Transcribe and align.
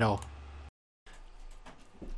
Péro. 0.00 0.18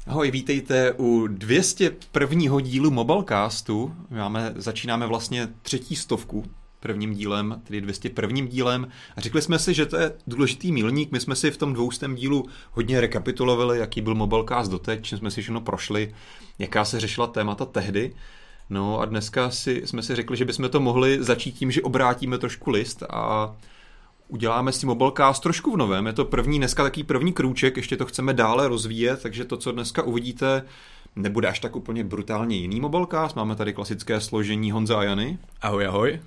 Ahoj, 0.06 0.30
vítejte 0.30 0.92
u 0.92 1.26
201. 1.26 2.60
dílu 2.60 2.90
Mobilecastu. 2.90 3.94
Máme, 4.10 4.52
začínáme 4.56 5.06
vlastně 5.06 5.48
třetí 5.62 5.96
stovku 5.96 6.44
prvním 6.80 7.14
dílem, 7.14 7.62
tedy 7.64 7.80
201. 7.80 8.46
dílem. 8.46 8.88
A 9.16 9.20
řekli 9.20 9.42
jsme 9.42 9.58
si, 9.58 9.74
že 9.74 9.86
to 9.86 9.96
je 9.96 10.12
důležitý 10.26 10.72
milník. 10.72 11.12
My 11.12 11.20
jsme 11.20 11.36
si 11.36 11.50
v 11.50 11.56
tom 11.56 11.72
dvoustém 11.72 12.14
dílu 12.14 12.46
hodně 12.72 13.00
rekapitulovali, 13.00 13.78
jaký 13.78 14.00
byl 14.00 14.14
Mobilecast 14.14 14.70
doteď, 14.70 15.02
čím 15.02 15.18
jsme 15.18 15.30
si 15.30 15.42
všechno 15.42 15.60
prošli, 15.60 16.14
jaká 16.58 16.84
se 16.84 17.00
řešila 17.00 17.26
témata 17.26 17.64
tehdy. 17.64 18.14
No 18.70 19.00
a 19.00 19.04
dneska 19.04 19.50
si, 19.50 19.82
jsme 19.84 20.02
si 20.02 20.16
řekli, 20.16 20.36
že 20.36 20.44
bychom 20.44 20.68
to 20.68 20.80
mohli 20.80 21.24
začít 21.24 21.52
tím, 21.52 21.70
že 21.70 21.82
obrátíme 21.82 22.38
trošku 22.38 22.70
list 22.70 23.02
a 23.10 23.54
uděláme 24.32 24.72
si 24.72 24.86
Mobilecast 24.86 25.42
trošku 25.42 25.72
v 25.72 25.76
novém. 25.76 26.06
Je 26.06 26.12
to 26.12 26.24
první, 26.24 26.58
dneska 26.58 26.82
taký 26.82 27.04
první 27.04 27.32
krůček, 27.32 27.76
ještě 27.76 27.96
to 27.96 28.06
chceme 28.06 28.34
dále 28.34 28.68
rozvíjet, 28.68 29.22
takže 29.22 29.44
to, 29.44 29.56
co 29.56 29.72
dneska 29.72 30.02
uvidíte, 30.02 30.62
nebude 31.16 31.48
až 31.48 31.60
tak 31.60 31.76
úplně 31.76 32.04
brutálně 32.04 32.56
jiný 32.56 32.80
Mobilecast. 32.80 33.36
Máme 33.36 33.56
tady 33.56 33.72
klasické 33.72 34.20
složení 34.20 34.70
Honza 34.70 34.98
a 34.98 35.02
Jany. 35.02 35.38
Ahoj, 35.62 35.86
ahoj. 35.86 36.20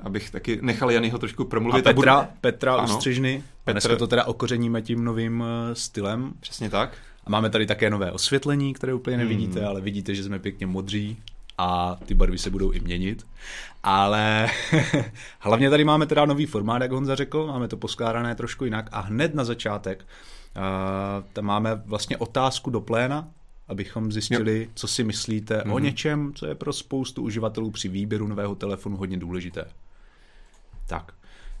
Abych 0.00 0.30
taky 0.30 0.58
nechal 0.62 0.90
Janyho 0.90 1.18
trošku 1.18 1.44
promluvit. 1.44 1.86
A 1.86 1.92
Petra, 1.92 2.14
a. 2.14 2.28
Petra 2.40 2.74
ano, 2.74 2.94
Ustřižny. 2.94 3.42
Petr... 3.64 3.74
Dneska 3.74 3.96
to 3.96 4.06
teda 4.06 4.24
okořeníme 4.24 4.82
tím 4.82 5.04
novým 5.04 5.44
eh, 5.46 5.74
stylem. 5.74 6.32
Přesně 6.40 6.70
tak. 6.70 6.96
A 7.24 7.30
máme 7.30 7.50
tady 7.50 7.66
také 7.66 7.90
nové 7.90 8.12
osvětlení, 8.12 8.74
které 8.74 8.94
úplně 8.94 9.16
nevidíte, 9.16 9.58
hmm. 9.58 9.68
ale 9.68 9.80
vidíte, 9.80 10.14
že 10.14 10.24
jsme 10.24 10.38
pěkně 10.38 10.66
modří 10.66 11.16
a 11.58 11.98
ty 12.06 12.14
barvy 12.14 12.38
se 12.38 12.50
budou 12.50 12.70
i 12.70 12.80
měnit. 12.80 13.26
Ale 13.82 14.48
hlavně 15.38 15.70
tady 15.70 15.84
máme 15.84 16.06
teda 16.06 16.24
nový 16.24 16.46
formát, 16.46 16.82
jak 16.82 16.90
Honza 16.90 17.14
řekl, 17.14 17.46
máme 17.46 17.68
to 17.68 17.76
poskládané 17.76 18.34
trošku 18.34 18.64
jinak 18.64 18.88
a 18.92 19.00
hned 19.00 19.34
na 19.34 19.44
začátek 19.44 20.06
uh, 20.56 20.62
tam 21.32 21.44
máme 21.44 21.82
vlastně 21.86 22.16
otázku 22.16 22.70
do 22.70 22.80
pléna, 22.80 23.28
abychom 23.68 24.12
zjistili, 24.12 24.62
jo. 24.64 24.70
co 24.74 24.88
si 24.88 25.04
myslíte 25.04 25.58
mm-hmm. 25.58 25.72
o 25.72 25.74
mhm. 25.74 25.84
něčem, 25.84 26.32
co 26.34 26.46
je 26.46 26.54
pro 26.54 26.72
spoustu 26.72 27.22
uživatelů 27.22 27.70
při 27.70 27.88
výběru 27.88 28.26
nového 28.26 28.54
telefonu 28.54 28.96
hodně 28.96 29.16
důležité. 29.16 29.64
Tak, 30.86 31.12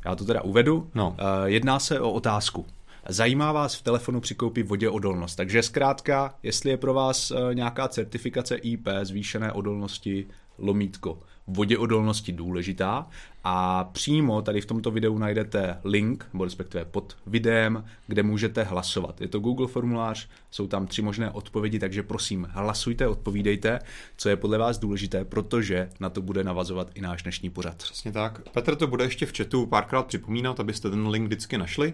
já 0.04 0.16
to 0.16 0.24
teda 0.24 0.42
uvedu. 0.42 0.90
No. 0.94 1.08
Uh, 1.08 1.16
jedná 1.44 1.78
se 1.78 2.00
o 2.00 2.12
otázku. 2.12 2.66
Zajímá 3.08 3.52
vás 3.52 3.74
v 3.74 3.82
telefonu 3.82 4.20
při 4.20 4.34
koupi 4.34 4.88
odolnost. 4.88 5.36
Takže 5.36 5.62
zkrátka, 5.62 6.34
jestli 6.42 6.70
je 6.70 6.76
pro 6.76 6.94
vás 6.94 7.30
eh, 7.30 7.54
nějaká 7.54 7.88
certifikace 7.88 8.56
IP 8.56 8.88
zvýšené 9.02 9.52
odolnosti 9.52 10.26
lomítko 10.58 11.18
voděodolnosti 11.46 12.32
důležitá 12.32 13.06
a 13.44 13.84
přímo 13.84 14.42
tady 14.42 14.60
v 14.60 14.66
tomto 14.66 14.90
videu 14.90 15.18
najdete 15.18 15.78
link, 15.84 16.26
nebo 16.32 16.44
respektive 16.44 16.84
pod 16.84 17.16
videem, 17.26 17.84
kde 18.06 18.22
můžete 18.22 18.62
hlasovat. 18.62 19.20
Je 19.20 19.28
to 19.28 19.38
Google 19.38 19.66
formulář, 19.66 20.28
jsou 20.50 20.66
tam 20.66 20.86
tři 20.86 21.02
možné 21.02 21.30
odpovědi, 21.30 21.78
takže 21.78 22.02
prosím, 22.02 22.48
hlasujte, 22.50 23.08
odpovídejte, 23.08 23.78
co 24.16 24.28
je 24.28 24.36
podle 24.36 24.58
vás 24.58 24.78
důležité, 24.78 25.24
protože 25.24 25.88
na 26.00 26.10
to 26.10 26.22
bude 26.22 26.44
navazovat 26.44 26.90
i 26.94 27.00
náš 27.00 27.22
dnešní 27.22 27.50
pořad. 27.50 27.76
Přesně 27.76 28.12
tak. 28.12 28.40
Petr 28.52 28.76
to 28.76 28.86
bude 28.86 29.04
ještě 29.04 29.26
v 29.26 29.36
chatu 29.36 29.66
párkrát 29.66 30.06
připomínat, 30.06 30.60
abyste 30.60 30.90
ten 30.90 31.08
link 31.08 31.26
vždycky 31.26 31.58
našli. 31.58 31.92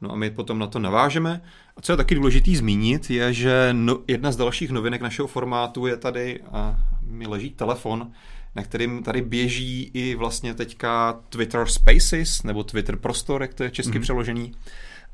No 0.00 0.12
a 0.12 0.16
my 0.16 0.30
potom 0.30 0.58
na 0.58 0.66
to 0.66 0.78
navážeme. 0.78 1.42
A 1.76 1.80
co 1.80 1.92
je 1.92 1.96
taky 1.96 2.14
důležitý 2.14 2.56
zmínit, 2.56 3.10
je, 3.10 3.32
že 3.32 3.68
no, 3.72 3.98
jedna 4.08 4.32
z 4.32 4.36
dalších 4.36 4.70
novinek 4.70 5.00
našeho 5.00 5.28
formátu 5.28 5.86
je 5.86 5.96
tady, 5.96 6.40
a 6.52 6.76
mi 7.02 7.26
leží 7.26 7.50
telefon, 7.50 8.12
na 8.56 8.62
kterým 8.62 9.02
tady 9.02 9.22
běží 9.22 9.90
i 9.94 10.14
vlastně 10.14 10.54
teďka 10.54 11.20
Twitter 11.28 11.66
Spaces, 11.66 12.42
nebo 12.42 12.64
Twitter 12.64 12.96
Prostor, 12.96 13.42
jak 13.42 13.54
to 13.54 13.62
je 13.62 13.70
česky 13.70 13.98
mm-hmm. 13.98 14.02
přeložený. 14.02 14.52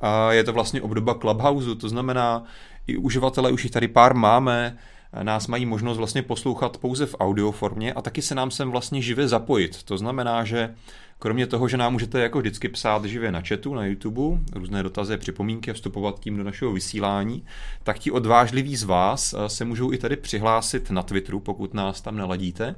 A 0.00 0.32
je 0.32 0.44
to 0.44 0.52
vlastně 0.52 0.82
obdoba 0.82 1.14
Clubhouse, 1.14 1.74
to 1.74 1.88
znamená, 1.88 2.44
i 2.86 2.96
uživatelé 2.96 3.52
už 3.52 3.64
jich 3.64 3.72
tady 3.72 3.88
pár 3.88 4.14
máme, 4.14 4.78
nás 5.22 5.46
mají 5.46 5.66
možnost 5.66 5.98
vlastně 5.98 6.22
poslouchat 6.22 6.78
pouze 6.78 7.06
v 7.06 7.16
audio 7.20 7.52
formě 7.52 7.92
a 7.92 8.02
taky 8.02 8.22
se 8.22 8.34
nám 8.34 8.50
sem 8.50 8.70
vlastně 8.70 9.02
živě 9.02 9.28
zapojit. 9.28 9.82
To 9.82 9.98
znamená, 9.98 10.44
že 10.44 10.74
kromě 11.18 11.46
toho, 11.46 11.68
že 11.68 11.76
nám 11.76 11.92
můžete 11.92 12.20
jako 12.20 12.38
vždycky 12.38 12.68
psát 12.68 13.04
živě 13.04 13.32
na 13.32 13.40
chatu, 13.48 13.74
na 13.74 13.86
YouTube, 13.86 14.40
různé 14.54 14.82
dotazy, 14.82 15.16
připomínky 15.16 15.70
a 15.70 15.74
vstupovat 15.74 16.20
tím 16.20 16.36
do 16.36 16.44
našeho 16.44 16.72
vysílání, 16.72 17.44
tak 17.82 17.98
ti 17.98 18.10
odvážliví 18.10 18.76
z 18.76 18.82
vás 18.82 19.34
se 19.46 19.64
můžou 19.64 19.92
i 19.92 19.98
tady 19.98 20.16
přihlásit 20.16 20.90
na 20.90 21.02
Twitteru, 21.02 21.40
pokud 21.40 21.74
nás 21.74 22.00
tam 22.00 22.16
neladíte 22.16 22.74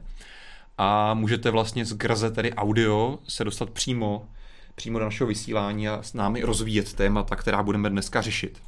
a 0.78 1.14
můžete 1.14 1.50
vlastně 1.50 1.86
skrze 1.86 2.30
tedy 2.30 2.52
audio 2.52 3.18
se 3.28 3.44
dostat 3.44 3.70
přímo, 3.70 4.28
přímo 4.74 4.98
do 4.98 5.04
našeho 5.04 5.28
vysílání 5.28 5.88
a 5.88 6.02
s 6.02 6.14
námi 6.14 6.42
rozvíjet 6.42 6.92
témata, 6.92 7.36
která 7.36 7.62
budeme 7.62 7.90
dneska 7.90 8.20
řešit. 8.20 8.58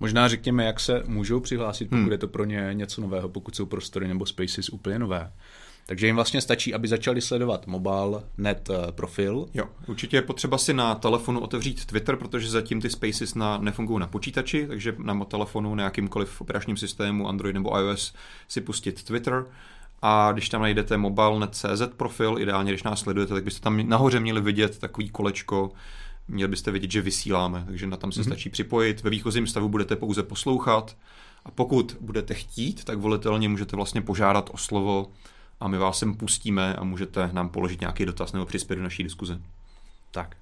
Možná 0.00 0.28
řekněme, 0.28 0.64
jak 0.64 0.80
se 0.80 1.02
můžou 1.06 1.40
přihlásit, 1.40 1.84
pokud 1.84 1.96
hmm. 1.96 2.12
je 2.12 2.18
to 2.18 2.28
pro 2.28 2.44
ně 2.44 2.70
něco 2.72 3.00
nového, 3.00 3.28
pokud 3.28 3.56
jsou 3.56 3.66
prostory 3.66 4.08
nebo 4.08 4.26
spaces 4.26 4.68
úplně 4.68 4.98
nové. 4.98 5.32
Takže 5.86 6.06
jim 6.06 6.16
vlastně 6.16 6.40
stačí, 6.40 6.74
aby 6.74 6.88
začali 6.88 7.20
sledovat 7.20 7.66
mobile 7.66 8.22
net 8.38 8.70
eh, 8.70 8.92
profil. 8.92 9.46
Jo, 9.54 9.64
určitě 9.86 10.16
je 10.16 10.22
potřeba 10.22 10.58
si 10.58 10.74
na 10.74 10.94
telefonu 10.94 11.40
otevřít 11.40 11.84
Twitter, 11.84 12.16
protože 12.16 12.50
zatím 12.50 12.80
ty 12.80 12.90
spaces 12.90 13.34
na, 13.34 13.58
nefungují 13.58 14.00
na 14.00 14.06
počítači, 14.06 14.66
takže 14.66 14.94
na 14.98 15.24
telefonu, 15.24 15.74
na 15.74 15.84
jakýmkoliv 15.84 16.40
operačním 16.40 16.76
systému, 16.76 17.28
Android 17.28 17.54
nebo 17.54 17.78
iOS, 17.78 18.14
si 18.48 18.60
pustit 18.60 19.04
Twitter 19.04 19.46
a 20.02 20.32
když 20.32 20.48
tam 20.48 20.62
najdete 20.62 20.96
mobile.cz 20.96 21.82
profil, 21.96 22.38
ideálně 22.38 22.72
když 22.72 22.82
nás 22.82 23.00
sledujete, 23.00 23.34
tak 23.34 23.44
byste 23.44 23.60
tam 23.60 23.88
nahoře 23.88 24.20
měli 24.20 24.40
vidět 24.40 24.78
takový 24.78 25.10
kolečko, 25.10 25.72
měli 26.28 26.50
byste 26.50 26.70
vidět, 26.70 26.90
že 26.90 27.02
vysíláme, 27.02 27.64
takže 27.66 27.86
na 27.86 27.96
tam 27.96 28.12
se 28.12 28.20
mm-hmm. 28.20 28.24
stačí 28.24 28.50
připojit. 28.50 29.02
Ve 29.02 29.10
výchozím 29.10 29.46
stavu 29.46 29.68
budete 29.68 29.96
pouze 29.96 30.22
poslouchat 30.22 30.96
a 31.44 31.50
pokud 31.50 31.96
budete 32.00 32.34
chtít, 32.34 32.84
tak 32.84 32.98
volitelně 32.98 33.48
můžete 33.48 33.76
vlastně 33.76 34.02
požádat 34.02 34.50
o 34.52 34.56
slovo 34.56 35.10
a 35.60 35.68
my 35.68 35.78
vás 35.78 35.98
sem 35.98 36.14
pustíme 36.14 36.76
a 36.76 36.84
můžete 36.84 37.30
nám 37.32 37.48
položit 37.48 37.80
nějaký 37.80 38.06
dotaz 38.06 38.32
nebo 38.32 38.46
přispět 38.46 38.76
do 38.76 38.82
naší 38.82 39.02
diskuze. 39.02 39.40
Tak, 40.10 40.36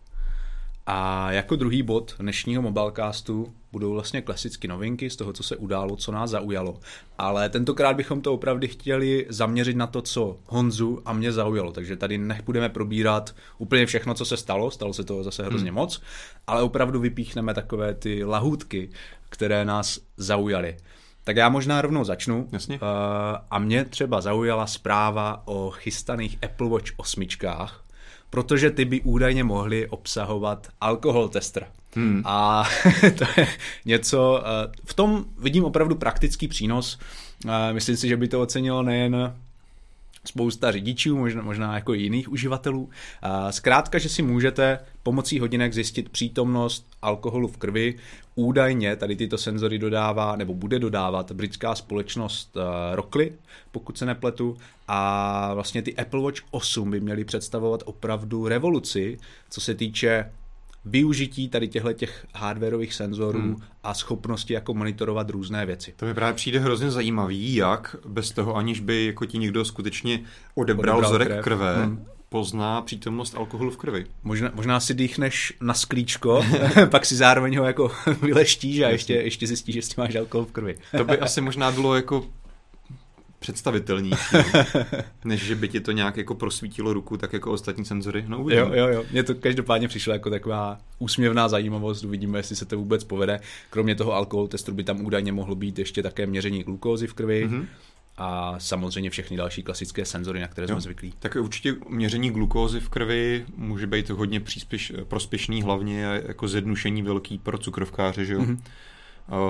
a 0.90 1.30
jako 1.32 1.56
druhý 1.56 1.82
bod 1.82 2.14
dnešního 2.18 2.62
mobilecastu 2.62 3.54
budou 3.72 3.92
vlastně 3.92 4.22
klasicky 4.22 4.68
novinky 4.68 5.10
z 5.10 5.16
toho, 5.16 5.32
co 5.32 5.42
se 5.42 5.56
událo, 5.56 5.96
co 5.96 6.12
nás 6.12 6.30
zaujalo. 6.30 6.80
Ale 7.18 7.48
tentokrát 7.48 7.96
bychom 7.96 8.20
to 8.20 8.34
opravdu 8.34 8.68
chtěli 8.68 9.26
zaměřit 9.28 9.76
na 9.76 9.86
to, 9.86 10.02
co 10.02 10.38
Honzu 10.46 11.02
a 11.04 11.12
mě 11.12 11.32
zaujalo. 11.32 11.72
Takže 11.72 11.96
tady 11.96 12.18
nebudeme 12.18 12.68
probírat 12.68 13.34
úplně 13.58 13.86
všechno, 13.86 14.14
co 14.14 14.24
se 14.24 14.36
stalo, 14.36 14.70
stalo 14.70 14.92
se 14.92 15.04
toho 15.04 15.24
zase 15.24 15.44
hrozně 15.44 15.70
hmm. 15.70 15.76
moc, 15.76 16.02
ale 16.46 16.62
opravdu 16.62 17.00
vypíchneme 17.00 17.54
takové 17.54 17.94
ty 17.94 18.24
lahůdky, 18.24 18.90
které 19.28 19.64
nás 19.64 20.00
zaujaly. 20.16 20.76
Tak 21.24 21.36
já 21.36 21.48
možná 21.48 21.82
rovnou 21.82 22.04
začnu. 22.04 22.48
Jasně. 22.52 22.74
Uh, 22.74 22.86
a 23.50 23.58
mě 23.58 23.84
třeba 23.84 24.20
zaujala 24.20 24.66
zpráva 24.66 25.42
o 25.44 25.70
chystaných 25.70 26.38
Apple 26.42 26.68
Watch 26.68 26.90
osmičkách, 26.96 27.84
protože 28.30 28.70
ty 28.70 28.84
by 28.84 29.00
údajně 29.00 29.44
mohly 29.44 29.88
obsahovat 29.88 30.68
alkohol 30.80 31.28
tester. 31.28 31.66
Hmm. 31.94 32.22
A 32.24 32.68
to 33.18 33.24
je 33.40 33.48
něco, 33.84 34.42
eh, 34.44 34.72
v 34.84 34.94
tom 34.94 35.24
vidím 35.38 35.64
opravdu 35.64 35.94
praktický 35.94 36.48
přínos. 36.48 36.98
Eh, 37.48 37.72
myslím 37.72 37.96
si, 37.96 38.08
že 38.08 38.16
by 38.16 38.28
to 38.28 38.40
ocenilo 38.40 38.82
nejen 38.82 39.34
spousta 40.24 40.72
řidičů, 40.72 41.16
možná, 41.16 41.42
možná 41.42 41.74
jako 41.74 41.94
jiných 41.94 42.32
uživatelů. 42.32 42.90
Zkrátka, 43.50 43.98
že 43.98 44.08
si 44.08 44.22
můžete 44.22 44.78
pomocí 45.02 45.38
hodinek 45.38 45.74
zjistit 45.74 46.08
přítomnost 46.08 46.86
alkoholu 47.02 47.48
v 47.48 47.56
krvi. 47.56 47.94
Údajně 48.38 48.96
tady 48.96 49.16
tyto 49.16 49.38
senzory 49.38 49.78
dodává 49.78 50.36
nebo 50.36 50.54
bude 50.54 50.78
dodávat 50.78 51.32
britská 51.32 51.74
společnost 51.74 52.56
eh, 52.56 52.96
Rockley, 52.96 53.32
pokud 53.70 53.98
se 53.98 54.06
nepletu. 54.06 54.56
A 54.88 55.54
vlastně 55.54 55.82
ty 55.82 55.96
Apple 55.96 56.22
Watch 56.22 56.40
8 56.50 56.90
by 56.90 57.00
měly 57.00 57.24
představovat 57.24 57.82
opravdu 57.84 58.48
revoluci, 58.48 59.18
co 59.50 59.60
se 59.60 59.74
týče 59.74 60.32
využití 60.84 61.48
tady 61.48 61.68
těchto 61.68 61.92
těch 61.92 62.26
hardwareových 62.34 62.94
senzorů 62.94 63.40
hmm. 63.40 63.56
a 63.82 63.94
schopnosti 63.94 64.54
jako 64.54 64.74
monitorovat 64.74 65.30
různé 65.30 65.66
věci. 65.66 65.94
To 65.96 66.06
mi 66.06 66.14
právě 66.14 66.34
přijde 66.34 66.58
hrozně 66.58 66.90
zajímavý, 66.90 67.54
jak 67.54 67.96
bez 68.06 68.30
toho, 68.30 68.56
aniž 68.56 68.80
by 68.80 69.06
jako 69.06 69.26
ti 69.26 69.38
někdo 69.38 69.64
skutečně 69.64 70.20
odebral, 70.54 70.96
odebral 70.96 71.10
vzorek 71.10 71.28
krev. 71.28 71.44
krve, 71.44 71.84
hmm 71.84 72.06
pozná 72.28 72.82
přítomnost 72.82 73.34
alkoholu 73.34 73.70
v 73.70 73.76
krvi. 73.76 74.06
Možná, 74.22 74.50
možná 74.54 74.80
si 74.80 74.94
dýchneš 74.94 75.52
na 75.60 75.74
sklíčko, 75.74 76.44
pak 76.90 77.06
si 77.06 77.16
zároveň 77.16 77.58
ho 77.58 77.64
jako 77.64 77.90
vyleštíš 78.22 78.80
a 78.80 78.88
ještě, 78.88 79.14
ještě 79.14 79.46
zjistíš, 79.46 79.74
že 79.74 79.80
máš 79.96 80.14
alkohol 80.14 80.46
v 80.46 80.52
krvi. 80.52 80.76
to 80.96 81.04
by 81.04 81.18
asi 81.18 81.40
možná 81.40 81.72
bylo 81.72 81.94
jako 81.94 82.26
představitelnější, 83.38 84.36
než 85.24 85.42
že 85.42 85.54
by 85.54 85.68
ti 85.68 85.80
to 85.80 85.92
nějak 85.92 86.16
jako 86.16 86.34
prosvítilo 86.34 86.92
ruku, 86.92 87.16
tak 87.16 87.32
jako 87.32 87.52
ostatní 87.52 87.84
senzory. 87.84 88.24
No 88.28 88.40
uvidíme. 88.40 88.62
Jo, 88.62 88.72
jo, 88.74 88.88
jo. 88.88 89.04
Mně 89.12 89.22
to 89.22 89.34
každopádně 89.34 89.88
přišlo 89.88 90.12
jako 90.12 90.30
taková 90.30 90.78
úsměvná 90.98 91.48
zajímavost, 91.48 92.04
uvidíme, 92.04 92.38
jestli 92.38 92.56
se 92.56 92.64
to 92.64 92.78
vůbec 92.78 93.04
povede. 93.04 93.40
Kromě 93.70 93.94
toho 93.94 94.12
alkohol 94.14 94.48
testu 94.48 94.72
by 94.72 94.84
tam 94.84 95.06
údajně 95.06 95.32
mohlo 95.32 95.54
být 95.54 95.78
ještě 95.78 96.02
také 96.02 96.26
měření 96.26 96.62
glukózy 96.62 97.06
v 97.06 97.14
krvi. 97.14 97.48
Mm-hmm 97.48 97.66
a 98.18 98.54
samozřejmě 98.58 99.10
všechny 99.10 99.36
další 99.36 99.62
klasické 99.62 100.04
senzory, 100.04 100.40
na 100.40 100.48
které 100.48 100.64
jo. 100.64 100.74
jsme 100.74 100.80
zvyklí. 100.80 101.14
Tak 101.18 101.36
určitě 101.40 101.74
měření 101.88 102.30
glukózy 102.30 102.80
v 102.80 102.88
krvi 102.88 103.46
může 103.56 103.86
být 103.86 104.10
hodně 104.10 104.40
příspěš, 104.40 104.92
prospěšný, 105.04 105.62
hlavně 105.62 106.02
jako 106.02 106.48
zjednušení 106.48 107.02
velký 107.02 107.38
pro 107.38 107.58
cukrovkáře, 107.58 108.24
že 108.24 108.34
jo? 108.34 108.40
Mm-hmm. 108.40 108.58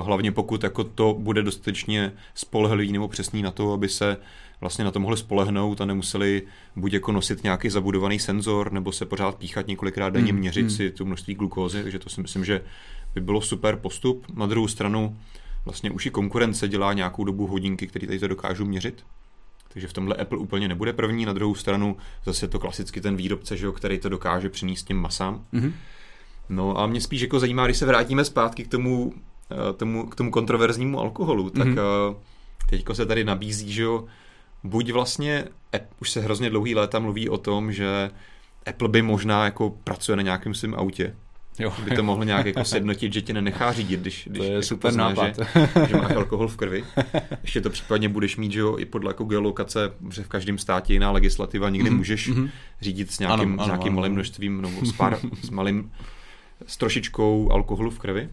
hlavně 0.01 0.31
pokud 0.31 0.63
jako 0.63 0.83
to 0.83 1.15
bude 1.19 1.43
dostatečně 1.43 2.11
spolehlivý 2.33 2.91
nebo 2.91 3.07
přesný 3.07 3.41
na 3.41 3.51
to, 3.51 3.73
aby 3.73 3.89
se 3.89 4.17
vlastně 4.61 4.85
na 4.85 4.91
to 4.91 4.99
mohli 4.99 5.17
spolehnout 5.17 5.81
a 5.81 5.85
nemuseli 5.85 6.41
buď 6.75 6.93
jako 6.93 7.11
nosit 7.11 7.43
nějaký 7.43 7.69
zabudovaný 7.69 8.19
senzor, 8.19 8.71
nebo 8.71 8.91
se 8.91 9.05
pořád 9.05 9.35
píchat 9.35 9.67
několikrát 9.67 10.09
denně, 10.09 10.33
mm, 10.33 10.39
měřit 10.39 10.63
mm. 10.63 10.69
si 10.69 10.91
tu 10.91 11.05
množství 11.05 11.35
glukózy, 11.35 11.81
takže 11.81 11.99
to 11.99 12.09
si 12.09 12.21
myslím, 12.21 12.45
že 12.45 12.61
by 13.13 13.21
bylo 13.21 13.41
super 13.41 13.75
postup. 13.75 14.25
Na 14.35 14.45
druhou 14.45 14.67
stranu 14.67 15.17
vlastně 15.65 15.91
už 15.91 16.05
i 16.05 16.09
konkurence 16.09 16.67
dělá 16.67 16.93
nějakou 16.93 17.23
dobu 17.23 17.47
hodinky, 17.47 17.87
které 17.87 18.07
tady 18.07 18.19
to 18.19 18.27
dokážou 18.27 18.65
měřit. 18.65 19.05
Takže 19.73 19.87
v 19.87 19.93
tomhle 19.93 20.15
Apple 20.15 20.37
úplně 20.37 20.67
nebude 20.67 20.93
první, 20.93 21.25
na 21.25 21.33
druhou 21.33 21.55
stranu 21.55 21.97
zase 22.25 22.47
to 22.47 22.59
klasicky 22.59 23.01
ten 23.01 23.15
výrobce, 23.15 23.57
že 23.57 23.65
jo, 23.65 23.71
který 23.71 23.99
to 23.99 24.09
dokáže 24.09 24.49
přinést 24.49 24.83
těm 24.83 24.97
masám. 24.97 25.45
Mm-hmm. 25.53 25.73
No 26.49 26.79
a 26.79 26.87
mě 26.87 27.01
spíš 27.01 27.21
jako 27.21 27.39
zajímá, 27.39 27.65
když 27.65 27.77
se 27.77 27.85
vrátíme 27.85 28.25
zpátky 28.25 28.63
k 28.63 28.67
tomu, 28.67 29.13
eh, 29.51 29.73
tomu, 29.73 30.07
k 30.07 30.15
tomu 30.15 30.31
kontroverznímu 30.31 30.99
alkoholu, 30.99 31.49
tak 31.49 31.67
mm-hmm. 31.67 32.15
teďko 32.69 32.95
se 32.95 33.05
tady 33.05 33.23
nabízí, 33.23 33.71
že 33.71 33.81
jo, 33.81 34.05
buď 34.63 34.91
vlastně, 34.91 35.45
už 36.01 36.09
se 36.09 36.21
hrozně 36.21 36.49
dlouhý 36.49 36.75
léta 36.75 36.99
mluví 36.99 37.29
o 37.29 37.37
tom, 37.37 37.71
že 37.71 38.11
Apple 38.65 38.89
by 38.89 39.01
možná 39.01 39.45
jako 39.45 39.69
pracuje 39.69 40.15
na 40.15 40.21
nějakém 40.21 40.53
svém 40.53 40.75
autě, 40.75 41.15
Jo, 41.59 41.73
by 41.83 41.91
to 41.91 42.03
mohlo 42.03 42.23
nějak 42.23 42.45
jako 42.45 42.63
sednotit, 42.63 43.13
že 43.13 43.21
tě 43.21 43.33
nenechá 43.33 43.73
řídit, 43.73 43.99
když, 43.99 44.27
když 44.31 44.39
to 44.39 44.43
je 44.43 44.51
jako 44.51 44.63
super 44.63 44.89
pozná, 44.89 45.09
nápad. 45.09 45.35
Že, 45.37 45.87
že 45.89 45.97
máš 45.97 46.11
alkohol 46.11 46.47
v 46.47 46.57
krvi. 46.57 46.83
Ještě 47.41 47.61
to 47.61 47.69
případně 47.69 48.09
budeš 48.09 48.37
mít, 48.37 48.51
že 48.51 48.59
jo, 48.59 48.77
i 48.77 48.85
podle 48.85 49.09
jako 49.09 49.23
geolokace, 49.23 49.91
že 50.11 50.23
v 50.23 50.27
každém 50.27 50.57
státě 50.57 50.93
jiná 50.93 51.11
legislativa, 51.11 51.69
někdy 51.69 51.89
mm-hmm. 51.89 51.97
můžeš 51.97 52.29
mm-hmm. 52.29 52.49
řídit 52.81 53.11
s 53.11 53.19
nějakým, 53.19 53.53
ano, 53.53 53.63
s 53.63 53.65
nějakým 53.65 53.87
ano, 53.87 53.95
malým 53.95 54.11
ano. 54.11 54.13
množstvím, 54.13 54.61
nebo 54.61 54.85
s, 54.85 54.91
pár, 54.91 55.17
s 55.43 55.49
malým, 55.49 55.91
s 56.67 56.77
trošičkou 56.77 57.51
alkoholu 57.51 57.89
v 57.91 57.99
krvi. 57.99 58.29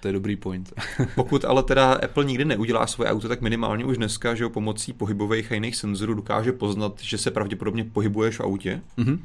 To 0.00 0.08
je 0.08 0.12
dobrý 0.12 0.36
point. 0.36 0.72
Pokud 1.14 1.44
ale 1.44 1.62
teda 1.62 1.92
Apple 1.92 2.24
nikdy 2.24 2.44
neudělá 2.44 2.86
svoje 2.86 3.10
auto, 3.10 3.28
tak 3.28 3.40
minimálně 3.40 3.84
už 3.84 3.96
dneska, 3.96 4.34
že 4.34 4.44
jo, 4.44 4.50
pomocí 4.50 4.92
pohybových 4.92 5.52
a 5.52 5.54
jiných 5.54 5.76
senzorů 5.76 6.14
dokáže 6.14 6.52
poznat, 6.52 7.00
že 7.00 7.18
se 7.18 7.30
pravděpodobně 7.30 7.84
pohybuješ 7.84 8.36
v 8.36 8.40
autě. 8.40 8.80
Mm-hmm. 8.98 9.18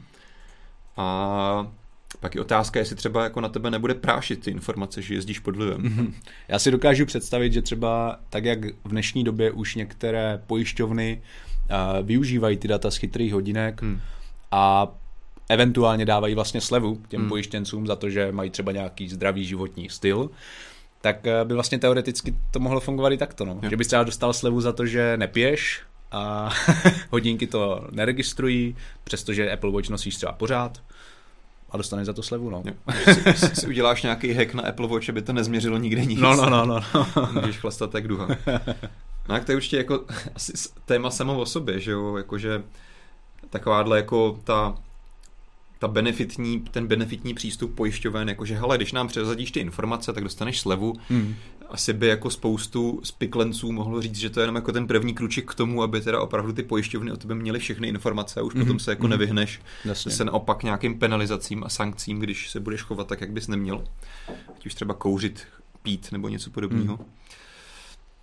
A 0.97 1.71
pak 2.19 2.35
je 2.35 2.41
otázka, 2.41 2.79
jestli 2.79 2.95
třeba 2.95 3.23
jako 3.23 3.41
na 3.41 3.49
tebe 3.49 3.71
nebude 3.71 3.93
prášit 3.93 4.43
ty 4.43 4.51
informace, 4.51 5.01
že 5.01 5.13
jezdíš 5.13 5.39
pod 5.39 5.55
vlivem. 5.55 5.81
Mm-hmm. 5.81 6.13
Já 6.47 6.59
si 6.59 6.71
dokážu 6.71 7.05
představit, 7.05 7.53
že 7.53 7.61
třeba 7.61 8.19
tak, 8.29 8.45
jak 8.45 8.65
v 8.65 8.89
dnešní 8.89 9.23
době 9.23 9.51
už 9.51 9.75
některé 9.75 10.41
pojišťovny 10.47 11.21
uh, 11.21 12.07
využívají 12.07 12.57
ty 12.57 12.67
data 12.67 12.91
z 12.91 12.97
chytrých 12.97 13.33
hodinek 13.33 13.81
hmm. 13.81 13.99
a 14.51 14.87
eventuálně 15.49 16.05
dávají 16.05 16.35
vlastně 16.35 16.61
slevu 16.61 17.01
těm 17.07 17.21
hmm. 17.21 17.29
pojištěncům 17.29 17.87
za 17.87 17.95
to, 17.95 18.09
že 18.09 18.31
mají 18.31 18.49
třeba 18.49 18.71
nějaký 18.71 19.09
zdravý 19.09 19.45
životní 19.45 19.89
styl, 19.89 20.29
tak 21.01 21.27
eh, 21.27 21.45
by 21.45 21.53
vlastně 21.53 21.79
teoreticky 21.79 22.35
to 22.51 22.59
mohlo 22.59 22.79
fungovat 22.79 23.13
i 23.13 23.17
takto. 23.17 23.45
No. 23.45 23.59
Že 23.69 23.77
bys 23.77 23.87
třeba 23.87 24.03
dostal 24.03 24.33
slevu 24.33 24.61
za 24.61 24.71
to, 24.71 24.85
že 24.85 25.17
nepiješ 25.17 25.81
a 26.11 26.49
hodinky 27.09 27.47
to 27.47 27.87
neregistrují, 27.91 28.75
přestože 29.03 29.51
Apple 29.51 29.71
Watch 29.71 29.89
nosíš 29.89 30.15
třeba 30.15 30.31
pořád 30.31 30.81
a 31.71 31.77
dostaneš 31.77 32.06
za 32.06 32.13
to 32.13 32.23
slevu, 32.23 32.50
no. 32.50 32.63
Si, 33.03 33.33
si, 33.35 33.56
si 33.56 33.68
uděláš 33.68 34.03
nějaký 34.03 34.33
hack 34.33 34.53
na 34.53 34.63
Apple 34.63 34.88
Watch, 34.88 35.09
aby 35.09 35.21
to 35.21 35.33
nezměřilo 35.33 35.77
nikde 35.77 36.06
nic. 36.06 36.19
No, 36.19 36.35
no, 36.35 36.50
no, 36.50 36.65
no. 36.65 36.79
no. 36.95 37.29
Můžeš 37.41 37.57
chlastat 37.57 37.91
tak 37.91 38.07
duha. 38.07 38.27
No 39.29 39.35
tak 39.35 39.45
to 39.45 39.51
je 39.51 39.56
určitě 39.56 39.77
jako 39.77 40.06
asi 40.35 40.53
téma 40.85 41.12
samo 41.12 41.39
o 41.39 41.45
sobě, 41.45 41.79
že 41.79 41.91
jo, 41.91 42.18
jakože 42.18 42.63
takováhle 43.50 43.97
jako 43.97 44.39
ta 44.44 44.75
ta 45.81 45.88
benefitní, 45.88 46.60
ten 46.60 46.88
benefitní 46.88 47.33
přístup 47.33 47.75
pojišťoven, 47.75 48.30
jakože 48.30 48.56
hele, 48.56 48.78
když 48.78 48.92
nám 48.92 49.07
přezadíš 49.07 49.51
ty 49.51 49.60
informace, 49.60 50.13
tak 50.13 50.24
dostaneš 50.24 50.60
slevu. 50.60 50.94
Hmm. 51.10 51.36
Asi 51.69 51.94
by 51.94 52.07
jako 52.07 52.30
spoustu 52.30 53.00
spiklenců 53.04 53.72
mohlo 53.72 54.01
říct, 54.01 54.16
že 54.16 54.30
to 54.30 54.39
je 54.39 54.44
jenom 54.44 54.56
jako 54.56 54.72
ten 54.72 54.88
první 54.88 55.13
kruček 55.13 55.51
k 55.51 55.56
tomu, 55.56 55.83
aby 55.83 56.01
teda 56.01 56.22
opravdu 56.22 56.54
ty 56.54 56.63
pojišťovny 56.63 57.12
o 57.12 57.18
tebe 57.18 57.36
měly 57.36 57.60
všechny 57.60 57.88
informace 57.88 58.39
a 58.39 58.44
už 58.44 58.54
hmm. 58.54 58.63
potom 58.63 58.80
se 58.80 58.92
jako 58.92 59.04
hmm. 59.04 59.10
nevyhneš 59.10 59.62
Jasně. 59.86 60.12
se 60.12 60.25
naopak 60.25 60.63
nějakým 60.63 61.00
penalizacím 61.00 61.63
a 61.63 61.69
sankcím, 61.69 62.19
když 62.19 62.50
se 62.50 62.60
budeš 62.60 62.81
chovat 62.81 63.07
tak, 63.07 63.22
jak 63.22 63.31
bys 63.31 63.48
neměl. 63.48 63.83
Ať 64.56 64.66
už 64.66 64.74
třeba 64.74 64.94
kouřit, 64.94 65.44
pít 65.83 66.12
nebo 66.12 66.30
něco 66.30 66.50
podobného. 66.50 66.95
Hmm. 66.95 67.06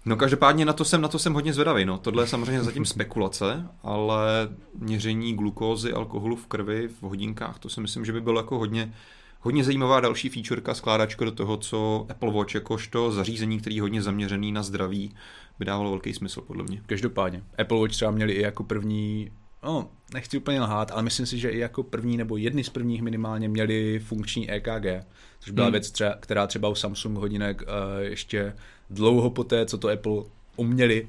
No 0.04 0.16
každopádně 0.16 0.64
na 0.64 0.72
to 0.72 0.84
jsem, 0.84 1.00
na 1.00 1.08
to 1.08 1.18
jsem 1.18 1.34
hodně 1.34 1.52
zvedavý. 1.52 1.84
No. 1.84 1.98
Tohle 1.98 2.22
je 2.22 2.26
samozřejmě 2.26 2.62
zatím 2.62 2.84
spekulace, 2.94 3.68
ale 3.82 4.48
měření 4.78 5.34
glukózy, 5.34 5.92
alkoholu 5.92 6.36
v 6.36 6.46
krvi 6.46 6.88
v 6.88 7.02
hodinkách, 7.02 7.58
to 7.58 7.68
si 7.68 7.80
myslím, 7.80 8.04
že 8.04 8.12
by 8.12 8.20
bylo 8.20 8.40
jako 8.40 8.58
hodně, 8.58 8.94
hodně 9.40 9.64
zajímavá 9.64 10.00
další 10.00 10.28
featureka, 10.28 10.74
skládačka 10.74 11.24
do 11.24 11.32
toho, 11.32 11.56
co 11.56 12.06
Apple 12.10 12.32
Watch 12.32 12.54
jakožto 12.54 13.10
zařízení, 13.10 13.58
který 13.60 13.76
je 13.76 13.82
hodně 13.82 14.02
zaměřený 14.02 14.52
na 14.52 14.62
zdraví, 14.62 15.14
by 15.58 15.64
dávalo 15.64 15.90
velký 15.90 16.14
smysl 16.14 16.40
podle 16.40 16.64
mě. 16.64 16.82
Každopádně. 16.86 17.42
Apple 17.58 17.80
Watch 17.80 17.92
třeba 17.92 18.10
měli 18.10 18.32
i 18.32 18.42
jako 18.42 18.64
první 18.64 19.30
no, 19.62 19.90
nechci 20.14 20.38
úplně 20.38 20.60
lhát, 20.60 20.90
ale 20.90 21.02
myslím 21.02 21.26
si, 21.26 21.38
že 21.38 21.50
i 21.50 21.58
jako 21.58 21.82
první 21.82 22.16
nebo 22.16 22.36
jedny 22.36 22.64
z 22.64 22.68
prvních 22.68 23.02
minimálně 23.02 23.48
měli 23.48 23.98
funkční 23.98 24.50
EKG, 24.50 25.06
což 25.40 25.52
byla 25.52 25.66
hmm. 25.66 25.72
věc, 25.72 25.90
třeba, 25.90 26.14
která 26.20 26.46
třeba 26.46 26.68
u 26.68 26.74
Samsung 26.74 27.18
hodinek 27.18 27.62
uh, 27.62 28.02
ještě 28.02 28.54
dlouho 28.90 29.30
poté, 29.30 29.66
co 29.66 29.78
to 29.78 29.88
Apple 29.88 30.22
uměli, 30.56 31.08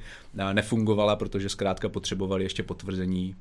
nefungovala, 0.53 1.15
protože 1.15 1.49
zkrátka 1.49 1.89
potřebovali 1.89 2.43
ještě 2.43 2.63
potvrzení 2.63 3.35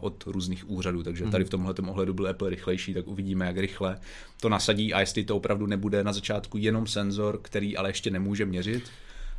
od 0.00 0.24
různých 0.26 0.70
úřadů. 0.70 1.02
Takže 1.02 1.24
tady 1.24 1.44
v 1.44 1.52
hmm. 1.52 1.74
tomhle 1.74 1.74
ohledu 1.90 2.14
byl 2.14 2.28
Apple 2.28 2.50
rychlejší, 2.50 2.94
tak 2.94 3.08
uvidíme, 3.08 3.46
jak 3.46 3.56
rychle 3.56 3.98
to 4.40 4.48
nasadí 4.48 4.94
a 4.94 5.00
jestli 5.00 5.24
to 5.24 5.36
opravdu 5.36 5.66
nebude 5.66 6.04
na 6.04 6.12
začátku 6.12 6.58
jenom 6.58 6.86
senzor, 6.86 7.38
který 7.42 7.76
ale 7.76 7.88
ještě 7.88 8.10
nemůže 8.10 8.46
měřit 8.46 8.90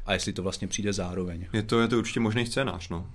a 0.05 0.13
jestli 0.13 0.33
to 0.33 0.43
vlastně 0.43 0.67
přijde 0.67 0.93
zároveň. 0.93 1.45
Je 1.53 1.63
to, 1.63 1.81
je 1.81 1.87
to 1.87 1.97
určitě 1.97 2.19
možný 2.19 2.45
scénář, 2.45 2.89
no. 2.89 3.07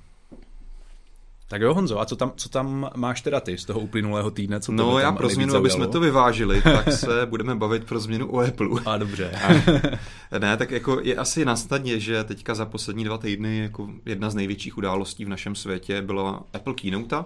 Tak 1.48 1.60
jo, 1.60 1.75
Honzo, 1.75 2.00
a 2.00 2.04
co 2.04 2.16
tam, 2.16 2.32
co 2.37 2.48
tam 2.48 2.90
máš 2.96 3.20
teda 3.20 3.40
ty 3.40 3.58
z 3.58 3.64
toho 3.64 3.81
uplynulého 3.81 4.31
týdne? 4.31 4.60
Co 4.60 4.72
no, 4.72 4.98
já 4.98 5.12
pro 5.12 5.28
změnu, 5.28 5.54
aby 5.54 5.70
jsme 5.70 5.87
to 5.87 6.00
vyvážili, 6.00 6.62
tak 6.62 6.93
se 6.93 7.26
budeme 7.26 7.54
bavit 7.54 7.84
pro 7.84 8.00
změnu 8.00 8.32
o 8.32 8.40
Apple. 8.40 8.69
A 8.87 8.96
dobře. 8.96 9.31
A, 9.31 10.38
ne, 10.38 10.56
tak 10.56 10.70
jako 10.70 11.00
je 11.02 11.16
asi 11.16 11.44
na 11.44 11.56
stadě, 11.56 12.00
že 12.00 12.25
teďka 12.25 12.54
za 12.54 12.66
poslední 12.66 13.04
dva 13.04 13.19
týdny 13.19 13.58
jako 13.58 13.88
jedna 14.06 14.31
z 14.31 14.34
největších 14.34 14.78
událostí 14.78 15.25
v 15.25 15.28
našem 15.28 15.54
světě 15.54 16.02
byla 16.02 16.43
Apple 16.54 16.75
Keynote. 16.75 17.25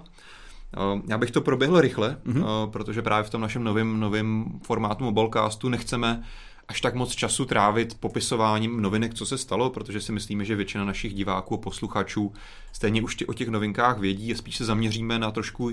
Já 1.08 1.19
bych 1.19 1.31
to 1.31 1.40
proběhl 1.40 1.81
rychle, 1.81 2.17
mm-hmm. 2.26 2.70
protože 2.70 3.02
právě 3.02 3.25
v 3.25 3.31
tom 3.31 3.40
našem 3.40 3.64
novém 3.64 4.00
novém 4.00 4.44
formátu 4.62 5.05
Mobilecastu 5.05 5.69
nechceme 5.69 6.22
až 6.70 6.81
tak 6.81 6.94
moc 6.94 7.14
času 7.14 7.44
trávit 7.44 7.94
popisováním 8.00 8.82
novinek, 8.82 9.14
co 9.14 9.26
se 9.26 9.38
stalo, 9.38 9.70
protože 9.70 10.00
si 10.00 10.12
myslíme, 10.12 10.44
že 10.44 10.56
většina 10.56 10.84
našich 10.84 11.15
diváků 11.15 11.55
a 11.55 11.58
posluchačů 11.58 12.32
stejně 12.72 13.03
už 13.03 13.17
o 13.27 13.32
těch 13.32 13.48
novinkách 13.48 13.98
vědí 13.98 14.32
a 14.32 14.36
spíš 14.36 14.56
se 14.56 14.65
zaměříme 14.65 15.19
na 15.19 15.31
trošku 15.31 15.70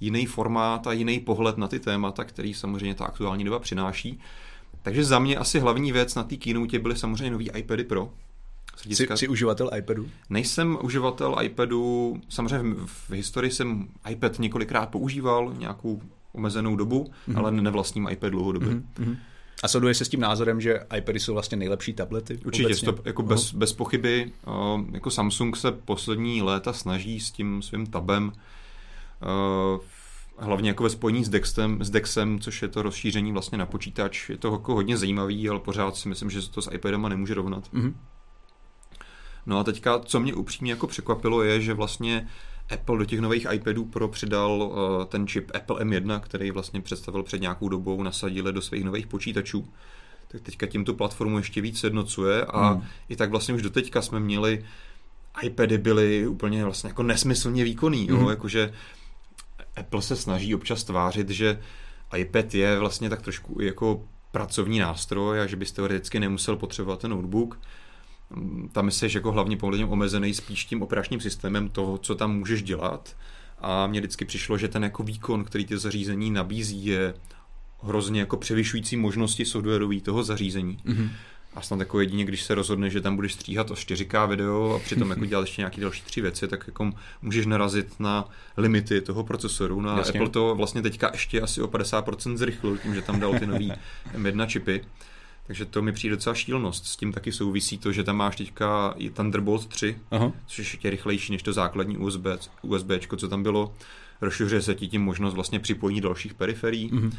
jiný 0.00 0.26
formát 0.26 0.86
a 0.86 0.92
jiný 0.92 1.20
pohled 1.20 1.58
na 1.58 1.68
ty 1.68 1.80
témata, 1.80 2.24
který 2.24 2.54
samozřejmě 2.54 2.94
ta 2.94 3.04
aktuální 3.04 3.44
doba 3.44 3.58
přináší. 3.58 4.20
Takže 4.82 5.04
za 5.04 5.18
mě 5.18 5.36
asi 5.36 5.60
hlavní 5.60 5.92
věc 5.92 6.14
na 6.14 6.22
té 6.22 6.36
keynote 6.36 6.78
byly 6.78 6.96
samozřejmě 6.96 7.30
nový 7.30 7.50
iPady 7.56 7.84
Pro. 7.84 8.10
Jsi, 8.76 9.06
jsi 9.14 9.28
uživatel 9.28 9.70
iPadu? 9.76 10.08
Nejsem 10.30 10.78
uživatel 10.82 11.36
iPadu, 11.42 12.16
samozřejmě 12.28 12.74
v, 12.74 12.86
v 12.86 13.10
historii 13.10 13.50
jsem 13.50 13.88
iPad 14.10 14.38
několikrát 14.38 14.86
používal, 14.86 15.54
nějakou 15.58 16.02
omezenou 16.32 16.76
dobu, 16.76 17.04
mm-hmm. 17.04 17.38
ale 17.38 17.52
nevlastním 17.52 18.08
iPad 18.10 18.30
dlouhodobě. 18.30 18.68
Mm-hmm. 18.68 19.16
A 19.62 19.68
shoduje 19.68 19.94
se 19.94 20.04
s 20.04 20.08
tím 20.08 20.20
názorem, 20.20 20.60
že 20.60 20.80
iPady 20.96 21.20
jsou 21.20 21.32
vlastně 21.32 21.56
nejlepší 21.56 21.92
tablety? 21.92 22.38
Určitě, 22.44 22.74
to, 22.74 22.98
jako 23.04 23.22
bez, 23.22 23.54
bez 23.54 23.72
pochyby. 23.72 24.32
Jako 24.92 25.10
Samsung 25.10 25.56
se 25.56 25.72
poslední 25.72 26.42
léta 26.42 26.72
snaží 26.72 27.20
s 27.20 27.30
tím 27.30 27.62
svým 27.62 27.86
tabem 27.86 28.32
hlavně 30.38 30.70
jako 30.70 30.82
ve 30.82 30.90
spojení 30.90 31.24
s 31.24 31.28
Dexem, 31.28 31.84
s 31.84 31.90
Dexem, 31.90 32.40
což 32.40 32.62
je 32.62 32.68
to 32.68 32.82
rozšíření 32.82 33.32
vlastně 33.32 33.58
na 33.58 33.66
počítač. 33.66 34.28
Je 34.28 34.36
to 34.36 34.52
jako 34.52 34.74
hodně 34.74 34.96
zajímavý, 34.96 35.48
ale 35.48 35.60
pořád 35.60 35.96
si 35.96 36.08
myslím, 36.08 36.30
že 36.30 36.42
se 36.42 36.50
to 36.50 36.62
s 36.62 36.70
iPadem 36.72 37.08
nemůže 37.08 37.34
rovnat. 37.34 37.72
Mm-hmm. 37.72 37.94
No 39.46 39.58
a 39.58 39.64
teďka, 39.64 39.98
co 39.98 40.20
mě 40.20 40.34
upřímně 40.34 40.72
jako 40.72 40.86
překvapilo, 40.86 41.42
je, 41.42 41.60
že 41.60 41.74
vlastně 41.74 42.28
Apple 42.70 42.98
do 42.98 43.04
těch 43.04 43.20
nových 43.20 43.46
iPadů 43.52 43.84
Pro 43.84 44.08
přidal 44.08 44.62
uh, 44.62 45.04
ten 45.04 45.26
čip 45.26 45.50
Apple 45.54 45.84
M1, 45.84 46.20
který 46.20 46.50
vlastně 46.50 46.80
představil 46.80 47.22
před 47.22 47.40
nějakou 47.40 47.68
dobou, 47.68 48.02
nasadili 48.02 48.52
do 48.52 48.62
svých 48.62 48.84
nových 48.84 49.06
počítačů. 49.06 49.68
Tak 50.28 50.40
teďka 50.40 50.66
tím 50.66 50.84
tu 50.84 50.94
platformu 50.94 51.38
ještě 51.38 51.60
víc 51.60 51.84
jednocuje 51.84 52.44
a 52.44 52.68
hmm. 52.68 52.82
i 53.08 53.16
tak 53.16 53.30
vlastně 53.30 53.54
už 53.54 53.62
doteďka 53.62 54.02
jsme 54.02 54.20
měli 54.20 54.64
iPady 55.42 55.78
byly 55.78 56.26
úplně 56.26 56.64
vlastně 56.64 56.90
jako 56.90 57.02
nesmyslně 57.02 57.64
výkonný, 57.64 58.08
hmm. 58.08 58.20
jo? 58.20 58.30
jakože 58.30 58.72
Apple 59.76 60.02
se 60.02 60.16
snaží 60.16 60.54
občas 60.54 60.84
tvářit, 60.84 61.30
že 61.30 61.60
iPad 62.16 62.54
je 62.54 62.78
vlastně 62.78 63.10
tak 63.10 63.22
trošku 63.22 63.60
jako 63.60 64.02
pracovní 64.32 64.78
nástroj 64.78 65.40
a 65.40 65.46
že 65.46 65.56
byste 65.56 65.76
teoreticky 65.76 66.20
nemusel 66.20 66.56
potřebovat 66.56 67.00
ten 67.00 67.10
notebook 67.10 67.58
tam 68.72 68.90
jsi 68.90 69.08
jako 69.14 69.32
hlavně 69.32 69.56
poměrně 69.56 69.86
omezený 69.86 70.34
spíš 70.34 70.64
tím 70.64 70.82
operačním 70.82 71.20
systémem 71.20 71.68
toho, 71.68 71.98
co 71.98 72.14
tam 72.14 72.38
můžeš 72.38 72.62
dělat. 72.62 73.16
A 73.58 73.86
mně 73.86 74.00
vždycky 74.00 74.24
přišlo, 74.24 74.58
že 74.58 74.68
ten 74.68 74.82
jako 74.82 75.02
výkon, 75.02 75.44
který 75.44 75.64
ty 75.64 75.78
zařízení 75.78 76.30
nabízí, 76.30 76.86
je 76.86 77.14
hrozně 77.82 78.20
jako 78.20 78.36
převyšující 78.36 78.96
možnosti 78.96 79.44
softwarový 79.44 80.00
toho 80.00 80.24
zařízení. 80.24 80.78
Mm-hmm. 80.84 81.10
A 81.54 81.62
snad 81.62 81.80
jako 81.80 82.00
jedině, 82.00 82.24
když 82.24 82.42
se 82.42 82.54
rozhodne, 82.54 82.90
že 82.90 83.00
tam 83.00 83.16
budeš 83.16 83.32
stříhat 83.32 83.70
o 83.70 83.74
4K 83.74 84.28
video 84.28 84.74
a 84.74 84.78
přitom 84.78 85.10
jako 85.10 85.24
dělat 85.26 85.40
ještě 85.40 85.60
nějaké 85.60 85.80
další 85.80 86.02
tři 86.02 86.20
věci, 86.20 86.48
tak 86.48 86.64
jako 86.66 86.92
můžeš 87.22 87.46
narazit 87.46 88.00
na 88.00 88.28
limity 88.56 89.00
toho 89.00 89.24
procesoru. 89.24 89.80
No 89.80 89.90
a 89.90 89.98
Jasně. 89.98 90.20
Apple 90.20 90.30
to 90.30 90.54
vlastně 90.54 90.82
teďka 90.82 91.10
ještě 91.12 91.40
asi 91.40 91.62
o 91.62 91.66
50% 91.66 92.36
zrychlil 92.36 92.78
tím, 92.78 92.94
že 92.94 93.02
tam 93.02 93.20
dal 93.20 93.38
ty 93.38 93.46
nový 93.46 93.72
M1 94.14 94.46
čipy. 94.46 94.84
Takže 95.48 95.64
to 95.64 95.82
mi 95.82 95.92
přijde 95.92 96.16
docela 96.16 96.34
šílenost. 96.34 96.86
S 96.86 96.96
tím 96.96 97.12
taky 97.12 97.32
souvisí 97.32 97.78
to, 97.78 97.92
že 97.92 98.04
tam 98.04 98.16
máš 98.16 98.36
teďka 98.36 98.94
i 98.96 99.10
Thunderbolt 99.10 99.66
3, 99.66 99.96
Aha. 100.10 100.32
což 100.46 100.58
je 100.58 100.62
ještě 100.62 100.90
rychlejší 100.90 101.32
než 101.32 101.42
to 101.42 101.52
základní 101.52 101.96
USB, 101.96 102.26
USB, 102.62 102.90
co 103.16 103.28
tam 103.28 103.42
bylo. 103.42 103.74
Rozšiřuje 104.20 104.62
se 104.62 104.74
ti 104.74 104.88
tím 104.88 105.02
možnost 105.02 105.34
vlastně 105.34 105.60
připojení 105.60 106.00
dalších 106.00 106.34
periferií. 106.34 106.90
Mm-hmm. 106.90 107.12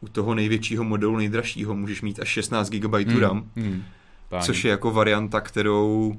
U 0.00 0.08
toho 0.08 0.34
největšího 0.34 0.84
modelu, 0.84 1.16
nejdražšího, 1.16 1.74
můžeš 1.74 2.02
mít 2.02 2.20
až 2.20 2.28
16 2.28 2.70
GB 2.70 2.94
mm, 3.06 3.18
RAM, 3.18 3.50
mm, 3.56 3.84
což 4.40 4.64
je 4.64 4.70
jako 4.70 4.90
varianta, 4.90 5.40
kterou 5.40 6.16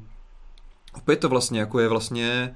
opět 0.94 1.16
to 1.16 1.30
vlastně 1.30 1.60
jako 1.60 1.80
je 1.80 1.88
vlastně 1.88 2.56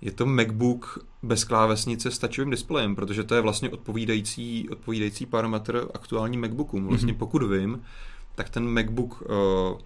je 0.00 0.12
to 0.12 0.26
MacBook 0.26 1.06
bez 1.22 1.44
klávesnice 1.44 2.10
s 2.10 2.18
touchovým 2.18 2.50
displejem, 2.50 2.96
protože 2.96 3.24
to 3.24 3.34
je 3.34 3.40
vlastně 3.40 3.70
odpovídající, 3.70 4.68
odpovídající 4.68 5.26
parametr 5.26 5.88
aktuální 5.94 6.36
MacBookům. 6.36 6.86
Vlastně 6.86 7.12
mm-hmm. 7.12 7.18
pokud 7.18 7.42
vím, 7.42 7.82
tak 8.36 8.50
ten 8.50 8.68
MacBook 8.68 9.22
uh, 9.22 9.78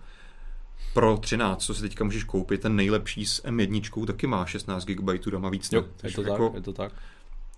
Pro 0.95 1.17
13, 1.17 1.65
co 1.65 1.75
si 1.75 1.83
teďka 1.83 2.05
můžeš 2.05 2.25
koupit, 2.25 2.61
ten 2.61 2.77
nejlepší 2.77 3.27
s 3.27 3.45
M1, 3.45 4.07
taky 4.07 4.27
má 4.27 4.47
16 4.47 4.85
GB 4.85 5.27
RAM 5.33 5.47
a 5.47 5.49
víc. 5.49 5.73
Jo, 5.73 5.85
je 6.03 6.13
to, 6.13 6.23
jako, 6.23 6.49
tak, 6.49 6.55
je 6.55 6.61
to 6.61 6.73
tak. 6.73 6.93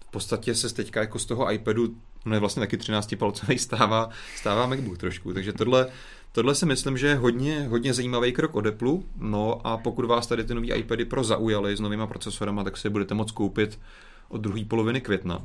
V 0.08 0.10
podstatě 0.10 0.54
se 0.54 0.74
teďka 0.74 1.00
jako 1.00 1.18
z 1.18 1.26
toho 1.26 1.52
iPadu, 1.52 1.96
no 2.24 2.34
je 2.34 2.40
vlastně 2.40 2.60
taky 2.60 2.76
13 2.76 3.14
palcový, 3.18 3.58
stává, 3.58 4.08
stává 4.36 4.66
MacBook 4.66 4.98
trošku. 4.98 5.32
Takže 5.32 5.52
tohle, 5.52 5.86
tohle 6.32 6.54
si 6.54 6.66
myslím, 6.66 6.98
že 6.98 7.06
je 7.06 7.14
hodně, 7.14 7.68
hodně 7.68 7.94
zajímavý 7.94 8.32
krok 8.32 8.54
od 8.54 8.66
Apple. 8.66 8.92
No 9.16 9.66
a 9.66 9.76
pokud 9.76 10.04
vás 10.04 10.26
tady 10.26 10.44
ty 10.44 10.54
nový 10.54 10.72
iPady 10.72 11.04
Pro 11.04 11.24
zaujaly 11.24 11.76
s 11.76 11.80
novýma 11.80 12.06
procesorama, 12.06 12.64
tak 12.64 12.76
si 12.76 12.86
je 12.86 12.90
budete 12.90 13.14
moct 13.14 13.30
koupit 13.30 13.80
od 14.28 14.40
druhé 14.40 14.64
poloviny 14.64 15.00
května. 15.00 15.44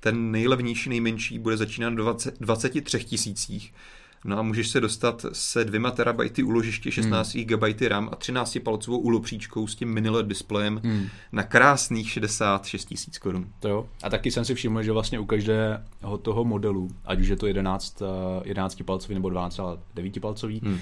Ten 0.00 0.30
nejlevnější, 0.30 0.88
nejmenší 0.88 1.38
bude 1.38 1.56
začínat 1.56 1.90
20, 1.94 2.40
23 2.40 3.04
tisících 3.04 3.74
No 4.24 4.38
a 4.38 4.42
můžeš 4.42 4.68
se 4.68 4.80
dostat 4.80 5.26
se 5.32 5.64
dvěma 5.64 5.90
terabajty 5.90 6.42
úložiště, 6.42 6.90
16 6.90 7.34
hmm. 7.34 7.44
GB 7.44 7.82
RAM 7.88 8.08
a 8.12 8.16
13 8.16 8.58
palcovou 8.64 8.98
úlopříčkou 8.98 9.66
s 9.66 9.74
tím 9.74 9.94
mini 9.94 10.08
LED 10.08 10.26
displejem 10.26 10.80
hmm. 10.84 11.06
na 11.32 11.42
krásných 11.42 12.10
66 12.10 12.84
tisíc 12.84 13.18
korun. 13.18 13.48
To 13.60 13.68
jo. 13.68 13.88
A 14.02 14.10
taky 14.10 14.30
jsem 14.30 14.44
si 14.44 14.54
všiml, 14.54 14.82
že 14.82 14.92
vlastně 14.92 15.18
u 15.18 15.24
každého 15.24 16.18
toho 16.22 16.44
modelu, 16.44 16.90
ať 17.04 17.20
už 17.20 17.28
je 17.28 17.36
to 17.36 17.46
11, 17.46 18.02
11 18.44 18.80
eh, 18.80 18.84
palcový 18.84 19.14
nebo 19.14 19.30
12, 19.30 19.60
9 19.94 20.20
palcový, 20.20 20.60
hmm. 20.64 20.78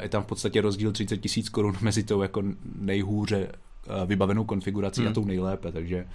je 0.00 0.08
tam 0.08 0.22
v 0.22 0.26
podstatě 0.26 0.60
rozdíl 0.60 0.92
30 0.92 1.16
tisíc 1.16 1.48
korun 1.48 1.76
mezi 1.80 2.02
tou 2.02 2.22
jako 2.22 2.42
nejhůře 2.78 3.48
eh, 3.48 4.06
vybavenou 4.06 4.44
konfigurací 4.44 5.00
hmm. 5.00 5.10
a 5.10 5.14
tou 5.14 5.24
nejlépe, 5.24 5.72
takže 5.72 6.06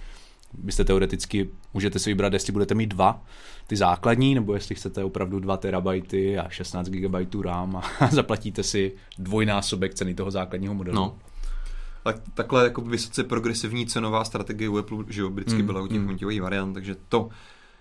byste 0.54 0.84
teoreticky, 0.84 1.48
můžete 1.74 1.98
si 1.98 2.10
vybrat, 2.10 2.32
jestli 2.32 2.52
budete 2.52 2.74
mít 2.74 2.86
dva, 2.86 3.22
ty 3.66 3.76
základní, 3.76 4.34
nebo 4.34 4.54
jestli 4.54 4.74
chcete 4.74 5.04
opravdu 5.04 5.40
2 5.40 5.56
terabajty 5.56 6.38
a 6.38 6.48
16 6.48 6.88
GB 6.88 7.44
RAM 7.44 7.76
a 7.76 7.82
zaplatíte 8.10 8.62
si 8.62 8.92
dvojnásobek 9.18 9.94
ceny 9.94 10.14
toho 10.14 10.30
základního 10.30 10.74
modelu. 10.74 10.96
No. 10.96 11.18
Tak, 12.04 12.16
takhle 12.34 12.64
jako 12.64 12.80
vysoce 12.80 13.24
progresivní 13.24 13.86
cenová 13.86 14.24
strategie 14.24 14.68
u 14.68 14.78
Apple, 14.78 15.04
že 15.08 15.20
jo, 15.20 15.30
vždycky 15.30 15.58
mm, 15.58 15.66
byla 15.66 15.80
u 15.80 15.86
těch 15.86 16.00
mm. 16.00 16.40
variant, 16.40 16.74
takže 16.74 16.96
to 17.08 17.28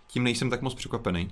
tím 0.07 0.23
nejsem 0.23 0.49
tak 0.49 0.61
moc 0.61 0.75
překvapený. 0.75 1.29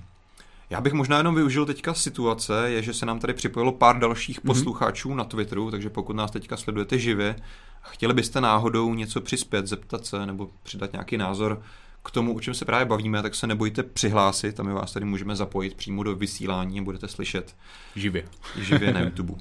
Já 0.69 0.81
bych 0.81 0.93
možná 0.93 1.17
jenom 1.17 1.35
využil 1.35 1.65
teďka 1.65 1.93
situace, 1.93 2.71
je, 2.71 2.81
že 2.81 2.93
se 2.93 3.05
nám 3.05 3.19
tady 3.19 3.33
připojilo 3.33 3.71
pár 3.71 3.99
dalších 3.99 4.39
mm-hmm. 4.39 4.47
posluchačů 4.47 5.15
na 5.15 5.23
Twitteru, 5.23 5.71
takže 5.71 5.89
pokud 5.89 6.15
nás 6.15 6.31
teďka 6.31 6.57
sledujete 6.57 6.99
živě 6.99 7.35
a 7.83 7.89
chtěli 7.89 8.13
byste 8.13 8.41
náhodou 8.41 8.93
něco 8.93 9.21
přispět, 9.21 9.67
zeptat 9.67 10.05
se 10.05 10.25
nebo 10.25 10.49
přidat 10.63 10.93
nějaký 10.93 11.17
názor 11.17 11.61
k 12.03 12.11
tomu, 12.11 12.35
o 12.35 12.39
čem 12.39 12.53
se 12.53 12.65
právě 12.65 12.85
bavíme, 12.85 13.21
tak 13.21 13.35
se 13.35 13.47
nebojte 13.47 13.83
přihlásit 13.83 14.59
a 14.59 14.63
my 14.63 14.73
vás 14.73 14.93
tady 14.93 15.05
můžeme 15.05 15.35
zapojit 15.35 15.73
přímo 15.73 16.03
do 16.03 16.15
vysílání 16.15 16.79
a 16.79 16.83
budete 16.83 17.07
slyšet 17.07 17.55
živě, 17.95 18.25
živě 18.61 18.93
na 18.93 18.99
YouTube. 18.99 19.33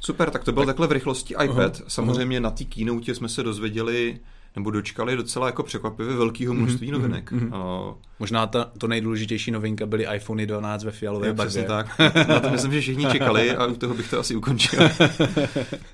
Super, 0.00 0.30
tak 0.30 0.44
to 0.44 0.52
byl 0.52 0.62
tak, 0.62 0.66
takhle 0.66 0.86
v 0.86 0.92
rychlosti 0.92 1.34
iPad. 1.34 1.76
Uh-huh, 1.76 1.84
Samozřejmě 1.88 2.38
uh-huh. 2.38 2.42
na 2.42 2.50
té 2.50 2.64
keynote 2.64 3.14
jsme 3.14 3.28
se 3.28 3.42
dozvěděli 3.42 4.20
nebo 4.56 4.70
dočkali 4.70 5.16
docela 5.16 5.46
jako 5.46 5.62
překvapivě 5.62 6.16
velkého 6.16 6.54
mhm, 6.54 6.62
množství 6.62 6.88
mm-hmm, 6.88 6.92
novinek. 6.92 7.32
Mm-hmm. 7.32 7.88
Uh, 7.88 7.94
Možná 8.18 8.46
ta, 8.46 8.70
to 8.78 8.88
nejdůležitější 8.88 9.50
novinka 9.50 9.86
byly 9.86 10.06
iPhony 10.14 10.46
12 10.46 10.84
ve 10.84 10.90
fialové 10.90 11.32
barvě. 11.32 11.64
tak. 11.64 11.98
Na 12.28 12.40
to 12.40 12.50
myslím, 12.52 12.72
že 12.72 12.80
všichni 12.80 13.06
čekali 13.06 13.56
a 13.56 13.66
u 13.66 13.74
toho 13.74 13.94
bych 13.94 14.10
to 14.10 14.18
asi 14.18 14.36
ukončil. 14.36 14.80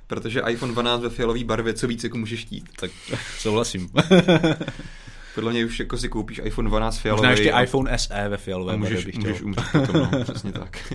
Protože 0.06 0.42
iPhone 0.48 0.72
12 0.72 1.02
ve 1.02 1.10
fialové 1.10 1.44
barvě, 1.44 1.74
co 1.74 1.86
víc 1.86 2.04
jako 2.04 2.18
můžeš 2.18 2.40
chtít. 2.40 2.64
Tak 2.80 2.90
souhlasím. 3.38 3.88
Podle 5.34 5.52
mě 5.52 5.64
už 5.64 5.80
jako 5.80 5.98
si 5.98 6.08
koupíš 6.08 6.40
iPhone 6.44 6.68
12 6.68 6.98
fialový. 6.98 7.20
Možná 7.20 7.30
ještě 7.30 7.52
a... 7.52 7.62
iPhone 7.62 7.98
SE 7.98 8.28
ve 8.28 8.36
fialové 8.36 8.76
můžeš, 8.76 8.94
barvě 8.94 9.06
bych 9.06 9.18
můžeš 9.18 9.42
umřít 9.42 9.64
potom, 9.72 10.08
no, 10.12 10.24
přesně 10.24 10.52
tak. 10.52 10.94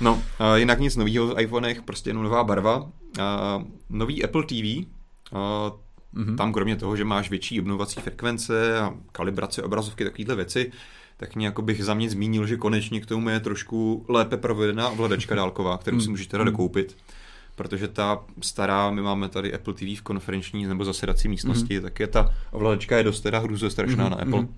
No, 0.00 0.14
uh, 0.14 0.54
jinak 0.54 0.80
nic 0.80 0.96
nového 0.96 1.26
v 1.26 1.40
iPhonech, 1.40 1.82
prostě 1.82 2.10
jenom 2.10 2.22
nová 2.22 2.44
barva. 2.44 2.80
Uh, 2.80 2.88
nový 3.88 4.24
Apple 4.24 4.42
TV, 4.42 4.54
uh, 4.54 5.38
Mm-hmm. 6.14 6.36
Tam 6.36 6.52
kromě 6.52 6.76
toho, 6.76 6.96
že 6.96 7.04
máš 7.04 7.30
větší 7.30 7.60
obnovací 7.60 8.00
frekvence 8.00 8.78
a 8.78 8.94
kalibrace 9.12 9.62
obrazovky, 9.62 10.04
takovéhle 10.04 10.34
věci, 10.34 10.72
tak 11.16 11.36
nějak 11.36 11.60
bych 11.60 11.84
za 11.84 11.94
mě 11.94 12.10
zmínil, 12.10 12.46
že 12.46 12.56
konečně 12.56 13.00
k 13.00 13.06
tomu 13.06 13.28
je 13.28 13.40
trošku 13.40 14.04
lépe 14.08 14.36
provedená 14.36 14.88
ovladačka 14.88 15.34
dálková, 15.40 15.78
kterou 15.78 16.00
si 16.00 16.04
mhm. 16.04 16.12
můžeš 16.12 16.26
teda 16.26 16.44
mhm. 16.44 16.52
dokoupit. 16.52 16.96
Protože 17.54 17.88
ta 17.88 18.24
stará, 18.40 18.90
my 18.90 19.02
máme 19.02 19.28
tady 19.28 19.54
Apple 19.54 19.74
TV 19.74 19.80
v 19.80 20.02
konferenční 20.02 20.66
nebo 20.66 20.84
zasedací 20.84 21.28
místnosti, 21.28 21.78
mm-hmm. 21.78 21.82
tak 21.82 22.00
je 22.00 22.06
ta 22.06 22.34
ovladačka 22.50 22.96
je 22.96 23.04
dost 23.04 23.20
teda 23.20 23.38
hruzo 23.38 23.70
strašná 23.70 24.06
mm-hmm. 24.06 24.10
na 24.10 24.16
Apple. 24.16 24.40
Mm-hmm. 24.40 24.54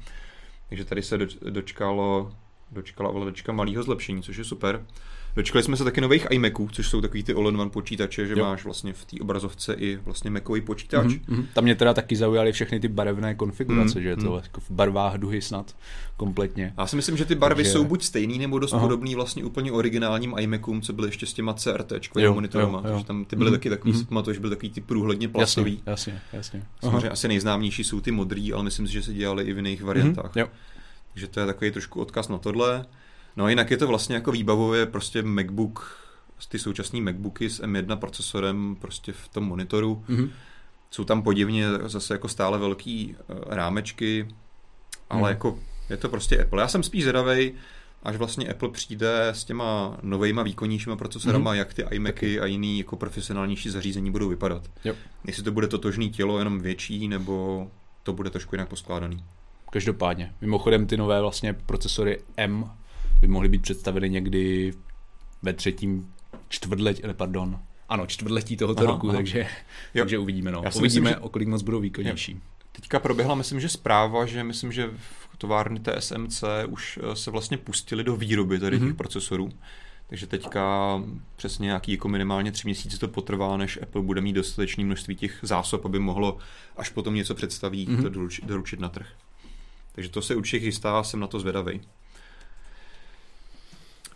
Takže 0.69 0.85
tady 0.85 1.03
se 1.03 1.19
dočkalo, 1.51 2.33
dočkala 2.73 3.11
ovladačka 3.11 3.53
malého 3.53 3.83
zlepšení, 3.83 4.23
což 4.23 4.37
je 4.37 4.45
super. 4.45 4.87
Dočkali 5.37 5.63
jsme 5.63 5.77
se 5.77 5.85
taky 5.85 6.01
nových 6.01 6.27
iMaců, 6.31 6.69
což 6.73 6.89
jsou 6.89 7.01
takový 7.01 7.23
ty 7.23 7.35
all-in-one 7.35 7.71
počítače, 7.71 8.27
že 8.27 8.33
jo. 8.33 8.45
máš 8.45 8.65
vlastně 8.65 8.93
v 8.93 9.05
té 9.05 9.17
obrazovce 9.21 9.75
i 9.75 9.97
vlastně 9.97 10.31
Macový 10.31 10.61
počítač. 10.61 11.07
Mm-hmm. 11.07 11.47
Tam 11.55 11.65
mě 11.65 11.75
teda 11.75 11.95
taky 11.95 12.17
zaujaly 12.17 12.53
všechny 12.53 12.81
ty 12.81 12.89
barevné 12.89 13.35
konfigurace, 13.35 13.99
mm-hmm. 13.99 14.03
že 14.03 14.09
je 14.09 14.17
to 14.17 14.41
jako 14.45 14.61
v 14.61 14.71
barvách 14.71 15.15
duhy 15.15 15.43
snad 15.43 15.77
kompletně. 16.17 16.75
Já 16.79 16.87
si 16.87 16.97
myslím, 16.97 17.17
že 17.17 17.25
ty 17.25 17.35
barvy 17.35 17.63
Takže... 17.63 17.73
jsou 17.73 17.85
buď 17.85 18.03
stejný, 18.03 18.39
nebo 18.39 18.59
dost 18.59 18.73
Aha. 18.73 18.83
podobný 18.83 19.15
vlastně 19.15 19.45
úplně 19.45 19.73
originálním 19.73 20.35
iMacům, 20.39 20.83
co 20.83 20.93
byly 20.93 21.09
ještě 21.09 21.27
s 21.27 21.33
těma 21.33 21.55
CRT 21.55 21.93
monitorama. 22.33 22.83
Jo, 22.85 22.93
jo. 22.93 23.05
tam 23.05 23.25
ty 23.25 23.37
byly 23.37 23.51
mm-hmm. 23.51 23.55
taky 23.55 23.71
takový, 23.71 23.93
mm-hmm. 23.93 24.33
že 24.33 24.41
byly 24.41 24.57
takový 24.57 24.71
ty 24.71 24.81
průhledně 24.81 25.29
plastový. 25.29 25.83
Jasně, 25.87 26.13
jasně, 26.13 26.33
jasně. 26.33 26.63
Samozřejmě 26.81 27.11
asi 27.11 27.29
nejznámější 27.29 27.85
jsou 27.85 28.01
ty 28.01 28.11
modrý, 28.11 28.53
ale 28.53 28.63
myslím 28.63 28.87
si, 28.87 28.93
že 28.93 29.03
se 29.03 29.13
dělali 29.13 29.45
i 29.45 29.53
v 29.53 29.57
jiných 29.57 29.83
variantách. 29.83 30.35
Mm-hmm. 30.35 30.41
Jo. 30.41 30.49
Takže 31.13 31.29
to 31.29 31.41
je 31.41 31.47
takový 31.47 31.71
trošku 31.71 32.01
odkaz 32.01 32.29
na 32.29 32.39
tohle. 32.39 32.87
No 33.37 33.49
jinak 33.49 33.71
je 33.71 33.77
to 33.77 33.87
vlastně 33.87 34.15
jako 34.15 34.33
výbavově 34.33 34.87
prostě 34.87 35.23
MacBook, 35.23 36.05
ty 36.49 36.59
současné 36.59 37.01
MacBooky 37.01 37.51
s 37.51 37.63
M1 37.63 37.97
procesorem 37.97 38.77
prostě 38.81 39.13
v 39.13 39.29
tom 39.29 39.45
monitoru. 39.45 40.05
Mm-hmm. 40.09 40.31
Jsou 40.91 41.05
tam 41.05 41.23
podivně 41.23 41.67
zase 41.85 42.15
jako 42.15 42.29
stále 42.29 42.59
velký 42.59 43.17
uh, 43.17 43.37
rámečky, 43.47 44.29
ale 45.11 45.23
mm. 45.23 45.29
jako 45.29 45.59
je 45.91 45.97
to 45.97 46.09
prostě 46.09 46.43
Apple. 46.43 46.63
Já 46.63 46.69
jsem 46.69 46.83
spíš 46.83 47.03
zvědavej, 47.03 47.55
až 48.03 48.17
vlastně 48.17 48.49
Apple 48.49 48.69
přijde 48.69 49.29
s 49.29 49.45
těma 49.45 49.99
novejma 50.03 50.43
výkonnějšíma 50.43 50.97
procesorama, 50.97 51.53
mm-hmm. 51.53 51.59
jak 51.59 51.75
ty 51.75 51.85
iMacy 51.91 52.41
a 52.41 52.47
jiný 52.47 52.79
jako 52.79 52.97
profesionálnější 52.97 53.71
zařízení 53.71 54.11
budou 54.11 54.29
vypadat. 54.29 54.71
Jo. 54.85 54.95
Jestli 55.25 55.43
to 55.43 55.53
bude 55.53 55.67
totožný 55.67 56.11
tělo, 56.11 56.39
jenom 56.39 56.61
větší, 56.61 57.09
nebo 57.09 57.67
to 58.03 58.13
bude 58.13 58.31
trošku 58.31 58.55
jinak 58.55 58.69
poskládaný. 58.69 59.25
Každopádně. 59.71 60.33
Mimochodem 60.41 60.87
ty 60.87 60.97
nové 60.97 61.21
vlastně 61.21 61.53
procesory 61.53 62.21
M 62.37 62.71
by 63.27 63.29
mohly 63.29 63.49
být 63.49 63.63
představeny 63.63 64.11
někdy 64.11 64.73
ve 65.43 65.53
třetím 65.53 66.13
čtvrtletí, 66.49 67.03
pardon, 67.13 67.59
ano, 67.89 68.07
čtvrtletí 68.07 68.57
tohoto 68.57 68.83
aha, 68.83 68.93
roku, 68.93 69.09
aha. 69.09 69.17
Takže, 69.17 69.47
takže 69.93 70.19
uvidíme. 70.19 70.53
No. 70.53 70.63
uvidíme, 70.77 70.83
myslím, 70.83 71.23
o 71.23 71.29
kolik 71.29 71.49
moc 71.49 71.63
budou 71.63 71.81
výkonnější. 71.81 72.33
Jo. 72.33 72.39
Teďka 72.73 73.01
proběhla, 73.01 73.35
myslím, 73.35 73.61
že 73.61 73.69
zpráva, 73.69 74.27
že 74.27 74.45
myslím, 74.45 74.73
že 74.73 74.91
v 75.31 75.37
továrny 75.39 75.81
TSMC 75.81 76.45
už 76.69 76.99
eh, 77.03 77.17
se 77.17 77.31
vlastně 77.31 77.59
pustili 77.59 78.05
do 78.05 78.17
výroby 78.17 78.59
tady 78.59 78.77
mm-hmm. 78.77 78.87
těch 78.87 78.95
procesorů. 78.95 79.51
Takže 80.07 80.27
teďka 80.27 81.03
přesně 81.37 81.65
nějaký 81.65 81.93
jako 81.93 82.09
minimálně 82.09 82.53
tři 82.53 82.69
měsíce 82.69 82.99
to 82.99 83.09
potrvá, 83.09 83.57
než 83.57 83.79
Apple 83.83 84.03
bude 84.03 84.21
mít 84.21 84.33
dostatečné 84.33 84.85
množství 84.85 85.17
těch 85.17 85.39
zásob, 85.43 85.85
aby 85.85 85.99
mohlo 85.99 86.39
až 86.77 86.89
potom 86.89 87.15
něco 87.15 87.35
představí, 87.35 87.87
mm-hmm. 87.87 88.03
to 88.03 88.09
doručit, 88.09 88.45
doručit 88.45 88.81
na 88.81 88.89
trh. 88.89 89.07
Takže 89.93 90.11
to 90.11 90.23
se 90.23 90.35
určitě 90.35 90.67
chystá, 90.67 91.03
jsem 91.03 91.21
na 91.21 91.27
to 91.27 91.41
zvědavý. 91.41 91.81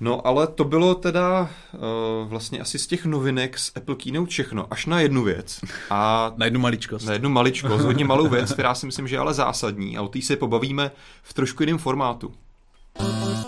No 0.01 0.27
ale 0.27 0.47
to 0.47 0.65
bylo 0.65 0.95
teda 0.95 1.41
uh, 1.41 2.29
vlastně 2.29 2.61
asi 2.61 2.79
z 2.79 2.87
těch 2.87 3.05
novinek 3.05 3.59
z 3.59 3.73
Apple 3.77 3.95
Keynote 3.95 4.31
všechno, 4.31 4.67
až 4.71 4.87
na 4.87 5.01
jednu 5.01 5.23
věc. 5.23 5.61
A 5.91 6.33
na 6.37 6.45
jednu 6.45 6.61
maličkost. 6.61 7.07
Na 7.07 7.13
jednu 7.13 7.31
maličkost, 7.31 7.85
hodně 7.85 8.05
malou 8.05 8.29
věc, 8.29 8.53
která 8.53 8.75
si 8.75 8.87
myslím, 8.87 9.09
že 9.09 9.17
je 9.17 9.21
ale 9.21 9.35
zásadní 9.35 9.99
a 9.99 10.03
o 10.03 10.09
té 10.09 10.23
se 10.23 10.37
pobavíme 10.37 10.91
v 11.23 11.35
trošku 11.35 11.63
jiném 11.63 11.79
formátu. 11.79 12.35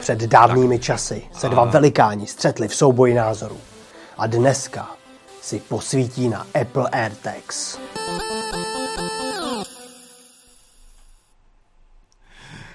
Před 0.00 0.18
dávnými 0.18 0.78
časy 0.78 1.22
se 1.32 1.48
dva 1.48 1.64
velikáni 1.64 2.26
střetli 2.26 2.68
v 2.68 2.74
souboji 2.74 3.14
názorů. 3.14 3.56
A 4.18 4.26
dneska 4.26 4.88
si 5.42 5.60
posvítí 5.68 6.28
na 6.28 6.46
Apple 6.60 6.88
AirTags. 6.88 7.78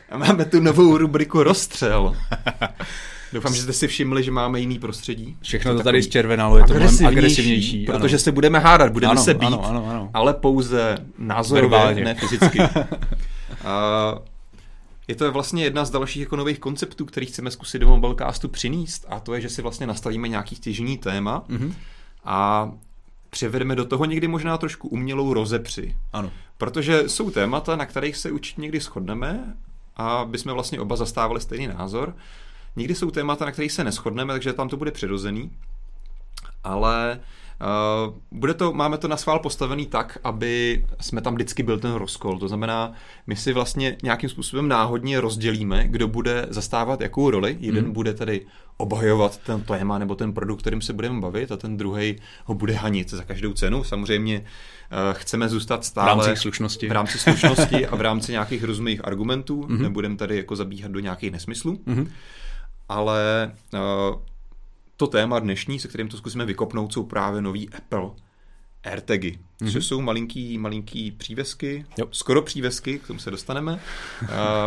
A 0.10 0.18
máme 0.18 0.46
tu 0.46 0.60
novou 0.60 0.98
rubriku 0.98 1.44
Rozstřel. 1.44 2.16
Doufám, 3.34 3.56
že 3.56 3.62
jste 3.62 3.74
si 3.74 3.88
všimli, 3.88 4.24
že 4.24 4.32
máme 4.32 4.60
jiný 4.60 4.80
prostředí. 4.80 5.38
Všechno 5.42 5.72
to, 5.72 5.78
to 5.78 5.84
tady 5.84 6.04
zčervenalo, 6.04 6.58
je 6.58 6.64
to 6.64 6.74
agresivnější, 6.74 7.18
agresivnější. 7.18 7.86
Protože 7.86 8.16
ano. 8.16 8.20
se 8.20 8.32
budeme 8.32 8.60
hádat, 8.60 8.92
budeme 8.92 9.12
ano, 9.12 9.22
se 9.22 9.34
být, 9.34 9.46
ano, 9.46 9.66
ano, 9.66 9.88
ano. 9.90 10.10
ale 10.14 10.34
pouze 10.34 10.98
názorově, 11.18 11.96
ne 11.96 12.16
fyzicky. 12.16 12.60
a 13.66 14.16
je 15.08 15.16
to 15.16 15.32
vlastně 15.32 15.64
jedna 15.64 15.86
z 15.86 15.90
dalších 15.90 16.22
jako 16.22 16.36
nových 16.36 16.60
konceptů, 16.60 17.06
který 17.06 17.26
chceme 17.26 17.52
zkusit 17.52 17.80
do 17.80 17.88
Mobilecastu 17.88 18.50
přinést 18.50 19.06
a 19.10 19.20
to 19.20 19.34
je, 19.34 19.42
že 19.42 19.50
si 19.50 19.62
vlastně 19.62 19.88
nastavíme 19.88 20.28
nějaký 20.28 20.56
stěžení 20.56 20.98
téma 20.98 21.44
mm-hmm. 21.50 21.74
a 22.26 22.72
převedeme 23.30 23.76
do 23.76 23.86
toho 23.86 24.06
někdy 24.06 24.28
možná 24.28 24.58
trošku 24.58 24.88
umělou 24.88 25.34
rozepři. 25.34 25.96
Ano. 26.14 26.32
Protože 26.58 27.10
jsou 27.10 27.32
témata, 27.32 27.76
na 27.76 27.86
kterých 27.86 28.18
se 28.18 28.32
určitě 28.32 28.62
někdy 28.62 28.80
shodneme 28.80 29.56
a 29.96 30.26
bychom 30.26 30.54
vlastně 30.54 30.80
oba 30.80 30.96
zastávali 30.96 31.42
stejný 31.42 31.68
názor. 31.68 32.16
Někdy 32.76 32.96
jsou 32.96 33.12
témata, 33.12 33.46
na 33.46 33.52
kterých 33.52 33.72
se 33.72 33.84
neschodneme, 33.84 34.34
takže 34.34 34.54
tam 34.54 34.70
to 34.70 34.78
bude 34.78 34.92
přirozený. 34.92 35.52
Ale 36.64 37.20
Uh, 38.08 38.14
bude 38.32 38.54
to, 38.54 38.74
máme 38.74 38.98
to 38.98 39.08
na 39.08 39.18
schvál 39.18 39.40
postavený 39.40 39.86
tak, 39.86 40.18
aby 40.24 40.86
jsme 41.02 41.22
tam 41.22 41.36
vždycky 41.36 41.64
byl 41.64 41.80
ten 41.80 41.94
rozkol. 41.94 42.40
To 42.40 42.48
znamená, 42.48 42.94
my 43.28 43.36
si 43.36 43.54
vlastně 43.54 43.98
nějakým 44.04 44.30
způsobem 44.30 44.68
náhodně 44.68 45.22
rozdělíme, 45.22 45.88
kdo 45.88 46.08
bude 46.08 46.48
zastávat 46.50 47.02
jakou 47.02 47.30
roli. 47.30 47.58
Jeden 47.60 47.86
mm. 47.86 47.92
bude 47.92 48.14
tedy 48.14 48.46
obhajovat 48.78 49.38
ten 49.38 49.62
téma 49.62 49.98
nebo 49.98 50.16
ten 50.16 50.34
produkt, 50.34 50.60
kterým 50.62 50.82
se 50.82 50.94
budeme 50.94 51.22
bavit, 51.22 51.52
a 51.52 51.58
ten 51.58 51.78
druhý 51.78 52.16
ho 52.46 52.56
bude 52.56 52.74
hanit 52.74 53.10
za 53.10 53.24
každou 53.24 53.54
cenu. 53.54 53.84
Samozřejmě 53.84 54.40
uh, 54.40 54.46
chceme 55.14 55.50
zůstat 55.50 55.86
stále 55.86 56.24
v 56.24 56.28
rámci 56.28 56.42
slušnosti, 56.42 56.90
v 56.90 56.92
rámci 56.92 57.18
slušnosti 57.18 57.88
a 57.88 57.96
v 57.96 58.02
rámci 58.02 58.32
nějakých 58.32 58.64
rozumných 58.64 59.06
argumentů. 59.06 59.62
Mm-hmm. 59.62 59.82
Nebudeme 59.82 60.16
tady 60.16 60.38
jako 60.38 60.56
zabíhat 60.56 60.92
do 60.92 61.00
nějakých 61.00 61.32
nesmyslů. 61.32 61.80
Mm-hmm. 61.88 62.08
Ale 62.90 63.52
uh, 63.74 63.80
to 64.98 65.08
téma 65.08 65.40
dnešní, 65.40 65.80
se 65.80 65.88
kterým 65.88 66.08
to 66.08 66.18
zkusíme 66.18 66.46
vykopnout, 66.46 66.94
jsou 66.94 67.04
právě 67.04 67.42
nový 67.42 67.70
Apple 67.70 68.10
AirTagy, 68.84 69.40
mm-hmm. 69.62 69.72
což 69.72 69.86
jsou 69.86 70.02
malinký, 70.02 70.58
malinký 70.58 71.12
přívesky, 71.12 71.86
jo. 71.98 72.08
skoro 72.12 72.42
přívesky, 72.42 73.00
k 73.00 73.08
tomu 73.08 73.20
se 73.20 73.32
dostaneme, 73.32 73.80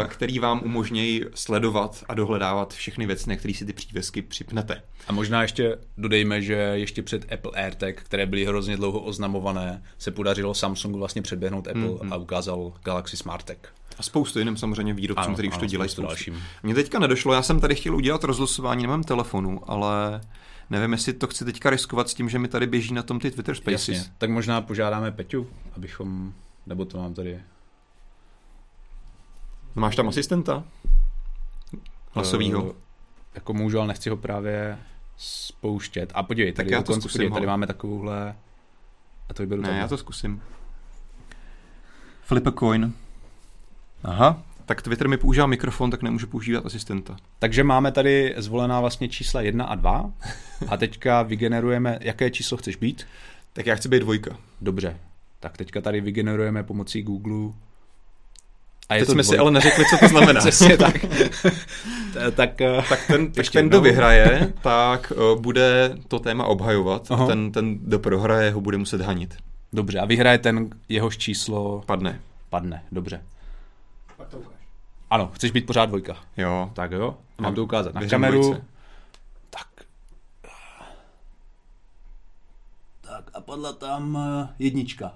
který 0.08 0.38
vám 0.38 0.60
umožňují 0.64 1.24
sledovat 1.34 2.04
a 2.08 2.14
dohledávat 2.14 2.74
všechny 2.74 3.06
věci, 3.06 3.30
na 3.30 3.36
které 3.36 3.54
si 3.54 3.66
ty 3.66 3.72
přívesky 3.72 4.22
připnete. 4.22 4.82
A 5.08 5.12
možná 5.12 5.42
ještě 5.42 5.78
dodejme, 5.96 6.42
že 6.42 6.54
ještě 6.54 7.02
před 7.02 7.32
Apple 7.32 7.52
AirTag, 7.54 7.96
které 8.02 8.26
byly 8.26 8.44
hrozně 8.44 8.76
dlouho 8.76 9.00
oznamované, 9.00 9.82
se 9.98 10.10
podařilo 10.10 10.54
Samsungu 10.54 10.98
vlastně 10.98 11.22
předběhnout 11.22 11.68
Apple 11.68 11.82
mm-hmm. 11.82 12.12
a 12.12 12.16
ukázal 12.16 12.72
Galaxy 12.84 13.16
Smart 13.16 13.44
Tag. 13.44 13.74
A 13.98 14.02
spoustu 14.02 14.38
jiným 14.38 14.56
samozřejmě 14.56 14.94
výrobcům, 14.94 15.32
kteří 15.34 15.48
už 15.48 15.56
to 15.58 15.66
dělají 15.66 15.90
spoustu. 15.90 16.08
dalším. 16.08 16.42
Mně 16.62 16.74
teďka 16.74 16.98
nedošlo, 16.98 17.34
já 17.34 17.42
jsem 17.42 17.60
tady 17.60 17.74
chtěl 17.74 17.96
udělat 17.96 18.24
rozlosování 18.24 18.82
na 18.82 18.88
mém 18.90 19.04
telefonu, 19.04 19.70
ale 19.70 20.20
nevím, 20.70 20.92
jestli 20.92 21.12
to 21.12 21.26
chci 21.26 21.44
teďka 21.44 21.70
riskovat 21.70 22.08
s 22.08 22.14
tím, 22.14 22.28
že 22.28 22.38
mi 22.38 22.48
tady 22.48 22.66
běží 22.66 22.94
na 22.94 23.02
tom 23.02 23.20
ty 23.20 23.30
Twitter 23.30 23.54
Spaces. 23.54 23.88
Jasně. 23.88 24.12
Tak 24.18 24.30
možná 24.30 24.60
požádáme 24.60 25.12
Peťu, 25.12 25.46
abychom, 25.76 26.32
nebo 26.66 26.84
to 26.84 26.98
mám 26.98 27.14
tady. 27.14 27.40
Máš 29.74 29.96
tam 29.96 30.08
asistenta? 30.08 30.64
Hlasovýho? 32.10 32.64
Uh, 32.64 32.72
jako 33.34 33.52
můžu, 33.54 33.78
ale 33.78 33.88
nechci 33.88 34.10
ho 34.10 34.16
právě 34.16 34.78
spouštět. 35.16 36.12
A 36.14 36.22
podívej, 36.22 36.52
tady, 36.52 36.66
tak 36.68 36.72
já 36.72 36.82
to 36.82 36.92
konc, 36.92 37.02
zkusím, 37.02 37.18
podívej, 37.18 37.32
tady 37.34 37.46
máme 37.46 37.66
takovouhle... 37.66 38.36
A 39.28 39.34
to 39.34 39.42
vyberu 39.42 39.62
Ne, 39.62 39.68
tady. 39.68 39.80
já 39.80 39.88
to 39.88 39.96
zkusím. 39.96 40.42
Flip 42.22 42.46
a 42.46 42.52
coin. 42.52 42.92
Aha, 44.04 44.42
tak 44.66 44.82
Twitter 44.82 45.08
mi 45.08 45.16
používá 45.16 45.46
mikrofon, 45.46 45.90
tak 45.90 46.02
nemůžu 46.02 46.26
používat 46.26 46.66
asistenta. 46.66 47.16
Takže 47.38 47.64
máme 47.64 47.92
tady 47.92 48.34
zvolená 48.36 48.80
vlastně 48.80 49.08
čísla 49.08 49.40
1 49.40 49.64
a 49.64 49.74
2 49.74 50.12
a 50.68 50.76
teďka 50.76 51.22
vygenerujeme, 51.22 51.98
jaké 52.00 52.30
číslo 52.30 52.56
chceš 52.56 52.76
být? 52.76 53.06
Tak 53.52 53.66
já 53.66 53.74
chci 53.74 53.88
být 53.88 54.00
dvojka. 54.00 54.36
Dobře, 54.60 54.96
tak 55.40 55.56
teďka 55.56 55.80
tady 55.80 56.00
vygenerujeme 56.00 56.62
pomocí 56.62 57.02
Google 57.02 57.52
a 58.88 58.94
je 58.94 59.00
Teď 59.00 59.06
to 59.06 59.12
jsme 59.12 59.22
dvoj... 59.22 59.34
si 59.34 59.38
ale 59.38 59.50
neřekli, 59.50 59.84
co 59.90 59.96
to 59.98 60.08
znamená. 60.08 60.40
Přesně 60.48 60.76
tak. 60.76 60.94
tak, 62.34 62.60
eh, 62.60 62.82
tak 62.88 63.06
ten, 63.06 63.32
tak 63.32 63.50
ten 63.50 63.68
kdo 63.68 63.80
vyhraje, 63.80 64.52
tak 64.62 65.12
uh, 65.16 65.40
bude 65.40 65.96
to 66.08 66.18
téma 66.18 66.44
obhajovat 66.44 67.10
Aha. 67.10 67.24
a 67.24 67.26
ten, 67.26 67.52
ten, 67.52 67.78
kdo 67.78 67.98
prohraje, 67.98 68.50
ho 68.50 68.60
bude 68.60 68.78
muset 68.78 69.00
hanit. 69.00 69.36
Dobře, 69.72 69.98
a 69.98 70.04
vyhraje 70.04 70.38
ten, 70.38 70.70
jehož 70.88 71.18
číslo... 71.18 71.82
Padne. 71.86 72.20
Padne, 72.50 72.82
dobře. 72.92 73.20
Pak 74.18 74.28
to 74.28 74.38
ukáž. 74.38 74.60
Ano, 75.10 75.30
chceš 75.34 75.50
být 75.50 75.66
pořád 75.66 75.86
dvojka. 75.86 76.16
Jo. 76.36 76.70
Tak 76.74 76.90
jo, 76.92 77.18
mám 77.38 77.54
to 77.54 77.64
ukázat 77.64 77.94
na 77.94 78.06
kameru. 78.06 78.40
Dvojce. 78.40 78.64
Tak. 79.50 79.68
Tak 83.00 83.30
a 83.34 83.40
padla 83.40 83.72
tam 83.72 84.18
eh, 84.20 84.48
jednička. 84.58 85.12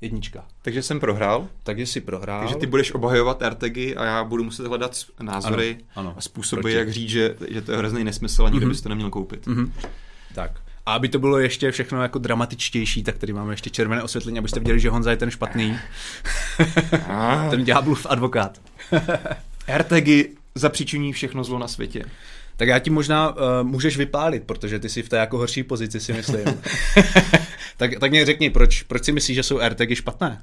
Jednička. 0.00 0.44
Takže 0.62 0.82
jsem 0.82 1.00
prohrál. 1.00 1.48
Takže 1.62 1.86
jsi 1.86 2.00
prohrál. 2.00 2.40
Takže 2.40 2.56
ty 2.56 2.66
budeš 2.66 2.92
obhajovat 2.92 3.42
RTG 3.42 3.76
a 3.76 4.04
já 4.04 4.24
budu 4.24 4.44
muset 4.44 4.66
hledat 4.66 4.96
názory 5.20 5.78
ano, 5.80 6.08
ano. 6.08 6.14
a 6.18 6.20
způsoby, 6.20 6.60
Proti. 6.60 6.74
jak 6.74 6.92
říct, 6.92 7.10
že, 7.10 7.36
že 7.48 7.62
to 7.62 7.72
je 7.72 7.78
hrozný 7.78 8.04
nesmysl 8.04 8.46
a 8.46 8.48
nikdo 8.48 8.66
mm-hmm. 8.66 8.70
byste 8.70 8.88
neměl 8.88 9.10
koupit. 9.10 9.46
Mm-hmm. 9.46 9.70
Tak. 10.34 10.60
A 10.86 10.92
aby 10.92 11.08
to 11.08 11.18
bylo 11.18 11.38
ještě 11.38 11.70
všechno 11.70 12.02
jako 12.02 12.18
dramatičtější, 12.18 13.02
tak 13.02 13.18
tady 13.18 13.32
máme 13.32 13.52
ještě 13.52 13.70
červené 13.70 14.02
osvětlení, 14.02 14.38
abyste 14.38 14.60
viděli, 14.60 14.80
že 14.80 14.90
Honza 14.90 15.10
je 15.10 15.16
ten 15.16 15.30
špatný. 15.30 15.78
ten 17.50 17.64
ďáblův 17.64 18.06
advokát. 18.10 18.60
AirTagy 19.66 20.28
zapříčiní 20.54 21.12
všechno 21.12 21.44
zlo 21.44 21.58
na 21.58 21.68
světě. 21.68 22.04
Tak 22.56 22.68
já 22.68 22.78
ti 22.78 22.90
možná 22.90 23.30
uh, 23.30 23.36
můžeš 23.62 23.96
vypálit, 23.96 24.42
protože 24.42 24.78
ty 24.78 24.88
jsi 24.88 25.02
v 25.02 25.08
té 25.08 25.16
jako 25.16 25.38
horší 25.38 25.62
pozici, 25.62 26.00
si 26.00 26.12
myslím. 26.12 26.44
tak, 27.76 27.90
tak 28.00 28.10
mě 28.10 28.26
řekni, 28.26 28.50
proč, 28.50 28.82
proč 28.82 29.04
si 29.04 29.12
myslíš, 29.12 29.34
že 29.34 29.42
jsou 29.42 29.60
AirTagy 29.60 29.96
špatné? 29.96 30.42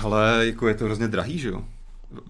Ale 0.00 0.46
jako 0.46 0.68
je 0.68 0.74
to 0.74 0.84
hrozně 0.84 1.08
drahý, 1.08 1.38
že 1.38 1.48
jo? 1.48 1.64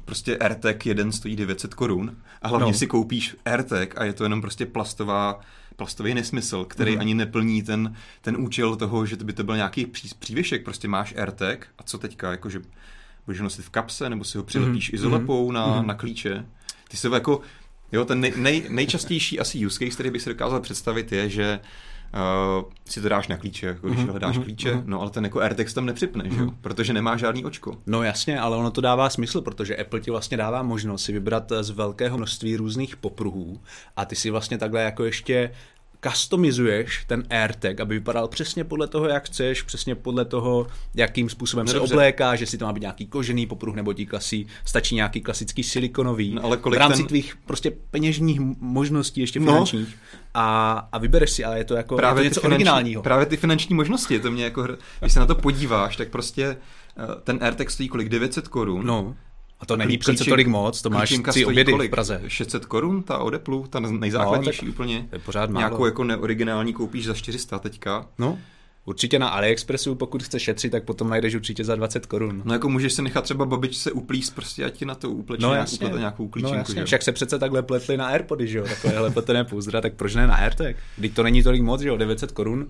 Prostě 0.04 0.36
AirTag 0.36 0.86
jeden 0.86 1.12
stojí 1.12 1.36
900 1.36 1.74
korun 1.74 2.16
a 2.42 2.48
hlavně 2.48 2.72
no. 2.72 2.78
si 2.78 2.86
koupíš 2.86 3.36
AirTag 3.44 3.98
a 3.98 4.04
je 4.04 4.12
to 4.12 4.24
jenom 4.24 4.40
prostě 4.40 4.66
plastová 4.66 5.40
plastový 5.80 6.14
nesmysl, 6.14 6.64
který 6.64 6.94
mm. 6.94 7.00
ani 7.00 7.14
neplní 7.14 7.62
ten, 7.62 7.96
ten 8.20 8.36
účel 8.36 8.76
toho, 8.76 9.06
že 9.06 9.16
by 9.16 9.32
to 9.32 9.44
byl 9.44 9.56
nějaký 9.56 9.86
pří, 9.86 10.08
přívěšek. 10.18 10.64
Prostě 10.64 10.88
máš 10.88 11.14
AirTag 11.16 11.66
a 11.78 11.82
co 11.82 11.98
teďka, 11.98 12.30
jakože 12.30 12.60
budeš 13.26 13.40
nosit 13.40 13.64
v 13.64 13.70
kapse, 13.70 14.10
nebo 14.10 14.24
si 14.24 14.38
ho 14.38 14.44
přilepíš 14.44 14.90
mm. 14.90 14.94
izolepou 14.94 15.48
mm. 15.48 15.54
na, 15.54 15.80
mm. 15.80 15.86
na 15.86 15.94
klíče. 15.94 16.46
Ty 16.88 16.96
se 16.96 17.08
jako, 17.08 17.40
jo, 17.92 18.04
ten 18.04 18.20
nej, 18.20 18.32
nej, 18.36 18.66
nejčastější 18.68 19.40
asi 19.40 19.66
use 19.66 19.78
case, 19.78 19.94
který 19.94 20.10
bych 20.10 20.22
si 20.22 20.30
dokázal 20.30 20.60
představit, 20.60 21.12
je, 21.12 21.28
že 21.28 21.60
uh, 21.62 21.68
si 22.84 23.00
to 23.00 23.08
dáš 23.08 23.28
na 23.28 23.36
klíče, 23.36 23.66
jako 23.66 23.88
když 23.88 24.00
mm-hmm. 24.00 24.10
hledáš 24.10 24.36
mhm, 24.36 24.44
klíče, 24.44 24.74
mm-hmm. 24.74 24.82
no 24.86 25.00
ale 25.00 25.10
ten 25.10 25.24
jako 25.24 25.40
AirTag 25.40 25.72
tam 25.72 25.86
nepřipne, 25.86 26.24
mm-hmm. 26.24 26.34
že 26.34 26.40
jo? 26.40 26.44
Mhm. 26.44 26.56
protože 26.60 26.92
nemá 26.92 27.16
žádný 27.16 27.44
očko. 27.44 27.76
No 27.86 28.02
jasně, 28.02 28.40
ale 28.40 28.56
ono 28.56 28.70
to 28.70 28.80
dává 28.80 29.10
smysl, 29.10 29.40
protože 29.40 29.76
Apple 29.76 30.00
ti 30.00 30.10
vlastně 30.10 30.36
dává 30.36 30.62
možnost 30.62 31.04
si 31.04 31.12
vybrat 31.12 31.52
z 31.60 31.70
velkého 31.70 32.16
množství 32.16 32.56
různých 32.56 32.96
popruhů 32.96 33.60
a 33.96 34.04
ty 34.04 34.16
si 34.16 34.30
vlastně 34.30 34.58
takhle 34.58 34.82
jako 34.82 35.04
ještě 35.04 35.50
customizuješ 36.08 37.04
ten 37.06 37.24
AirTag, 37.30 37.80
aby 37.80 37.94
vypadal 37.94 38.28
přesně 38.28 38.64
podle 38.64 38.88
toho, 38.88 39.08
jak 39.08 39.26
chceš, 39.26 39.62
přesně 39.62 39.94
podle 39.94 40.24
toho, 40.24 40.66
jakým 40.94 41.28
způsobem 41.28 41.66
no, 41.66 41.72
se 41.72 41.78
dobře. 41.78 41.94
obléká, 41.94 42.36
že 42.36 42.46
si 42.46 42.58
to 42.58 42.64
má 42.64 42.72
být 42.72 42.80
nějaký 42.80 43.06
kožený 43.06 43.46
popruh 43.46 43.74
nebo 43.74 43.92
tí 43.92 44.06
klasí, 44.06 44.46
stačí 44.64 44.94
nějaký 44.94 45.20
klasický 45.20 45.62
silikonový. 45.62 46.34
No, 46.34 46.44
ale 46.44 46.56
kolik 46.56 46.78
v 46.78 46.80
rámci 46.80 46.98
ten... 46.98 47.06
tvých 47.06 47.36
prostě 47.46 47.72
peněžních 47.90 48.40
možností, 48.60 49.20
ještě 49.20 49.40
no. 49.40 49.46
finančních. 49.46 49.88
No. 49.88 50.20
A, 50.34 50.72
a 50.92 50.98
vybereš 50.98 51.30
si, 51.30 51.44
ale 51.44 51.58
je 51.58 51.64
to 51.64 51.74
jako 51.74 51.96
právě 51.96 52.20
je 52.20 52.24
to 52.24 52.28
něco 52.30 52.40
finanční, 52.40 52.56
originálního. 52.56 53.02
Právě 53.02 53.26
ty 53.26 53.36
finanční 53.36 53.74
možnosti, 53.74 54.20
to 54.20 54.30
mě 54.30 54.44
jako, 54.44 54.68
když 55.00 55.12
se 55.12 55.20
na 55.20 55.26
to 55.26 55.34
podíváš, 55.34 55.96
tak 55.96 56.08
prostě 56.08 56.44
eh, 56.44 57.02
ten 57.24 57.38
AirTag 57.40 57.70
stojí 57.70 57.88
kolik? 57.88 58.08
900 58.08 58.48
korun. 58.48 58.86
No. 58.86 59.16
A 59.60 59.66
to 59.66 59.76
není 59.76 59.98
přece 59.98 60.24
tolik 60.24 60.46
moc, 60.46 60.82
to 60.82 60.90
máš 60.90 61.18
tři 61.30 61.44
obědy 61.44 61.72
kolik? 61.72 61.90
v 61.90 61.94
Praze. 61.94 62.22
600 62.26 62.66
korun 62.66 63.02
ta 63.02 63.18
od 63.18 63.34
ta 63.70 63.80
nejzákladnější 63.80 64.66
no, 64.66 64.72
úplně. 64.72 65.08
Je 65.12 65.18
pořád 65.18 65.50
málo. 65.50 65.60
Nějakou 65.60 65.84
jako 65.84 66.04
neoriginální 66.04 66.72
koupíš 66.72 67.06
za 67.06 67.14
400 67.14 67.58
teďka. 67.58 68.06
No. 68.18 68.38
Určitě 68.84 69.18
na 69.18 69.28
AliExpressu, 69.28 69.94
pokud 69.94 70.22
chceš 70.22 70.42
šetřit, 70.42 70.70
tak 70.72 70.84
potom 70.84 71.10
najdeš 71.10 71.34
určitě 71.34 71.64
za 71.64 71.76
20 71.76 72.06
korun. 72.06 72.42
No 72.44 72.52
jako 72.52 72.68
můžeš 72.68 72.92
se 72.92 73.02
nechat 73.02 73.24
třeba 73.24 73.44
babičce 73.44 73.92
uplíst 73.92 74.34
prostě, 74.34 74.64
ať 74.64 74.74
ti 74.74 74.84
na 74.84 74.94
to 74.94 75.10
upleče 75.10 75.42
No 75.42 75.54
jasně. 75.54 75.76
uplete 75.76 75.98
nějakou 75.98 76.28
klíčinku. 76.28 76.54
No 76.54 76.58
jasně, 76.58 76.74
že 76.74 76.84
však 76.84 77.02
se 77.02 77.12
přece 77.12 77.38
takhle 77.38 77.62
pletli 77.62 77.96
na 77.96 78.06
Airpody, 78.06 78.48
že 78.48 78.58
jo, 78.58 78.64
takovéhle 78.64 79.10
pletené 79.10 79.44
pouzdra, 79.44 79.80
tak 79.80 79.94
proč 79.94 80.14
ne 80.14 80.26
na 80.26 80.34
AirTag? 80.34 80.76
Teď 81.00 81.14
to 81.14 81.22
není 81.22 81.42
tolik 81.42 81.62
moc, 81.62 81.80
že 81.80 81.88
jo, 81.88 81.96
900 81.96 82.32
korun. 82.32 82.68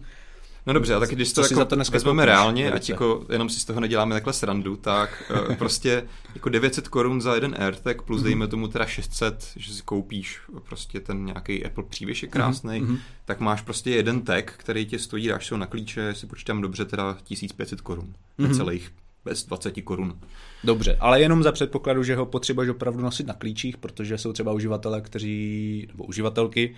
No 0.66 0.72
dobře, 0.72 0.94
a 0.94 1.00
taky 1.00 1.14
když 1.14 1.32
to 1.32 1.42
Co 1.42 1.48
si 1.48 1.54
jako 1.54 1.60
za 1.60 1.84
to 1.84 1.92
vezmeme 1.92 2.26
reálně, 2.26 2.72
ať 2.72 2.88
jako 2.88 3.26
jenom 3.32 3.48
si 3.48 3.60
z 3.60 3.64
toho 3.64 3.80
neděláme 3.80 4.14
takhle 4.14 4.32
srandu, 4.32 4.76
tak 4.76 5.32
eh, 5.50 5.56
prostě 5.58 6.04
jako 6.34 6.48
900 6.48 6.88
korun 6.88 7.20
za 7.20 7.34
jeden 7.34 7.54
AirTag 7.58 7.96
Mhm. 7.96 8.06
plus 8.06 8.22
dejme 8.22 8.46
tomu 8.46 8.68
teda 8.68 8.86
600, 8.86 9.52
že 9.56 9.74
si 9.74 9.82
koupíš 9.82 10.40
prostě 10.68 11.00
ten 11.00 11.24
nějaký 11.24 11.66
Apple 11.66 11.84
přívěšek 11.84 12.30
krásný, 12.30 12.80
mhm. 12.80 12.98
tak 13.24 13.40
máš 13.40 13.62
prostě 13.62 13.90
jeden 13.90 14.20
tag, 14.20 14.52
který 14.56 14.86
tě 14.86 14.98
stojí, 14.98 15.28
dáš 15.28 15.46
se 15.46 15.54
ho 15.54 15.58
na 15.58 15.66
klíče, 15.66 16.14
si 16.14 16.26
počítám 16.26 16.60
dobře, 16.60 16.84
teda 16.84 17.16
1500 17.24 17.80
korun. 17.80 18.14
Mhm. 18.38 18.48
Necelých, 18.48 18.92
bez 19.24 19.44
20 19.46 19.82
korun. 19.82 20.18
Dobře, 20.64 20.96
ale 21.00 21.20
jenom 21.20 21.42
za 21.42 21.52
předpokladu, 21.52 22.02
že 22.02 22.16
ho 22.16 22.26
potřebuješ 22.26 22.70
opravdu 22.70 23.02
nosit 23.02 23.26
na 23.26 23.34
klíčích, 23.34 23.76
protože 23.76 24.18
jsou 24.18 24.32
třeba 24.32 24.52
uživatelé, 24.52 25.00
kteří, 25.00 25.84
nebo 25.88 26.04
uživatelky, 26.04 26.74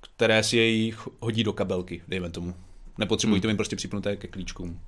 které 0.00 0.42
si 0.42 0.56
jej 0.56 0.94
hodí 1.20 1.44
do 1.44 1.52
kabelky, 1.52 2.02
dejme 2.08 2.30
tomu. 2.30 2.54
Nepotřebují 2.98 3.40
to 3.40 3.48
mít 3.48 3.56
prostě 3.56 3.76
připnuté 3.76 4.16
ke 4.16 4.28
klíčkům. 4.28 4.80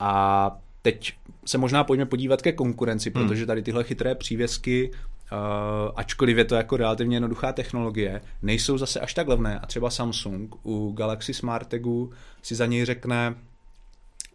A 0.00 0.50
teď 0.82 1.12
se 1.44 1.58
možná 1.58 1.84
pojďme 1.84 2.06
podívat 2.06 2.42
ke 2.42 2.52
konkurenci, 2.52 3.10
protože 3.10 3.46
tady 3.46 3.62
tyhle 3.62 3.84
chytré 3.84 4.14
přívěsky, 4.14 4.90
uh, 4.90 5.92
ačkoliv 5.96 6.36
je 6.36 6.44
to 6.44 6.54
jako 6.54 6.76
relativně 6.76 7.16
jednoduchá 7.16 7.52
technologie, 7.52 8.20
nejsou 8.42 8.78
zase 8.78 9.00
až 9.00 9.14
tak 9.14 9.28
levné. 9.28 9.58
A 9.58 9.66
třeba 9.66 9.90
Samsung 9.90 10.54
u 10.66 10.92
Galaxy 10.92 11.34
Smart 11.34 11.68
Tagu 11.68 12.12
si 12.42 12.54
za 12.54 12.66
něj 12.66 12.84
řekne, 12.84 13.34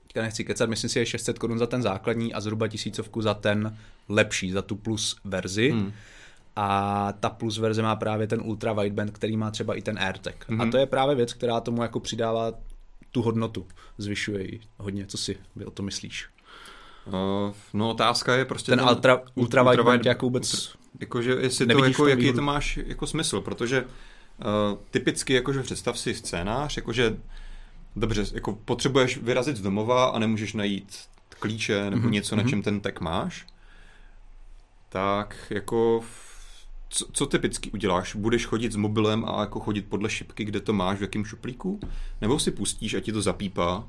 teďka 0.03 0.21
nechci 0.21 0.43
kecat, 0.43 0.69
myslím 0.69 0.89
si 0.89 0.99
je 0.99 1.05
600 1.05 1.39
korun 1.39 1.59
za 1.59 1.67
ten 1.67 1.81
základní 1.81 2.33
a 2.33 2.41
zhruba 2.41 2.67
tisícovku 2.67 3.21
za 3.21 3.33
ten 3.33 3.77
lepší, 4.09 4.51
za 4.51 4.61
tu 4.61 4.75
plus 4.75 5.15
verzi. 5.23 5.71
Hmm. 5.71 5.91
A 6.61 7.13
ta 7.19 7.29
plus 7.29 7.57
verze 7.57 7.81
má 7.81 7.95
právě 7.95 8.27
ten 8.27 8.41
ultra 8.43 8.73
wideband, 8.73 9.11
který 9.11 9.37
má 9.37 9.51
třeba 9.51 9.75
i 9.75 9.81
ten 9.81 9.99
AirTag. 9.99 10.49
Hmm. 10.49 10.61
A 10.61 10.65
to 10.71 10.77
je 10.77 10.85
právě 10.85 11.15
věc, 11.15 11.33
která 11.33 11.59
tomu 11.59 11.81
jako 11.81 11.99
přidává 11.99 12.51
tu 13.11 13.21
hodnotu, 13.21 13.67
zvyšuje 13.97 14.41
ji 14.43 14.59
hodně. 14.77 15.05
Co 15.05 15.17
si 15.17 15.37
vy 15.55 15.65
o 15.65 15.71
to 15.71 15.83
myslíš? 15.83 16.27
Uh, 17.05 17.13
no 17.73 17.89
otázka 17.89 18.35
je 18.35 18.45
prostě 18.45 18.71
Ten 18.71 18.81
ultra- 18.81 19.21
ultra 19.35 19.63
wideband 19.63 20.05
jako 20.05 20.25
vůbec 20.25 20.73
Jakože 20.99 21.31
jestli 21.31 21.65
to 21.65 21.85
jako, 21.85 22.07
jaký 22.07 22.21
výhodu. 22.21 22.35
to 22.35 22.41
máš 22.43 22.79
jako 22.85 23.07
smysl, 23.07 23.41
protože 23.41 23.83
uh, 23.83 23.87
typicky 24.91 25.33
jakože 25.33 25.63
představ 25.63 25.99
si 25.99 26.13
scénář, 26.13 26.77
jakože 26.77 27.17
dobře, 27.95 28.25
jako 28.33 28.53
potřebuješ 28.53 29.17
vyrazit 29.17 29.57
z 29.57 29.61
domova 29.61 30.05
a 30.05 30.19
nemůžeš 30.19 30.53
najít 30.53 30.97
klíče 31.39 31.89
nebo 31.89 32.07
mm-hmm. 32.07 32.11
něco, 32.11 32.35
na 32.35 32.43
čem 32.43 32.61
ten 32.61 32.79
tag 32.79 33.01
máš, 33.01 33.47
tak 34.89 35.35
jako 35.49 36.01
co, 36.89 37.06
co 37.12 37.25
typicky 37.25 37.71
uděláš? 37.71 38.15
Budeš 38.15 38.45
chodit 38.45 38.71
s 38.71 38.75
mobilem 38.75 39.25
a 39.25 39.41
jako 39.41 39.60
chodit 39.60 39.82
podle 39.82 40.10
šipky, 40.10 40.45
kde 40.45 40.60
to 40.60 40.73
máš, 40.73 40.97
v 40.97 41.02
jakém 41.02 41.25
šuplíku? 41.25 41.80
Nebo 42.21 42.39
si 42.39 42.52
pustíš 42.52 42.93
a 42.93 42.99
ti 42.99 43.12
to 43.12 43.21
zapípá? 43.21 43.88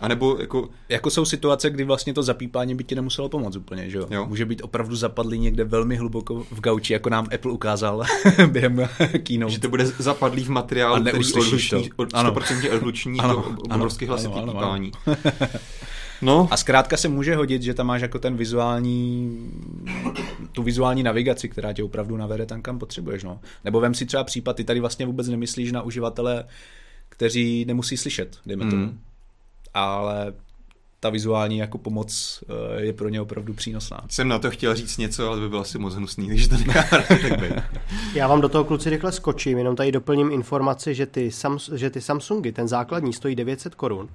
A 0.00 0.08
nebo 0.08 0.36
jako 0.40 0.68
Jako 0.88 1.10
jsou 1.10 1.24
situace, 1.24 1.70
kdy 1.70 1.84
vlastně 1.84 2.14
to 2.14 2.22
zapípání 2.22 2.74
by 2.74 2.84
ti 2.84 2.94
nemuselo 2.94 3.28
pomoct 3.28 3.56
úplně, 3.56 3.90
že 3.90 3.98
jo? 3.98 4.06
Jo. 4.10 4.26
Může 4.26 4.46
být 4.46 4.62
opravdu 4.62 4.96
zapadlý 4.96 5.38
někde 5.38 5.64
velmi 5.64 5.96
hluboko 5.96 6.46
v 6.50 6.60
gauči, 6.60 6.92
jako 6.92 7.10
nám 7.10 7.26
Apple 7.34 7.52
ukázal 7.52 8.02
během 8.50 8.88
keynote. 9.22 9.52
že 9.52 9.58
to 9.60 9.68
bude 9.68 9.86
zapadlý 9.86 10.44
v 10.44 10.48
materiálu, 10.50 10.94
A 10.94 11.00
který 11.00 11.18
odluční, 11.34 11.90
to. 11.96 12.06
Ano. 12.14 12.30
100% 12.32 12.76
odluční 12.76 13.20
Ano, 13.20 13.34
to 13.34 13.40
ob- 13.40 13.46
ano, 13.70 13.76
obrovský 13.76 14.06
hlasitý 14.06 14.32
ano, 14.32 14.42
ano, 14.42 14.50
ano. 14.52 14.60
pípání. 14.60 14.92
No, 16.22 16.48
A 16.50 16.56
zkrátka 16.56 16.96
se 16.96 17.08
může 17.08 17.36
hodit, 17.36 17.62
že 17.62 17.74
tam 17.74 17.86
máš 17.86 18.02
jako 18.02 18.18
ten 18.18 18.36
vizuální, 18.36 19.38
tu 20.52 20.62
vizuální 20.62 21.02
navigaci, 21.02 21.48
která 21.48 21.72
tě 21.72 21.84
opravdu 21.84 22.16
navede 22.16 22.46
tam, 22.46 22.62
kam 22.62 22.78
potřebuješ. 22.78 23.24
No. 23.24 23.40
Nebo 23.64 23.80
vem 23.80 23.94
si 23.94 24.06
třeba 24.06 24.24
případ, 24.24 24.56
ty 24.56 24.64
tady 24.64 24.80
vlastně 24.80 25.06
vůbec 25.06 25.28
nemyslíš 25.28 25.72
na 25.72 25.82
uživatele, 25.82 26.44
kteří 27.08 27.64
nemusí 27.64 27.96
slyšet, 27.96 28.36
dejme 28.46 28.70
tomu. 28.70 28.92
Ale 29.74 30.32
ta 31.00 31.10
vizuální 31.10 31.58
jako 31.58 31.78
pomoc 31.78 32.44
eh, 32.78 32.82
je 32.82 32.92
pro 32.92 33.08
ně 33.08 33.20
opravdu 33.20 33.54
přínosná. 33.54 34.00
jsem 34.08 34.28
na 34.28 34.38
to 34.38 34.50
chtěl 34.50 34.74
říct 34.74 34.96
něco, 34.98 35.28
ale 35.28 35.40
by 35.40 35.48
byl 35.48 35.60
asi 35.60 35.78
moc 35.78 35.94
hnusný, 35.94 36.28
takže 36.28 36.48
to 36.48 36.56
nechá 36.56 36.82
tak 37.08 37.40
být. 37.40 37.52
Já 38.14 38.28
vám 38.28 38.40
do 38.40 38.48
toho 38.48 38.64
kluci 38.64 38.90
rychle 38.90 39.12
skočím, 39.12 39.58
jenom 39.58 39.76
tady 39.76 39.92
doplním 39.92 40.32
informaci, 40.32 40.94
že 40.94 41.06
ty, 41.06 41.28
Sams- 41.28 41.74
že 41.74 41.90
ty 41.90 42.00
Samsungy, 42.00 42.52
ten 42.52 42.68
základní 42.68 43.12
stojí 43.12 43.34
900 43.34 43.74
korun 43.74 44.08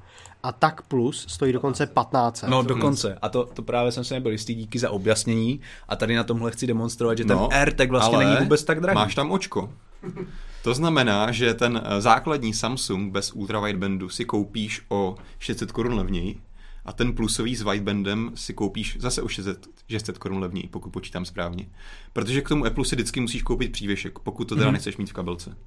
a 0.43 0.51
tak 0.51 0.81
plus 0.81 1.25
stojí 1.29 1.53
dokonce 1.53 1.85
1500. 1.87 2.49
No 2.49 2.61
dokonce. 2.63 3.17
A 3.21 3.29
to, 3.29 3.45
to 3.45 3.61
právě 3.61 3.91
jsem 3.91 4.03
se 4.03 4.13
nebyl 4.13 4.31
jistý, 4.31 4.55
díky 4.55 4.79
za 4.79 4.89
objasnění. 4.89 5.59
A 5.89 5.95
tady 5.95 6.15
na 6.15 6.23
tomhle 6.23 6.51
chci 6.51 6.67
demonstrovat, 6.67 7.17
že 7.17 7.25
ten 7.25 7.37
No, 7.37 7.53
AirTag 7.53 7.89
vlastně 7.89 8.15
ale 8.15 8.25
není 8.25 8.37
vůbec 8.37 8.63
tak 8.63 8.79
drahý. 8.79 8.95
Máš 8.95 9.15
tam 9.15 9.31
očko. 9.31 9.69
To 10.63 10.73
znamená, 10.73 11.31
že 11.31 11.53
ten 11.53 11.81
eh, 11.85 12.01
základní 12.01 12.53
Samsung 12.53 13.11
bez 13.11 13.31
ultra 13.33 13.59
widebandu 13.59 14.09
si 14.09 14.25
koupíš 14.25 14.81
o 14.89 15.15
600 15.39 15.71
korun 15.71 15.93
levněji 15.93 16.41
a 16.85 16.93
ten 16.93 17.13
plusový 17.15 17.55
s 17.55 17.61
widebandem 17.63 18.31
si 18.35 18.53
koupíš 18.53 18.97
zase 18.99 19.21
o 19.21 19.27
600, 19.27 19.67
600 19.89 20.17
korun 20.17 20.39
levněji, 20.39 20.67
pokud 20.67 20.89
počítám 20.89 21.25
správně. 21.25 21.69
Protože 22.13 22.41
k 22.41 22.49
tomu 22.49 22.65
Apple 22.65 22.85
si 22.85 22.95
vždycky 22.95 23.19
musíš 23.21 23.41
koupit 23.43 23.71
přívěšek, 23.71 24.19
pokud 24.19 24.45
to 24.45 24.55
teda 24.55 24.65
Mhm. 24.67 24.73
nechceš 24.73 24.97
mít 24.97 25.09
v 25.09 25.13
kabelce. 25.13 25.57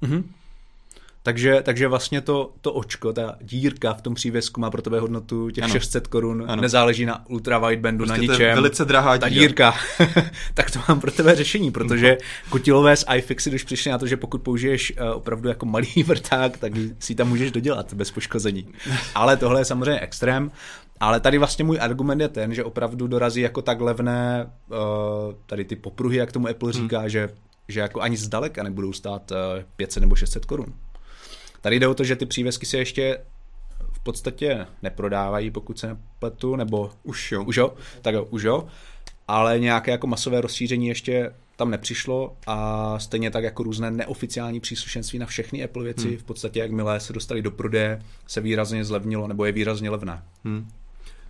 Takže, 1.25 1.61
takže 1.63 1.87
vlastně 1.87 2.21
to, 2.21 2.53
to 2.61 2.73
očko, 2.73 3.13
ta 3.13 3.35
dírka 3.41 3.93
v 3.93 4.01
tom 4.01 4.13
přívěsku 4.13 4.61
má 4.61 4.69
pro 4.71 4.81
tebe 4.81 4.99
hodnotu 4.99 5.49
těch 5.49 5.63
Ano. 5.63 5.71
ano. 5.71 5.79
600 5.79 6.07
korun, 6.07 6.45
Ano. 6.47 6.61
nezáleží 6.61 7.05
na 7.05 7.29
ultra 7.29 7.59
widebandu, 7.59 8.05
Prostě 8.05 8.21
na 8.21 8.25
to 8.27 8.31
je 8.31 8.37
ničem. 8.47 8.55
velice 8.55 8.85
drahá 8.85 9.17
ta 9.17 9.29
díra. 9.29 9.41
dírka. 9.41 9.73
tak 10.53 10.71
to 10.71 10.79
mám 10.89 10.99
pro 10.99 11.11
tebe 11.11 11.35
řešení, 11.35 11.71
protože 11.71 12.17
kutilové 12.49 12.95
z 12.95 13.05
iFixy 13.17 13.55
už 13.55 13.63
přišli 13.63 13.91
na 13.91 13.97
to, 13.97 14.07
že 14.07 14.17
pokud 14.17 14.41
použiješ 14.41 14.93
eh, 14.97 15.09
opravdu 15.09 15.49
jako 15.49 15.65
malý 15.65 15.87
vrták, 16.05 16.57
tak 16.57 16.73
si 16.99 17.15
tam 17.15 17.29
můžeš 17.29 17.51
dodělat 17.51 17.93
bez 17.93 18.11
poškození. 18.11 18.67
Ale 19.15 19.37
tohle 19.37 19.61
je 19.61 19.65
samozřejmě 19.65 19.99
extrém. 19.99 20.51
Ale 20.99 21.19
tady 21.19 21.37
vlastně 21.37 21.65
můj 21.65 21.77
argument 21.81 22.21
je 22.21 22.27
ten, 22.27 22.53
že 22.53 22.63
opravdu 22.63 23.07
dorazí 23.07 23.41
jako 23.41 23.61
tak 23.61 23.81
levné 23.81 24.47
eh, 24.71 24.75
tady 25.45 25.65
ty 25.65 25.75
popruhy, 25.75 26.17
jak 26.17 26.31
tomu 26.31 26.47
Apple 26.47 26.73
říká, 26.73 26.99
hmm. 26.99 27.09
že, 27.09 27.29
že 27.67 27.79
jako 27.79 28.01
ani 28.01 28.17
zdaleka 28.17 28.63
nebudou 28.63 28.93
stát 28.93 29.31
eh, 29.31 29.65
500 29.75 30.01
nebo 30.01 30.15
600 30.15 30.45
korun. 30.45 30.73
Tady 31.63 31.79
jde 31.79 31.87
o 31.87 31.93
to, 31.93 32.03
že 32.03 32.15
ty 32.15 32.25
přívěsky 32.25 32.65
se 32.65 32.77
ještě 32.77 33.17
v 33.91 33.99
podstatě 33.99 34.67
neprodávají, 34.81 35.51
pokud 35.51 35.79
se 35.79 35.87
nepletu, 35.87 36.55
nebo 36.55 36.91
Už 37.03 37.31
jo. 37.31 37.43
už 37.43 37.57
jo, 37.57 37.73
tak 38.01 38.15
jo, 38.15 38.27
už 38.29 38.43
jo, 38.43 38.67
ale 39.27 39.59
nějaké 39.59 39.91
jako 39.91 40.07
masové 40.07 40.41
rozšíření 40.41 40.87
ještě 40.87 41.31
tam 41.55 41.71
nepřišlo 41.71 42.35
a 42.47 42.99
stejně 42.99 43.31
tak 43.31 43.43
jako 43.43 43.63
různé 43.63 43.91
neoficiální 43.91 44.59
příslušenství 44.59 45.19
na 45.19 45.25
všechny 45.25 45.63
Apple 45.63 45.83
věci, 45.83 46.07
hmm. 46.07 46.17
v 46.17 46.23
podstatě 46.23 46.59
jakmile 46.59 46.99
se 46.99 47.13
dostali 47.13 47.41
do 47.41 47.51
prodeje, 47.51 48.01
se 48.27 48.41
výrazně 48.41 48.85
zlevnilo, 48.85 49.27
nebo 49.27 49.45
je 49.45 49.51
výrazně 49.51 49.89
levné. 49.89 50.23
Hmm. 50.43 50.67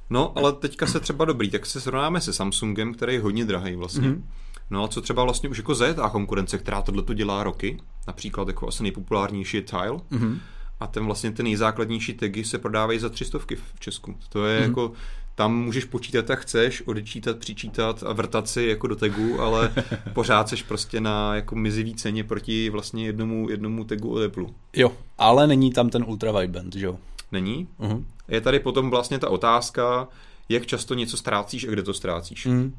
No, 0.10 0.38
ale 0.38 0.54
teďka 0.54 0.88
se 0.88 1.00
třeba 1.00 1.26
dobrý, 1.26 1.50
tak 1.50 1.66
se 1.66 1.82
srovnáme 1.82 2.22
se 2.22 2.34
Samsungem, 2.34 2.94
který 2.94 3.14
je 3.14 3.22
hodně 3.22 3.46
drahý 3.46 3.76
vlastně. 3.76 4.10
Mm-hmm. 4.10 4.24
No 4.70 4.84
a 4.84 4.88
co 4.88 5.02
třeba 5.02 5.24
vlastně 5.24 5.50
už 5.50 5.58
jako 5.58 5.76
zajetá 5.76 6.10
konkurence, 6.10 6.58
která 6.58 6.82
tohle 6.82 7.04
to 7.04 7.14
dělá 7.14 7.44
roky, 7.44 7.78
například 8.08 8.48
jako 8.48 8.68
asi 8.68 8.84
nejpopulárnější 8.84 9.58
je 9.58 9.64
Tile, 9.64 10.00
Mhm. 10.10 10.34
mm-hmm. 10.34 10.40
a 10.80 10.88
ten 10.88 11.06
vlastně 11.06 11.32
ty 11.32 11.44
nejzákladnější 11.44 12.14
tagy 12.14 12.44
se 12.44 12.58
prodávají 12.58 13.00
za 13.00 13.10
tři 13.10 13.26
stovky 13.26 13.56
v 13.56 13.80
Česku. 13.80 14.16
To 14.30 14.46
je 14.46 14.60
mm-hmm. 14.60 14.64
jako, 14.64 14.92
tam 15.36 15.58
můžeš 15.58 15.86
počítat, 15.86 16.30
jak 16.30 16.40
chceš, 16.40 16.82
odečítat, 16.88 17.38
přičítat 17.38 18.04
a 18.04 18.14
vrtat 18.14 18.50
si 18.50 18.64
jako 18.64 18.88
do 18.88 18.96
tagu, 18.96 19.42
ale 19.42 19.74
pořád 20.14 20.50
seš 20.50 20.64
prostě 20.64 21.02
na 21.02 21.36
jako 21.36 21.56
mizivý 21.56 21.96
ceně 21.96 22.24
proti 22.24 22.70
vlastně 22.70 23.06
jednomu, 23.06 23.50
jednomu 23.50 23.84
tagu 23.84 24.10
od 24.10 24.24
Apple. 24.26 24.46
Jo, 24.76 24.92
ale 25.18 25.48
není 25.48 25.72
tam 25.72 25.90
ten 25.90 26.04
ultra 26.08 26.32
wideband, 26.32 26.76
že 26.76 26.86
jo? 26.86 26.98
Není? 27.32 27.68
Uh-huh. 27.80 28.04
Je 28.28 28.42
tady 28.42 28.60
potom 28.60 28.90
vlastně 28.90 29.20
ta 29.20 29.30
otázka, 29.30 30.08
jak 30.50 30.66
často 30.66 30.94
něco 30.94 31.18
ztrácíš 31.18 31.68
a 31.68 31.72
kde 31.72 31.84
to 31.84 31.94
ztrácíš. 31.94 32.46
Mm. 32.46 32.76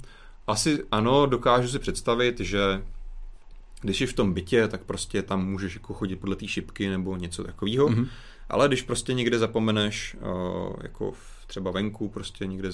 Asi 0.46 0.78
ano, 0.90 1.26
dokážu 1.26 1.68
si 1.68 1.78
představit, 1.78 2.40
že 2.40 2.82
když 3.84 3.98
jsi 3.98 4.06
v 4.06 4.12
tom 4.12 4.32
bytě, 4.32 4.68
tak 4.68 4.82
prostě 4.84 5.22
tam 5.22 5.46
můžeš 5.46 5.74
jako 5.74 5.94
chodit 5.94 6.16
podle 6.16 6.36
té 6.36 6.48
šipky 6.48 6.88
nebo 6.88 7.16
něco 7.16 7.44
takového. 7.44 7.88
Mhm. 7.88 8.02
Mm-hmm. 8.04 8.08
Ale 8.48 8.68
když 8.68 8.82
prostě 8.82 9.14
někde 9.14 9.38
zapomeneš, 9.38 10.16
uh, 10.20 10.72
jako 10.82 11.12
třeba 11.46 11.70
venku, 11.70 12.08
prostě 12.08 12.46
někde 12.46 12.68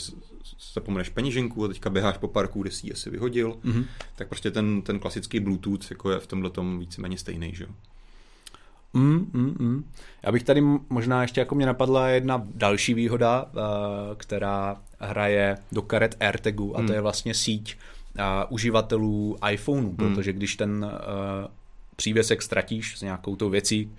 zapomeneš 0.75 1.09
peněženku 1.09 1.65
a 1.65 1.69
teďka 1.69 1.91
běháš 1.91 2.17
po 2.19 2.29
parku, 2.29 2.63
kde 2.63 2.71
si 2.71 2.87
ji 2.87 2.93
asi 2.93 3.11
vyhodil, 3.11 3.57
Mhm. 3.65 3.81
mm-hmm. 3.81 3.87
tak 4.17 4.29
prostě 4.29 4.51
ten, 4.51 4.83
ten 4.83 4.99
klasický 4.99 5.41
Bluetooth 5.41 5.91
jako 5.91 6.11
je 6.11 6.19
v 6.19 6.27
tomhle 6.27 6.51
tom 6.51 6.79
víceméně 6.79 7.19
stejný, 7.19 7.55
že 7.55 7.65
jo? 7.65 7.71
Mm, 8.95 9.31
mm, 9.33 9.57
mm. 9.59 9.85
Já 10.23 10.33
bych 10.33 10.43
tady 10.43 10.63
možná 10.91 11.23
ještě 11.23 11.41
jako 11.41 11.55
mě 11.55 11.67
napadla 11.67 12.09
jedna 12.09 12.43
další 12.55 12.95
výhoda, 12.95 13.43
uh, 13.45 13.51
která 14.17 14.77
hraje 14.99 15.57
do 15.73 15.83
karet 15.83 16.17
AirTagu 16.21 16.79
a 16.79 16.87
to 16.87 16.93
je 16.93 17.01
vlastně 17.01 17.35
síť 17.35 17.77
uživatelů 18.49 19.37
iPhoneu, 19.51 19.93
protože 19.93 20.33
když 20.33 20.57
ten 20.57 20.87
přívěsek 21.97 22.43
ztratíš 22.43 22.99
s 22.99 23.03
nějakou 23.03 23.37
tou 23.37 23.51
věcí 23.51 23.93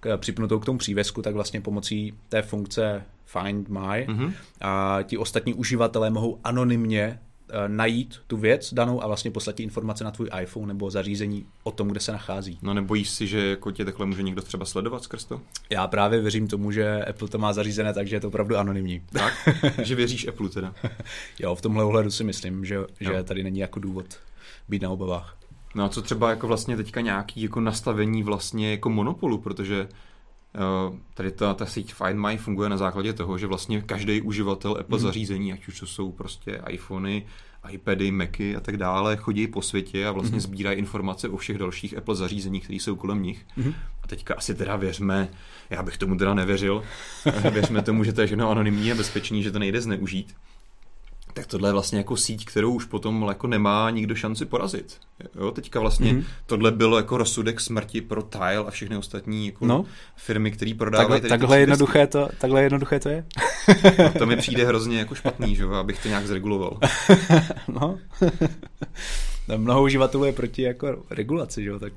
k, 0.00 0.16
připnutou 0.16 0.58
k 0.58 0.64
tomu 0.64 0.78
přívěsku, 0.78 1.22
tak 1.22 1.34
vlastně 1.34 1.60
pomocí 1.60 2.14
té 2.28 2.42
funkce 2.42 3.04
Find 3.24 3.68
My 3.68 3.78
mm-hmm. 3.78 4.32
a 4.60 4.98
ti 5.02 5.18
ostatní 5.18 5.54
uživatelé 5.54 6.10
mohou 6.10 6.38
anonymně 6.44 7.20
najít 7.66 8.20
tu 8.26 8.36
věc 8.36 8.74
danou 8.74 9.02
a 9.02 9.06
vlastně 9.06 9.30
poslat 9.30 9.56
ti 9.56 9.62
informace 9.62 10.04
na 10.04 10.10
tvůj 10.10 10.30
iPhone 10.42 10.66
nebo 10.66 10.90
zařízení 10.90 11.46
o 11.62 11.70
tom, 11.70 11.88
kde 11.88 12.00
se 12.00 12.12
nachází. 12.12 12.58
No 12.62 12.74
nebojíš 12.74 13.10
si, 13.10 13.26
že 13.26 13.46
jako 13.46 13.70
tě 13.70 13.84
takhle 13.84 14.06
může 14.06 14.22
někdo 14.22 14.42
třeba 14.42 14.64
sledovat 14.64 15.02
skrz 15.02 15.24
to? 15.24 15.40
Já 15.70 15.86
právě 15.86 16.20
věřím 16.20 16.48
tomu, 16.48 16.72
že 16.72 17.04
Apple 17.04 17.28
to 17.28 17.38
má 17.38 17.52
zařízené, 17.52 17.94
takže 17.94 18.16
je 18.16 18.20
to 18.20 18.28
opravdu 18.28 18.56
anonymní. 18.56 19.02
Tak? 19.12 19.48
že 19.82 19.94
věříš 19.94 20.28
Apple 20.28 20.48
teda? 20.48 20.74
jo, 21.38 21.54
v 21.54 21.60
tomhle 21.60 21.84
ohledu 21.84 22.10
si 22.10 22.24
myslím, 22.24 22.64
že, 22.64 22.78
že 23.00 23.22
tady 23.22 23.42
není 23.42 23.58
jako 23.58 23.80
důvod 23.80 24.06
být 24.68 24.82
na 24.82 24.90
obavách. 24.90 25.36
No 25.74 25.84
a 25.84 25.88
co 25.88 26.02
třeba 26.02 26.30
jako 26.30 26.46
vlastně 26.46 26.76
teďka 26.76 27.00
nějaký 27.00 27.42
jako 27.42 27.60
nastavení 27.60 28.22
vlastně 28.22 28.70
jako 28.70 28.90
monopolu, 28.90 29.38
protože 29.38 29.88
tady 31.14 31.30
ta, 31.30 31.54
ta 31.54 31.66
síť 31.66 31.94
Find 31.94 32.20
My 32.20 32.36
funguje 32.36 32.68
na 32.68 32.76
základě 32.76 33.12
toho, 33.12 33.38
že 33.38 33.46
vlastně 33.46 33.82
každý 33.82 34.22
uživatel 34.22 34.76
Apple 34.80 34.98
mm. 34.98 35.02
zařízení, 35.02 35.52
ať 35.52 35.68
už 35.68 35.80
to 35.80 35.86
jsou 35.86 36.12
prostě 36.12 36.62
iPhony, 36.68 37.26
iPady, 37.70 38.10
Macy 38.10 38.56
a 38.56 38.60
tak 38.60 38.76
dále, 38.76 39.16
chodí 39.16 39.46
po 39.46 39.62
světě 39.62 40.06
a 40.06 40.12
vlastně 40.12 40.36
mm. 40.36 40.40
sbírají 40.40 40.78
informace 40.78 41.28
o 41.28 41.36
všech 41.36 41.58
dalších 41.58 41.96
Apple 41.96 42.14
zařízeních, 42.14 42.64
které 42.64 42.76
jsou 42.76 42.96
kolem 42.96 43.22
nich. 43.22 43.46
Mm. 43.56 43.74
A 44.02 44.06
teďka 44.06 44.34
asi 44.34 44.54
teda 44.54 44.76
věřme, 44.76 45.28
já 45.70 45.82
bych 45.82 45.98
tomu 45.98 46.16
teda 46.16 46.34
nevěřil, 46.34 46.82
věřme 47.52 47.82
tomu, 47.82 48.04
že 48.04 48.12
to 48.12 48.20
je 48.20 48.26
všechno 48.26 48.50
anonymní 48.50 48.92
a 48.92 48.94
bezpečný, 48.94 49.42
že 49.42 49.50
to 49.50 49.58
nejde 49.58 49.80
zneužít 49.80 50.34
tak 51.38 51.46
tohle 51.46 51.68
je 51.68 51.72
vlastně 51.72 51.98
jako 51.98 52.16
síť, 52.16 52.44
kterou 52.44 52.72
už 52.72 52.84
potom 52.84 53.26
jako 53.28 53.46
nemá 53.46 53.90
nikdo 53.90 54.14
šanci 54.14 54.44
porazit. 54.44 54.98
Jo, 55.40 55.50
teďka 55.50 55.80
vlastně 55.80 56.12
mm-hmm. 56.12 56.24
tohle 56.46 56.72
bylo 56.72 56.96
jako 56.96 57.16
rozsudek 57.16 57.60
smrti 57.60 58.00
pro 58.00 58.22
Tile 58.22 58.56
a 58.56 58.70
všechny 58.70 58.96
ostatní 58.96 59.46
jako 59.46 59.66
no. 59.66 59.84
firmy, 60.16 60.50
které 60.50 60.74
prodávají 60.78 61.20
takhle, 61.20 61.38
takhle 61.38 61.60
jednoduché 61.60 62.06
to, 62.06 62.28
takhle 62.38 62.62
jednoduché 62.62 63.00
to 63.00 63.08
je. 63.08 63.24
no, 63.98 64.12
to 64.18 64.26
mi 64.26 64.36
přijde 64.36 64.66
hrozně 64.66 64.98
jako 64.98 65.14
špatný, 65.14 65.56
že 65.56 65.64
abych 65.64 66.02
to 66.02 66.08
nějak 66.08 66.26
zreguloval. 66.26 66.78
no. 67.68 67.98
no. 69.48 69.58
Mnoho 69.58 69.82
uživatelů 69.82 70.24
je 70.24 70.32
proti 70.32 70.62
jako 70.62 71.02
regulaci, 71.10 71.62
že 71.62 71.68
jo, 71.68 71.78
tak 71.78 71.92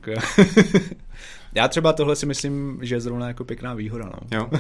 já 1.56 1.68
třeba 1.68 1.94
tohle 1.94 2.16
si 2.16 2.26
myslím, 2.26 2.80
že 2.82 2.96
je 2.96 3.02
zrovna 3.02 3.28
jako 3.28 3.44
pěkná 3.44 3.74
výhoda, 3.74 4.06
no. 4.06 4.38
Jo. 4.38 4.50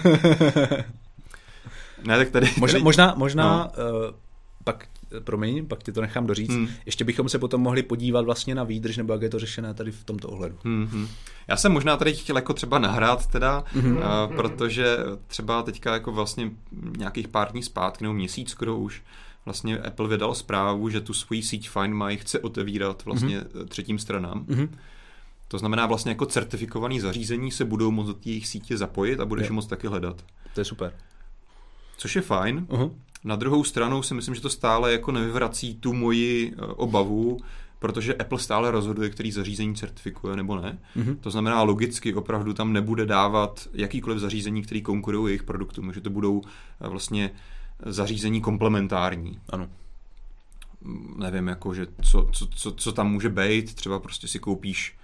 ne, 2.03 2.17
tak 2.17 2.29
tady, 2.29 2.49
možná, 2.57 2.73
tady... 2.73 2.83
možná, 2.83 3.13
možná 3.17 3.71
no. 3.77 3.83
uh, 4.09 4.15
pak, 4.63 4.87
promiň, 5.23 5.65
pak 5.65 5.83
ti 5.83 5.91
to 5.91 6.01
nechám 6.01 6.27
doříct, 6.27 6.53
hmm. 6.53 6.67
ještě 6.85 7.03
bychom 7.03 7.29
se 7.29 7.39
potom 7.39 7.61
mohli 7.61 7.83
podívat 7.83 8.25
vlastně 8.25 8.55
na 8.55 8.63
výdrž, 8.63 8.97
nebo 8.97 9.13
jak 9.13 9.21
je 9.21 9.29
to 9.29 9.39
řešené 9.39 9.73
tady 9.73 9.91
v 9.91 10.03
tomto 10.03 10.29
ohledu. 10.29 10.57
Hmm. 10.63 11.07
Já 11.47 11.57
jsem 11.57 11.71
možná 11.71 11.97
tady 11.97 12.13
chtěl 12.13 12.35
jako 12.35 12.53
třeba 12.53 12.79
nahrát 12.79 13.27
teda, 13.27 13.63
hmm. 13.73 13.97
uh, 13.97 14.03
protože 14.35 14.97
třeba 15.27 15.63
teďka 15.63 15.93
jako 15.93 16.11
vlastně 16.11 16.51
nějakých 16.97 17.27
pár 17.27 17.51
dní 17.51 17.63
zpátky, 17.63 18.03
nebo 18.03 18.13
měsíc 18.13 18.49
skoro 18.49 18.77
už, 18.77 19.01
vlastně 19.45 19.79
Apple 19.79 20.07
vydal 20.07 20.35
zprávu, 20.35 20.89
že 20.89 21.01
tu 21.01 21.13
svoji 21.13 21.43
síť 21.43 21.69
Find 21.69 21.93
My 21.93 22.17
chce 22.17 22.39
otevírat 22.39 23.05
vlastně 23.05 23.37
hmm. 23.37 23.67
třetím 23.67 23.99
stranám. 23.99 24.45
Hmm. 24.49 24.75
To 25.47 25.57
znamená 25.57 25.85
vlastně 25.85 26.11
jako 26.11 26.25
certifikovaný 26.25 26.99
zařízení 26.99 27.51
se 27.51 27.65
budou 27.65 27.91
moct 27.91 28.07
do 28.07 28.15
jejich 28.25 28.47
sítě 28.47 28.77
zapojit 28.77 29.19
a 29.19 29.25
budeš 29.25 29.47
je 29.47 29.53
moct 29.53 29.67
taky 29.67 29.87
hledat. 29.87 30.25
To 30.53 30.61
je 30.61 30.65
super. 30.65 30.93
Což 31.97 32.15
je 32.15 32.21
fajn. 32.21 32.65
Uh-huh. 32.69 32.91
Na 33.23 33.35
druhou 33.35 33.63
stranu 33.63 34.03
si 34.03 34.13
myslím, 34.13 34.35
že 34.35 34.41
to 34.41 34.49
stále 34.49 34.91
jako 34.91 35.11
nevyvrací 35.11 35.75
tu 35.75 35.93
moji 35.93 36.53
eh, 36.53 36.61
obavu, 36.61 37.37
protože 37.79 38.15
Apple 38.15 38.39
stále 38.39 38.71
rozhoduje, 38.71 39.09
který 39.09 39.31
zařízení 39.31 39.75
certifikuje 39.75 40.35
nebo 40.35 40.55
ne. 40.55 40.79
Mm-hmm. 40.97 41.17
To 41.21 41.31
znamená, 41.31 41.63
logicky 41.63 42.13
opravdu 42.13 42.53
tam 42.53 42.73
nebude 42.73 43.05
dávat 43.05 43.67
jakýkoliv 43.73 44.19
zařízení, 44.19 44.61
který 44.61 44.81
konkurují 44.81 45.31
jejich 45.31 45.43
produktům, 45.43 45.93
že 45.93 46.01
to 46.01 46.09
budou 46.09 46.41
eh, 46.81 46.87
vlastně 46.87 47.31
zařízení 47.85 48.41
komplementární. 48.41 49.39
Ano. 49.49 49.69
Nevím, 51.17 51.47
jako, 51.47 51.73
že 51.73 51.87
co, 52.01 52.29
co, 52.31 52.47
co, 52.47 52.71
co 52.71 52.91
tam 52.91 53.11
může 53.11 53.29
být, 53.29 53.73
třeba 53.73 53.99
prostě 53.99 54.27
si 54.27 54.39
koupíš 54.39 54.97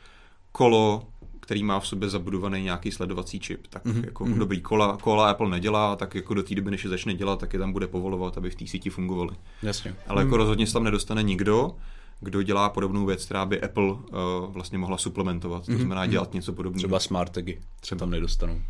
kolo, 0.51 1.07
který 1.47 1.63
má 1.63 1.79
v 1.79 1.87
sobě 1.87 2.09
zabudovaný 2.09 2.63
nějaký 2.63 2.91
sledovací 2.91 3.39
čip. 3.39 3.67
Tak 3.67 3.85
mm-hmm. 3.85 4.05
jako 4.05 4.25
mm-hmm. 4.25 4.37
dobrý 4.37 4.61
kola, 4.61 4.97
kola 4.97 5.29
Apple 5.29 5.49
nedělá, 5.49 5.95
tak 5.95 6.15
jako 6.15 6.33
do 6.33 6.43
té 6.43 6.55
doby, 6.55 6.71
než 6.71 6.83
je 6.83 6.89
začne 6.89 7.13
dělat, 7.13 7.39
tak 7.39 7.53
je 7.53 7.59
tam 7.59 7.71
bude 7.71 7.87
povolovat, 7.87 8.37
aby 8.37 8.49
v 8.49 8.55
té 8.55 8.67
síti 8.67 8.89
fungovaly. 8.89 9.35
Jasně. 9.63 9.95
Ale 10.07 10.21
jako 10.21 10.35
mm. 10.35 10.37
rozhodně 10.37 10.67
se 10.67 10.73
tam 10.73 10.83
nedostane 10.83 11.23
nikdo, 11.23 11.75
kdo 12.19 12.41
dělá 12.41 12.69
podobnou 12.69 13.05
věc, 13.05 13.25
která 13.25 13.45
by 13.45 13.61
Apple 13.61 13.83
uh, 13.83 13.99
vlastně 14.47 14.77
mohla 14.77 14.97
suplementovat. 14.97 15.65
To 15.65 15.71
mhm, 15.71 15.79
znamená 15.79 16.05
mm-hmm. 16.05 16.09
dělat 16.09 16.33
něco 16.33 16.53
podobného. 16.53 16.79
Třeba 16.79 16.99
smart 16.99 17.31
tagy 17.31 17.59
třeba 17.79 17.99
tam 17.99 18.09
nedostanou. 18.09 18.61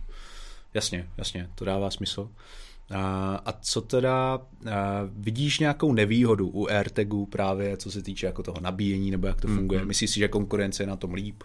Jasně, 0.74 1.10
jasně, 1.18 1.50
to 1.56 1.66
dává 1.66 1.92
smysl. 1.92 2.30
A, 2.96 3.36
a 3.46 3.52
co 3.52 3.82
teda, 3.82 4.34
a, 4.34 4.40
vidíš 5.12 5.60
nějakou 5.60 5.94
nevýhodu 5.94 6.48
u 6.48 6.68
AirTagů 6.68 7.26
právě, 7.26 7.78
co 7.78 7.92
se 7.92 8.02
týče 8.02 8.26
jako 8.26 8.44
toho 8.44 8.58
nabíjení, 8.62 9.12
nebo 9.12 9.28
jak 9.28 9.42
to 9.42 9.48
funguje? 9.48 9.82
Mm-hmm. 9.82 9.88
Myslíš 9.88 10.10
si, 10.10 10.20
že 10.20 10.28
konkurence 10.28 10.84
je 10.84 10.88
na 10.88 10.96
tom 10.96 11.13
líp? 11.13 11.44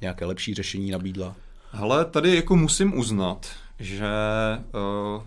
Nějaké 0.00 0.24
lepší 0.24 0.54
řešení 0.54 0.90
nabídla? 0.90 1.36
Ale 1.72 2.04
tady 2.04 2.36
jako 2.36 2.56
musím 2.56 2.98
uznat, 2.98 3.46
že 3.78 4.08
uh, 5.16 5.22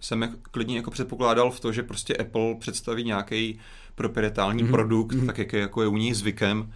jsem 0.00 0.36
klidně 0.50 0.76
jako 0.76 0.90
předpokládal 0.90 1.50
v 1.50 1.60
to, 1.60 1.72
že 1.72 1.82
prostě 1.82 2.16
Apple 2.16 2.54
představí 2.54 3.04
nějaký 3.04 3.58
proprietální 3.94 4.64
mm-hmm. 4.64 4.70
produkt, 4.70 5.12
mm-hmm. 5.12 5.26
tak 5.26 5.38
jak 5.38 5.52
je, 5.52 5.60
jako 5.60 5.82
je 5.82 5.88
u 5.88 5.96
ní 5.96 6.14
zvykem, 6.14 6.72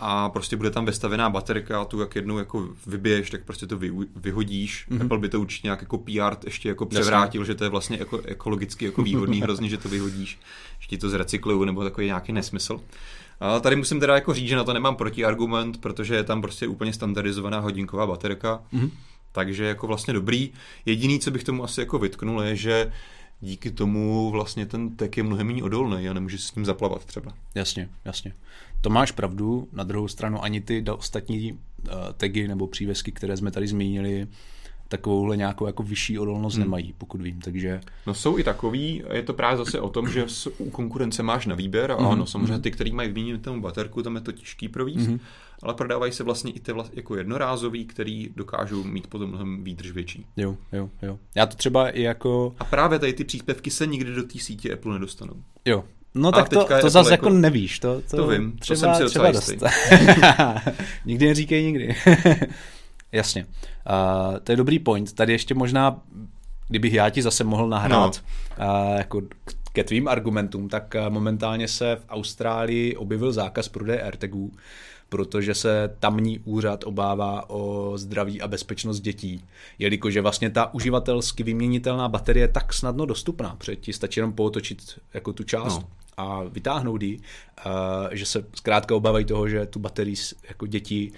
a 0.00 0.28
prostě 0.28 0.56
bude 0.56 0.70
tam 0.70 0.84
vestavená 0.84 1.30
baterka 1.30 1.80
a 1.80 1.84
tu 1.84 2.00
jak 2.00 2.16
jednou 2.16 2.38
jako 2.38 2.68
vybiješ, 2.86 3.30
tak 3.30 3.44
prostě 3.44 3.66
to 3.66 3.78
vy, 3.78 3.92
vyhodíš. 4.16 4.86
Mm-hmm. 4.90 5.04
Apple 5.04 5.18
by 5.18 5.28
to 5.28 5.40
určitě 5.40 5.66
nějak 5.66 5.80
jako 5.80 5.98
PR 5.98 6.36
ještě 6.44 6.68
jako 6.68 6.86
převrátil, 6.86 7.40
Jasně. 7.40 7.52
že 7.52 7.58
to 7.58 7.64
je 7.64 7.70
vlastně 7.70 7.96
jako 8.00 8.20
ekologicky 8.20 8.84
jako 8.84 9.02
výhodný 9.02 9.40
hrozně, 9.42 9.68
že 9.68 9.76
to 9.76 9.88
vyhodíš, 9.88 10.38
že 10.80 10.86
ti 10.86 10.98
to 10.98 11.08
zrecyklují 11.08 11.66
nebo 11.66 11.84
takový 11.84 12.06
nějaký 12.06 12.32
nesmysl. 12.32 12.80
A 13.40 13.60
tady 13.60 13.76
musím 13.76 14.00
teda 14.00 14.14
jako 14.14 14.34
říct, 14.34 14.48
že 14.48 14.56
na 14.56 14.64
to 14.64 14.72
nemám 14.72 14.96
protiargument, 14.96 15.80
protože 15.80 16.14
je 16.14 16.24
tam 16.24 16.42
prostě 16.42 16.66
úplně 16.66 16.92
standardizovaná 16.92 17.58
hodinková 17.58 18.06
baterka, 18.06 18.62
mm-hmm. 18.74 18.90
takže 19.32 19.64
jako 19.64 19.86
vlastně 19.86 20.14
dobrý. 20.14 20.50
Jediný, 20.86 21.20
co 21.20 21.30
bych 21.30 21.44
tomu 21.44 21.64
asi 21.64 21.80
jako 21.80 21.98
vytknul, 21.98 22.42
je, 22.42 22.56
že 22.56 22.92
díky 23.40 23.70
tomu 23.70 24.30
vlastně 24.30 24.66
ten 24.66 24.96
tek 24.96 25.16
je 25.16 25.22
mnohem 25.22 25.46
méně 25.46 25.62
odolný 25.62 26.08
a 26.08 26.12
nemůže 26.12 26.38
s 26.38 26.54
ním 26.54 26.64
zaplavat 26.64 27.04
třeba. 27.04 27.32
Jasně, 27.54 27.88
jasně. 28.04 28.32
To 28.80 28.90
máš 28.90 29.10
pravdu, 29.10 29.68
na 29.72 29.84
druhou 29.84 30.08
stranu 30.08 30.44
ani 30.44 30.60
ty 30.60 30.84
ostatní 30.90 31.52
uh, 31.52 31.58
tagy 32.16 32.48
nebo 32.48 32.66
přívěsky, 32.66 33.12
které 33.12 33.36
jsme 33.36 33.50
tady 33.50 33.66
zmínili, 33.66 34.26
takovouhle 34.88 35.36
nějakou 35.36 35.66
jako 35.66 35.82
vyšší 35.82 36.18
odolnost 36.18 36.54
hmm. 36.54 36.64
nemají, 36.64 36.94
pokud 36.98 37.22
vím, 37.22 37.40
takže... 37.40 37.80
No 38.06 38.14
jsou 38.14 38.38
i 38.38 38.44
takový, 38.44 39.02
je 39.12 39.22
to 39.22 39.34
právě 39.34 39.56
zase 39.56 39.80
o 39.80 39.88
tom, 39.88 40.08
že 40.08 40.26
u 40.58 40.70
konkurence 40.70 41.22
máš 41.22 41.46
na 41.46 41.54
výběr 41.54 41.92
a 41.92 41.96
hmm. 41.96 42.06
ano, 42.06 42.26
samozřejmě 42.26 42.52
hmm. 42.52 42.62
ty, 42.62 42.70
který 42.70 42.92
mají 42.92 43.12
vyměnitelnou 43.12 43.60
baterku, 43.60 44.02
tam 44.02 44.14
je 44.14 44.20
to 44.20 44.32
těžký 44.32 44.68
províst, 44.68 45.06
hmm. 45.06 45.20
ale 45.62 45.74
prodávají 45.74 46.12
se 46.12 46.24
vlastně 46.24 46.52
i 46.52 46.60
ty 46.60 46.72
vlast, 46.72 46.96
jako 46.96 47.16
jednorázový, 47.16 47.84
který 47.84 48.28
dokážou 48.36 48.84
mít 48.84 49.06
potom 49.06 49.28
mnohem 49.28 49.64
výdrž 49.64 49.90
větší. 49.90 50.26
Jo, 50.36 50.56
jo, 50.72 50.90
jo. 51.02 51.18
Já 51.34 51.46
to 51.46 51.56
třeba 51.56 51.90
i 51.90 52.02
jako... 52.02 52.54
A 52.58 52.64
právě 52.64 52.98
tady 52.98 53.12
ty 53.12 53.24
příspěvky 53.24 53.70
se 53.70 53.86
nikdy 53.86 54.14
do 54.14 54.22
té 54.22 54.38
sítě 54.38 54.72
Apple 54.72 54.92
nedostanou. 54.92 55.34
Jo, 55.64 55.84
No 56.14 56.32
tak 56.32 56.48
to, 56.48 56.66
to 56.80 56.90
zase 56.90 57.12
jako, 57.12 57.26
jako 57.26 57.38
nevíš. 57.38 57.78
To, 57.78 58.02
to, 58.10 58.16
to 58.16 58.26
vím, 58.26 58.56
třeba, 58.58 58.92
to 58.92 58.98
jsem 58.98 59.06
si 59.06 59.10
třeba 59.10 59.30
dost. 59.30 59.52
nikdy 61.04 61.26
neříkej 61.26 61.64
nikdy. 61.64 61.96
Jasně. 63.12 63.44
Uh, 63.44 64.38
to 64.38 64.52
je 64.52 64.56
dobrý 64.56 64.78
point. 64.78 65.12
Tady 65.12 65.32
ještě 65.32 65.54
možná, 65.54 66.00
kdybych 66.68 66.92
já 66.92 67.10
ti 67.10 67.22
zase 67.22 67.44
mohl 67.44 67.68
nahrát 67.68 68.22
no. 68.58 68.66
uh, 68.66 68.96
jako 68.96 69.22
ke 69.72 69.84
tvým 69.84 70.08
argumentům, 70.08 70.68
tak 70.68 70.96
momentálně 71.08 71.68
se 71.68 71.96
v 71.96 72.04
Austrálii 72.08 72.96
objevil 72.96 73.32
zákaz 73.32 73.68
prodeje 73.68 74.02
AirTagů, 74.02 74.52
protože 75.08 75.54
se 75.54 75.96
tamní 75.98 76.38
úřad 76.38 76.84
obává 76.84 77.50
o 77.50 77.92
zdraví 77.96 78.40
a 78.40 78.48
bezpečnost 78.48 79.00
dětí, 79.00 79.44
jelikož 79.78 80.14
je 80.14 80.22
vlastně 80.22 80.50
ta 80.50 80.74
uživatelsky 80.74 81.42
vyměnitelná 81.42 82.08
baterie 82.08 82.44
je 82.44 82.48
tak 82.48 82.72
snadno 82.72 83.06
dostupná, 83.06 83.56
protože 83.58 83.76
ti 83.76 83.92
stačí 83.92 84.20
jenom 84.20 84.32
pootočit 84.32 85.00
jako 85.14 85.32
tu 85.32 85.44
část 85.44 85.78
no. 85.78 85.88
a 86.16 86.42
vytáhnout 86.42 87.02
ji, 87.02 87.20
že 88.12 88.26
se 88.26 88.44
zkrátka 88.54 88.94
obávají 88.94 89.24
toho, 89.24 89.48
že 89.48 89.66
tu 89.66 89.78
baterii 89.78 90.16
jako 90.48 90.66
děti 90.66 91.12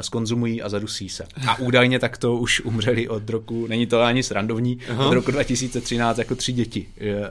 skonzumují 0.00 0.62
a 0.62 0.68
zadusí 0.68 1.08
se. 1.08 1.26
A 1.48 1.58
údajně 1.58 1.98
takto 1.98 2.36
už 2.36 2.60
umřeli 2.60 3.08
od 3.08 3.30
roku, 3.30 3.66
není 3.66 3.86
to 3.86 4.02
ani 4.02 4.22
srandovní, 4.22 4.78
Aha. 4.90 5.06
od 5.06 5.14
roku 5.14 5.30
2013 5.30 6.18
jako 6.18 6.34
tři 6.34 6.52
děti. 6.52 6.86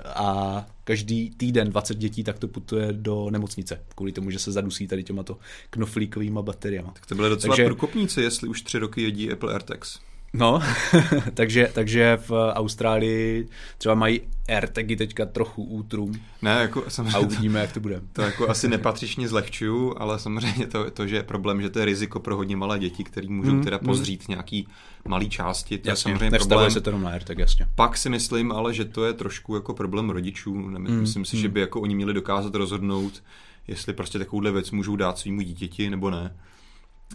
A 0.06 0.66
každý 0.84 1.30
týden 1.30 1.70
20 1.70 1.98
dětí 1.98 2.24
takto 2.24 2.48
putuje 2.48 2.88
do 2.92 3.30
nemocnice, 3.30 3.80
kvůli 3.96 4.12
tomu, 4.12 4.32
že 4.32 4.40
se 4.40 4.52
zadusí 4.52 4.88
tady 4.88 5.04
těmato 5.04 5.38
knoflíkovými 5.70 6.40
bateriemi. 6.42 6.90
Tak 6.94 7.06
to 7.06 7.16
byly 7.16 7.30
docela 7.30 7.56
Takže... 7.56 7.66
průkopníci, 7.66 8.22
jestli 8.22 8.48
už 8.48 8.62
tři 8.62 8.80
roky 8.80 9.02
jedí 9.02 9.32
Apple 9.32 9.54
AirTags. 9.54 10.00
No, 10.34 10.62
takže, 11.34 11.70
takže 11.74 12.18
v 12.28 12.32
Austrálii 12.54 13.48
třeba 13.78 13.96
mají 13.96 14.22
AirTagy 14.50 14.96
teďka 14.96 15.26
trochu 15.26 15.64
útrum. 15.64 16.14
Ne, 16.42 16.52
jako 16.52 16.84
samozřejmě. 16.88 17.18
A 17.18 17.20
uvidíme, 17.20 17.60
jak 17.60 17.72
to 17.72 17.80
bude. 17.80 18.02
To 18.14 18.22
jako 18.22 18.50
asi 18.50 18.68
nepatřičně 18.68 19.28
zlehčuju, 19.28 19.96
ale 19.98 20.20
samozřejmě 20.20 20.68
to, 20.68 20.92
to, 20.92 21.08
že 21.08 21.16
je 21.16 21.24
problém, 21.24 21.62
že 21.62 21.70
to 21.70 21.80
je 21.80 21.86
riziko 21.86 22.20
pro 22.20 22.36
hodně 22.36 22.56
malé 22.56 22.80
děti, 22.80 23.04
který 23.04 23.30
můžou 23.30 23.52
hmm, 23.52 23.64
teda 23.64 23.80
pozřít 23.80 24.20
hmm. 24.20 24.36
nějaký 24.36 24.68
malý 25.08 25.30
části. 25.30 25.78
To 25.78 25.90
jasně, 25.90 26.12
je 26.12 26.16
samozřejmě 26.16 26.38
problém. 26.38 26.72
se 26.72 26.82
to 26.82 26.90
jenom 26.90 27.04
na 27.04 27.10
AirTag, 27.10 27.38
jasně. 27.38 27.68
Pak 27.76 27.98
si 27.98 28.10
myslím 28.10 28.52
ale, 28.52 28.74
že 28.74 28.86
to 28.86 29.06
je 29.06 29.14
trošku 29.14 29.56
jako 29.56 29.74
problém 29.74 30.10
rodičů. 30.10 30.54
Myslím 30.56 30.98
hmm, 30.98 31.26
si, 31.26 31.38
hmm. 31.38 31.42
že 31.42 31.50
by 31.50 31.60
jako 31.60 31.82
oni 31.82 31.96
měli 31.96 32.14
dokázat 32.14 32.56
rozhodnout, 32.56 33.24
jestli 33.68 33.94
prostě 33.94 34.20
takovouhle 34.20 34.52
věc 34.52 34.72
můžou 34.72 34.96
dát 34.96 35.18
svýmu 35.18 35.42
dítěti 35.42 35.90
nebo 35.90 36.10
ne. 36.10 36.36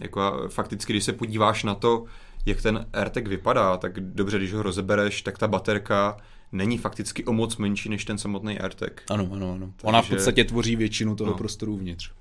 Jako 0.01 0.47
fakticky, 0.47 0.93
když 0.93 1.03
se 1.03 1.13
podíváš 1.13 1.63
na 1.63 1.75
to, 1.75 2.05
jak 2.49 2.61
ten 2.61 2.85
AirTag 2.93 3.27
vypadá, 3.27 3.77
tak 3.77 3.99
dobře, 3.99 4.37
když 4.37 4.53
ho 4.53 4.63
rozebereš, 4.63 5.21
tak 5.21 5.37
ta 5.37 5.47
baterka 5.47 6.17
není 6.51 6.77
fakticky 6.77 7.25
o 7.25 7.33
moc 7.33 7.57
menší 7.57 7.89
než 7.89 8.05
ten 8.05 8.17
samotný 8.17 8.59
AirTag. 8.59 9.01
Ano, 9.09 9.29
ano, 9.31 9.53
ano. 9.53 9.65
Takže, 9.65 9.87
Ona 9.87 10.01
v 10.01 10.09
podstatě 10.09 10.43
tvoří 10.43 10.75
většinu 10.75 11.15
toho 11.15 11.31
no, 11.31 11.37
prostoru 11.37 11.73
uvnitř. 11.73 12.11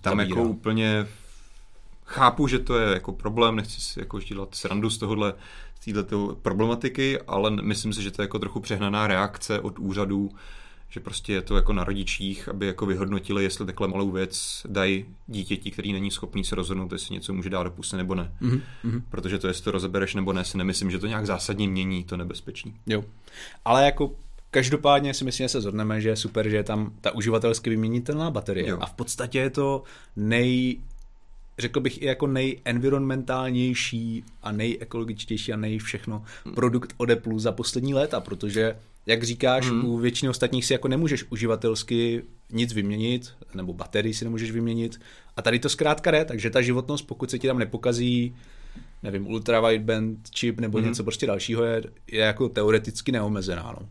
Tam 0.00 0.18
Zabírá. 0.18 0.40
jako 0.40 0.48
úplně 0.48 1.06
chápu, 2.04 2.46
že 2.46 2.58
to 2.58 2.78
je 2.78 2.94
jako 2.94 3.12
problém, 3.12 3.56
nechci 3.56 3.80
si 3.80 4.00
jako 4.00 4.20
dělat 4.20 4.54
srandu 4.54 4.90
z 4.90 4.98
tohohle, 4.98 5.34
z 5.80 5.92
této 5.92 6.36
problematiky, 6.42 7.20
ale 7.20 7.50
myslím 7.50 7.92
si, 7.92 8.02
že 8.02 8.10
to 8.10 8.22
je 8.22 8.24
jako 8.24 8.38
trochu 8.38 8.60
přehnaná 8.60 9.06
reakce 9.06 9.60
od 9.60 9.78
úřadů, 9.78 10.30
že 10.94 11.00
prostě 11.00 11.32
je 11.32 11.42
to 11.42 11.56
jako 11.56 11.72
na 11.72 11.84
rodičích, 11.84 12.48
aby 12.48 12.66
jako 12.66 12.86
vyhodnotili, 12.86 13.42
jestli 13.42 13.66
takhle 13.66 13.88
malou 13.88 14.10
věc 14.10 14.62
dají 14.68 15.04
dítěti, 15.26 15.70
který 15.70 15.92
není 15.92 16.10
schopný 16.10 16.44
se 16.44 16.54
rozhodnout, 16.54 16.92
jestli 16.92 17.14
něco 17.14 17.32
může 17.32 17.50
dát 17.50 17.62
do 17.62 17.70
pusy 17.70 17.96
nebo 17.96 18.14
ne. 18.14 18.32
Mm-hmm. 18.42 19.02
Protože 19.10 19.38
to, 19.38 19.48
jestli 19.48 19.64
to 19.64 19.70
rozebereš 19.70 20.14
nebo 20.14 20.32
ne, 20.32 20.44
si 20.44 20.58
nemyslím, 20.58 20.90
že 20.90 20.98
to 20.98 21.06
nějak 21.06 21.26
zásadně 21.26 21.68
mění 21.68 22.04
to 22.04 22.16
nebezpečí. 22.16 22.74
Jo. 22.86 23.04
Ale 23.64 23.84
jako 23.84 24.12
Každopádně 24.50 25.14
si 25.14 25.24
myslím, 25.24 25.44
že 25.44 25.48
se 25.48 25.60
zhodneme, 25.60 26.00
že 26.00 26.08
je 26.08 26.16
super, 26.16 26.48
že 26.48 26.56
je 26.56 26.62
tam 26.62 26.92
ta 27.00 27.14
uživatelsky 27.14 27.70
vyměnitelná 27.70 28.30
baterie. 28.30 28.68
Jo. 28.68 28.78
A 28.80 28.86
v 28.86 28.92
podstatě 28.92 29.38
je 29.38 29.50
to 29.50 29.82
nej, 30.16 30.76
řekl 31.58 31.80
bych 31.80 32.02
i 32.02 32.06
jako 32.06 32.26
nejenvironmentálnější 32.26 34.24
a 34.42 34.52
nejekologičtější 34.52 35.52
a 35.52 35.56
nej 35.56 35.78
všechno 35.78 36.24
produkt 36.54 36.94
od 36.96 37.10
Apple 37.10 37.40
za 37.40 37.52
poslední 37.52 37.94
léta, 37.94 38.20
protože 38.20 38.76
jak 39.06 39.22
říkáš, 39.22 39.66
hmm. 39.66 39.84
u 39.84 39.96
většiny 39.98 40.30
ostatních 40.30 40.64
si 40.64 40.72
jako 40.72 40.88
nemůžeš 40.88 41.24
uživatelsky 41.30 42.22
nic 42.50 42.72
vyměnit, 42.72 43.32
nebo 43.54 43.72
baterii 43.72 44.14
si 44.14 44.24
nemůžeš 44.24 44.50
vyměnit. 44.50 45.00
A 45.36 45.42
tady 45.42 45.58
to 45.58 45.68
zkrátka 45.68 46.10
jde, 46.10 46.24
takže 46.24 46.50
ta 46.50 46.62
životnost, 46.62 47.06
pokud 47.06 47.30
se 47.30 47.38
ti 47.38 47.46
tam 47.46 47.58
nepokazí, 47.58 48.36
nevím, 49.02 49.26
ultra 49.26 49.60
wideband 49.60 50.18
chip 50.38 50.60
nebo 50.60 50.78
hmm. 50.78 50.86
něco 50.86 51.04
prostě 51.04 51.26
dalšího, 51.26 51.64
je, 51.64 51.82
je 52.12 52.20
jako 52.20 52.48
teoreticky 52.48 53.12
neomezená. 53.12 53.76
No. 53.80 53.88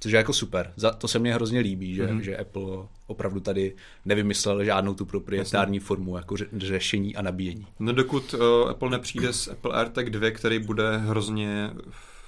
Což 0.00 0.12
je 0.12 0.16
jako 0.16 0.32
super. 0.32 0.72
Za, 0.76 0.90
to 0.90 1.08
se 1.08 1.18
mně 1.18 1.34
hrozně 1.34 1.60
líbí, 1.60 1.94
že, 1.94 2.06
mm-hmm. 2.06 2.18
že 2.18 2.36
Apple 2.36 2.62
opravdu 3.06 3.40
tady 3.40 3.74
nevymyslel 4.04 4.64
žádnou 4.64 4.94
tu 4.94 5.04
proprietární 5.04 5.76
Jasně. 5.76 5.86
formu 5.86 6.16
jako 6.16 6.36
ře, 6.36 6.46
řešení 6.56 7.16
a 7.16 7.22
nabíjení. 7.22 7.66
No 7.78 7.92
dokud 7.92 8.34
uh, 8.34 8.68
Apple 8.68 8.90
nepřijde 8.90 9.32
s 9.32 9.48
Apple 9.48 9.72
AirTag 9.72 10.10
2, 10.10 10.30
který 10.30 10.58
bude 10.58 10.96
hrozně 10.96 11.70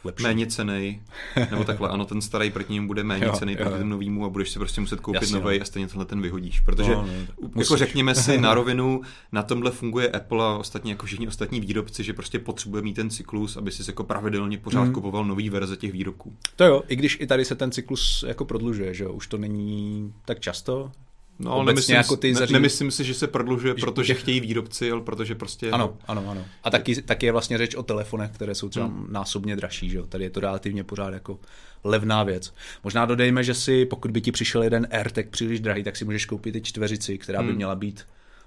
lepší. 0.04 0.22
méně 0.22 0.46
cený, 0.46 1.02
nebo 1.50 1.64
takhle, 1.64 1.88
ano, 1.88 2.04
ten 2.04 2.20
starý 2.20 2.50
proti 2.50 2.72
němu 2.72 2.86
bude 2.86 3.04
méně 3.04 3.30
cený 3.32 3.56
proti 3.56 3.70
tomu 3.70 3.90
novýmu 3.90 4.24
a 4.24 4.28
budeš 4.28 4.50
si 4.50 4.58
prostě 4.58 4.80
muset 4.80 5.00
koupit 5.00 5.30
nový 5.30 5.58
no. 5.58 5.62
a 5.62 5.64
stejně 5.64 5.88
tenhle 5.88 6.04
ten 6.04 6.22
vyhodíš, 6.22 6.60
protože 6.60 6.94
no, 6.94 7.08
no, 7.40 7.48
jako 7.56 7.76
řekněme 7.76 8.14
si 8.14 8.38
na 8.40 8.54
rovinu, 8.54 9.00
na 9.32 9.42
tomhle 9.42 9.70
funguje 9.70 10.08
Apple 10.08 10.44
a 10.44 10.56
ostatní 10.56 10.90
jako 10.90 11.06
všichni 11.06 11.28
ostatní 11.28 11.60
výrobci, 11.60 12.04
že 12.04 12.12
prostě 12.12 12.38
potřebuje 12.38 12.82
mít 12.82 12.94
ten 12.94 13.10
cyklus, 13.10 13.56
aby 13.56 13.70
si 13.70 13.90
jako 13.90 14.04
pravidelně 14.04 14.58
pořád 14.58 14.84
mm. 14.84 14.92
kupoval 14.92 15.24
nový 15.24 15.50
verze 15.50 15.76
těch 15.76 15.92
výrobků. 15.92 16.36
To 16.56 16.64
jo, 16.64 16.82
i 16.88 16.96
když 16.96 17.16
i 17.20 17.26
tady 17.26 17.44
se 17.44 17.54
ten 17.54 17.70
cyklus 17.70 18.24
jako 18.28 18.44
prodlužuje, 18.44 18.94
že 18.94 19.04
jo, 19.04 19.12
už 19.12 19.26
to 19.26 19.38
není 19.38 20.12
tak 20.24 20.40
často, 20.40 20.92
No, 21.38 21.52
ale 21.52 21.64
nemyslím, 21.64 21.96
jako 21.96 22.16
ty 22.16 22.34
zaří... 22.34 22.52
nemyslím 22.52 22.90
si, 22.90 23.04
že 23.04 23.14
se 23.14 23.26
prodlužuje, 23.26 23.74
protože 23.74 24.14
chtějí 24.14 24.40
výrobci, 24.40 24.92
ale 24.92 25.00
protože 25.00 25.34
prostě... 25.34 25.70
Ano, 25.70 25.96
ano, 26.08 26.24
ano. 26.28 26.44
A 26.64 26.70
taky, 26.70 27.02
taky 27.02 27.26
je 27.26 27.32
vlastně 27.32 27.58
řeč 27.58 27.74
o 27.74 27.82
telefonech, 27.82 28.30
které 28.30 28.54
jsou 28.54 28.68
třeba 28.68 28.86
hmm. 28.86 29.06
násobně 29.10 29.56
dražší, 29.56 29.90
že 29.90 29.98
jo? 29.98 30.06
Tady 30.06 30.24
je 30.24 30.30
to 30.30 30.40
relativně 30.40 30.84
pořád 30.84 31.14
jako 31.14 31.38
levná 31.84 32.22
věc. 32.22 32.54
Možná 32.84 33.06
dodejme, 33.06 33.44
že 33.44 33.54
si, 33.54 33.86
pokud 33.86 34.10
by 34.10 34.20
ti 34.20 34.32
přišel 34.32 34.62
jeden 34.62 34.88
AirTag 34.90 35.28
příliš 35.28 35.60
drahý, 35.60 35.84
tak 35.84 35.96
si 35.96 36.04
můžeš 36.04 36.26
koupit 36.26 36.56
i 36.56 36.62
čtveřici, 36.62 37.18
která 37.18 37.42
by 37.42 37.48
hmm. 37.48 37.56
měla 37.56 37.74
být 37.74 38.06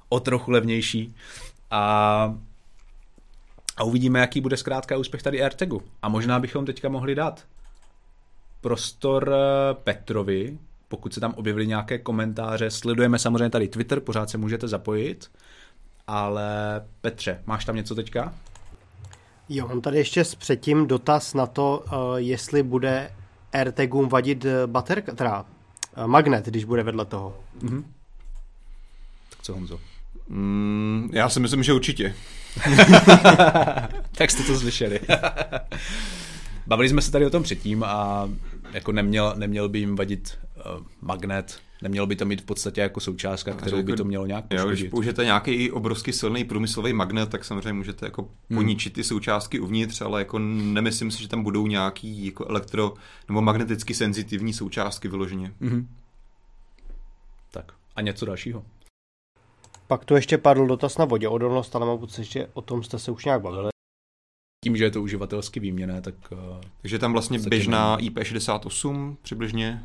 o 0.10 0.20
trochu 0.20 0.52
levnější. 0.52 1.16
A 1.72 2.36
a 3.78 3.84
uvidíme, 3.84 4.20
jaký 4.20 4.42
bude 4.42 4.58
zkrátka 4.58 4.98
úspěch 4.98 5.24
tady 5.24 5.42
AirTagu. 5.42 5.84
A 6.02 6.10
možná 6.10 6.40
bychom 6.40 6.66
teďka 6.66 6.90
mohli 6.90 7.16
dát 7.16 7.46
prostor 8.62 9.34
eh, 9.34 9.74
Petrovi, 9.74 10.58
pokud 10.92 11.14
se 11.14 11.20
tam 11.20 11.34
objevily 11.34 11.68
nějaké 11.68 11.98
komentáře. 11.98 12.72
Sledujeme 12.72 13.20
samozřejmě 13.20 13.50
tady 13.50 13.68
Twitter, 13.68 14.00
pořád 14.00 14.30
se 14.30 14.38
můžete 14.38 14.68
zapojit. 14.68 15.32
Ale 16.08 16.82
Petře, 17.02 17.42
máš 17.46 17.66
tam 17.66 17.76
něco 17.76 17.96
teďka? 17.96 18.34
Jo, 19.50 19.68
mám 19.68 19.82
tady 19.82 19.98
ještě 19.98 20.24
předtím 20.38 20.88
dotaz 20.88 21.34
na 21.34 21.48
to, 21.48 21.84
uh, 21.86 22.16
jestli 22.16 22.64
bude 22.64 23.12
AirTagům 23.54 24.10
vadit 24.10 24.46
eh, 24.46 24.68
baterka, 24.68 25.16
teda 25.16 25.46
uh, 25.98 26.08
magnet, 26.08 26.46
když 26.46 26.64
bude 26.64 26.84
vedle 26.84 27.06
toho. 27.06 27.38
Mm-hmm. 27.62 27.84
Tak 29.30 29.40
co 29.42 29.54
Honzo? 29.54 29.80
Mm, 30.30 31.10
já 31.14 31.30
si 31.30 31.40
myslím, 31.40 31.64
že 31.64 31.74
určitě. 31.74 32.16
tak 34.12 34.32
jste 34.32 34.44
to 34.44 34.60
slyšeli. 34.60 35.00
Bavili 36.68 36.90
jsme 36.90 37.02
se 37.02 37.12
tady 37.12 37.26
o 37.26 37.30
tom 37.30 37.44
předtím 37.44 37.84
a 37.84 38.30
jako 38.74 38.92
neměl, 38.92 39.34
neměl 39.38 39.70
by 39.70 39.80
jim 39.80 39.96
vadit 39.96 40.40
uh, 40.56 40.86
magnet, 41.02 41.60
nemělo 41.82 42.08
by 42.08 42.16
to 42.16 42.26
mít 42.26 42.42
v 42.42 42.46
podstatě 42.46 42.82
jako 42.82 43.00
součástka, 43.00 43.54
kterou 43.54 43.78
jako, 43.78 43.92
by 43.92 43.98
to 43.98 44.04
mělo 44.04 44.26
nějak 44.26 44.46
poškodit. 44.46 44.70
Jo, 44.70 44.76
když 44.76 44.90
použijete 44.90 45.26
nějaký 45.26 45.72
obrovský 45.72 46.14
silný 46.14 46.44
průmyslový 46.44 46.94
magnet, 46.94 47.30
tak 47.30 47.46
samozřejmě 47.46 47.74
můžete 47.74 48.06
jako 48.06 48.22
hmm. 48.22 48.58
poničit 48.58 48.94
ty 48.94 49.04
součástky 49.04 49.60
uvnitř, 49.60 50.02
ale 50.02 50.22
jako 50.22 50.40
nemyslím 50.40 51.12
si, 51.12 51.22
že 51.22 51.28
tam 51.28 51.44
budou 51.44 51.68
nějaký 51.68 52.26
jako 52.26 52.46
elektro 52.46 52.94
nebo 53.28 53.42
magneticky 53.42 53.94
senzitivní 53.94 54.54
součástky 54.54 55.08
vyloženě. 55.08 55.54
Hmm. 55.62 55.88
Tak 57.52 57.72
a 57.96 58.02
něco 58.02 58.26
dalšího. 58.26 58.64
Pak 59.88 60.06
tu 60.06 60.16
ještě 60.16 60.38
padl 60.38 60.68
dotaz 60.68 60.98
na 60.98 61.06
voděodolnost, 61.06 61.76
ale 61.76 61.86
mám 61.86 61.98
pocit, 61.98 62.24
že 62.24 62.48
o 62.54 62.62
tom 62.62 62.84
jste 62.84 63.00
se 63.00 63.12
už 63.12 63.26
nějak 63.26 63.42
bavili 63.42 63.72
tím, 64.64 64.78
že 64.78 64.84
je 64.84 64.92
to 64.92 65.02
uživatelsky 65.02 65.60
výměné, 65.60 66.02
tak... 66.02 66.16
Eh, 66.32 66.62
Takže 66.82 67.00
tam 67.00 67.12
vlastně 67.12 67.40
běžná 67.40 67.96
ne... 67.96 68.04
IP68 68.04 69.16
přibližně, 69.22 69.82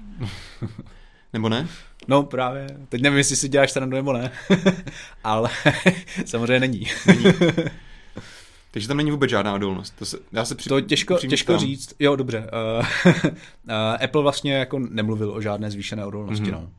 nebo 1.32 1.48
ne? 1.48 1.68
No 2.08 2.22
právě, 2.22 2.66
teď 2.88 3.02
nevím, 3.02 3.18
jestli 3.18 3.36
si 3.36 3.48
děláš 3.48 3.72
srandu 3.72 3.96
nebo 3.96 4.12
ne, 4.12 4.32
ale 5.24 5.50
samozřejmě 6.24 6.60
není. 6.60 6.86
není. 7.06 7.24
Takže 8.70 8.88
tam 8.88 8.96
není 8.96 9.10
vůbec 9.10 9.30
žádná 9.30 9.54
odolnost. 9.54 9.94
To, 9.98 10.04
se, 10.04 10.18
já 10.32 10.44
se 10.44 10.54
při, 10.54 10.68
to 10.68 10.80
těžko, 10.80 11.18
těžko 11.18 11.58
říct. 11.58 11.94
Jo, 11.98 12.16
dobře. 12.16 12.38
Uh, 12.38 12.86
uh, 13.24 14.04
Apple 14.04 14.22
vlastně 14.22 14.54
jako 14.54 14.78
nemluvil 14.78 15.30
o 15.30 15.40
žádné 15.40 15.70
zvýšené 15.70 16.06
odolnosti. 16.06 16.44
Mm-hmm. 16.44 16.52
No 16.52 16.70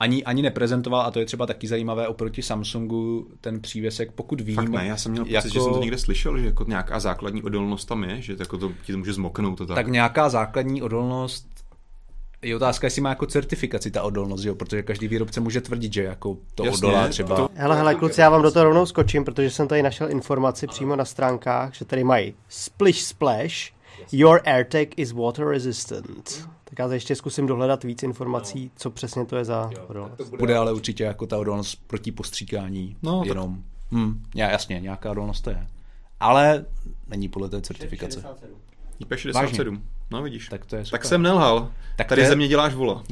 ani, 0.00 0.24
ani 0.24 0.42
neprezentoval, 0.42 1.00
a 1.00 1.10
to 1.10 1.20
je 1.20 1.26
třeba 1.26 1.46
taky 1.46 1.68
zajímavé 1.68 2.08
oproti 2.08 2.42
Samsungu, 2.42 3.30
ten 3.40 3.60
přívěsek, 3.60 4.12
pokud 4.12 4.40
vím. 4.40 4.56
Fakt 4.56 4.68
ne, 4.68 4.86
já 4.86 4.96
jsem 4.96 5.12
měl 5.12 5.24
pocit, 5.24 5.34
jako, 5.34 5.48
že 5.48 5.60
jsem 5.60 5.72
to 5.72 5.80
někde 5.80 5.98
slyšel, 5.98 6.38
že 6.38 6.46
jako 6.46 6.64
nějaká 6.68 7.00
základní 7.00 7.42
odolnost 7.42 7.84
tam 7.84 8.04
je, 8.04 8.22
že 8.22 8.36
jako 8.38 8.58
to, 8.58 8.72
ti 8.82 8.92
to 8.92 8.98
může 8.98 9.12
zmoknout. 9.12 9.58
To 9.58 9.66
tak. 9.66 9.74
tak 9.74 9.86
nějaká 9.86 10.28
základní 10.28 10.82
odolnost 10.82 11.48
je 12.42 12.56
otázka, 12.56 12.86
jestli 12.86 13.02
má 13.02 13.08
jako 13.08 13.26
certifikaci 13.26 13.90
ta 13.90 14.02
odolnost, 14.02 14.44
jo? 14.44 14.54
protože 14.54 14.82
každý 14.82 15.08
výrobce 15.08 15.40
může 15.40 15.60
tvrdit, 15.60 15.92
že 15.92 16.02
jako 16.02 16.36
to 16.54 16.64
Jasně, 16.64 16.86
odolá 16.86 17.08
třeba. 17.08 17.36
To... 17.36 17.48
Hele, 17.54 17.76
hele, 17.76 17.94
kluci, 17.94 18.20
já 18.20 18.30
vám 18.30 18.42
do 18.42 18.50
toho 18.50 18.64
rovnou 18.64 18.86
skočím, 18.86 19.24
protože 19.24 19.50
jsem 19.50 19.68
tady 19.68 19.82
našel 19.82 20.10
informaci 20.10 20.66
přímo 20.66 20.96
na 20.96 21.04
stránkách, 21.04 21.74
že 21.74 21.84
tady 21.84 22.04
mají 22.04 22.34
Splish 22.48 23.00
Splash, 23.00 23.78
Your 24.12 24.40
AirTag 24.44 24.88
is 24.96 25.12
water 25.12 25.46
resistant. 25.48 26.48
Tak 26.70 26.78
já 26.78 26.92
ještě 26.92 27.16
zkusím 27.16 27.46
dohledat 27.46 27.84
víc 27.84 28.02
informací, 28.02 28.64
no. 28.64 28.70
co 28.76 28.90
přesně 28.90 29.24
to 29.24 29.36
je 29.36 29.44
za 29.44 29.70
jo, 29.76 29.84
odolnost. 29.88 30.16
To 30.16 30.24
bude, 30.24 30.38
bude 30.38 30.56
ale 30.56 30.72
určitě 30.72 31.04
jako 31.04 31.26
ta 31.26 31.38
odolnost 31.38 31.74
proti 31.86 32.12
postříkání. 32.12 32.96
No, 33.02 33.22
jenom. 33.26 33.54
Tak... 33.54 33.64
Hm, 33.92 34.22
jasně, 34.34 34.80
nějaká 34.80 35.10
odolnost 35.10 35.40
to 35.40 35.50
je. 35.50 35.66
Ale 36.20 36.64
není 37.06 37.28
podle 37.28 37.48
té 37.48 37.60
certifikace. 37.60 38.24
IP67. 39.00 39.80
No 40.10 40.22
vidíš. 40.22 40.48
Tak, 40.48 40.66
to 40.66 40.76
je 40.76 40.84
tak 40.90 41.04
jsem 41.04 41.22
nelhal. 41.22 41.72
Tak 41.96 42.08
Tady 42.08 42.22
je... 42.22 42.28
ze 42.28 42.36
mě 42.36 42.48
děláš 42.48 42.74
vola. 42.74 43.02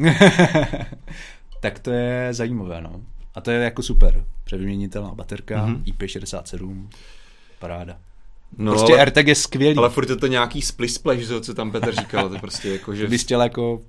tak 1.60 1.78
to 1.78 1.90
je 1.90 2.34
zajímavé, 2.34 2.80
no. 2.80 3.00
A 3.34 3.40
to 3.40 3.50
je 3.50 3.64
jako 3.64 3.82
super. 3.82 4.24
Převyměnitelná 4.44 5.14
baterka, 5.14 5.66
mm-hmm. 5.66 5.82
IP67, 5.82 6.88
paráda. 7.58 7.98
No, 8.58 8.72
prostě 8.72 8.92
ale, 8.92 9.00
AirTag 9.00 9.26
je 9.26 9.34
skvělý. 9.34 9.76
Ale 9.78 9.90
furt 9.90 10.10
je 10.10 10.16
to 10.16 10.26
nějaký 10.26 10.62
split 10.62 10.88
splash, 10.88 11.18
co 11.40 11.54
tam 11.54 11.70
Petr 11.70 11.94
říkal, 11.94 12.28
to 12.28 12.38
prostě 12.38 12.68
jako, 12.68 12.94
že... 12.94 13.06
Bys 13.08 13.22
chtěl 13.22 13.42
jako 13.42 13.80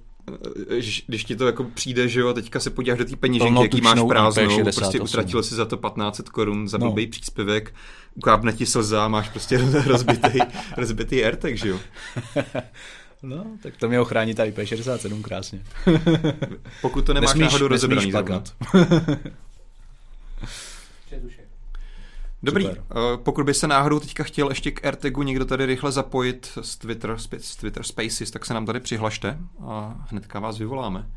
Ž- 0.77 1.01
když 1.07 1.23
ti 1.23 1.35
to 1.35 1.45
jako 1.45 1.63
přijde, 1.63 2.07
že 2.09 2.19
jo, 2.19 2.27
a 2.29 2.33
teďka 2.33 2.59
se 2.59 2.69
podíváš 2.69 2.99
do 2.99 3.05
té 3.05 3.15
peněženky, 3.15 3.53
Plnotučnou 3.53 3.77
jaký 3.89 4.01
máš 4.01 4.07
prázdnou, 4.09 4.43
IP68. 4.59 4.75
prostě 4.75 4.99
utratil 4.99 5.43
si 5.43 5.55
za 5.55 5.65
to 5.65 5.75
1500 5.77 6.29
korun 6.29 6.67
za 6.67 6.77
No. 6.77 6.85
blbý 6.91 7.07
příspěvek, 7.07 7.73
ukápne 8.15 8.53
ti 8.53 8.65
slza 8.65 9.05
a 9.05 9.07
máš 9.07 9.29
prostě 9.29 9.57
rozbitý, 9.85 10.39
rozbitý 10.77 11.23
AirTag, 11.25 11.57
že 11.57 11.69
jo. 11.69 11.79
No, 13.23 13.45
tak 13.63 13.77
to 13.77 13.87
mě 13.87 13.99
ochrání 13.99 14.33
ta 14.35 14.45
IP67 14.45 15.21
krásně. 15.21 15.61
Pokud 16.81 17.05
to 17.05 17.13
nemáš 17.13 17.29
Nesmíš- 17.33 17.39
náhodou 17.41 17.67
rozebraný 17.67 18.11
zrovna. 18.11 18.41
plakat. 18.41 18.53
Dobrý, 22.47 22.65
Super. 22.65 22.83
uh, 22.95 23.17
pokud 23.23 23.45
by 23.45 23.53
se 23.53 23.67
náhodou 23.67 23.99
teďka 23.99 24.23
chtěl 24.23 24.49
ještě 24.49 24.71
k 24.71 24.85
AirTagu 24.85 25.23
někdo 25.23 25.45
tady 25.45 25.65
rychle 25.65 25.91
zapojit 25.91 26.51
z 26.61 26.77
Twitter, 26.77 27.17
z 27.37 27.55
Twitter 27.55 27.83
Spaces, 27.83 28.31
tak 28.31 28.45
se 28.45 28.53
nám 28.53 28.65
tady 28.65 28.79
přihlašte 28.79 29.37
a 29.67 29.95
hnedka 30.09 30.39
vás 30.39 30.57
vyvoláme. 30.57 31.07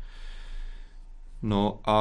No 1.41 1.79
a 1.85 1.95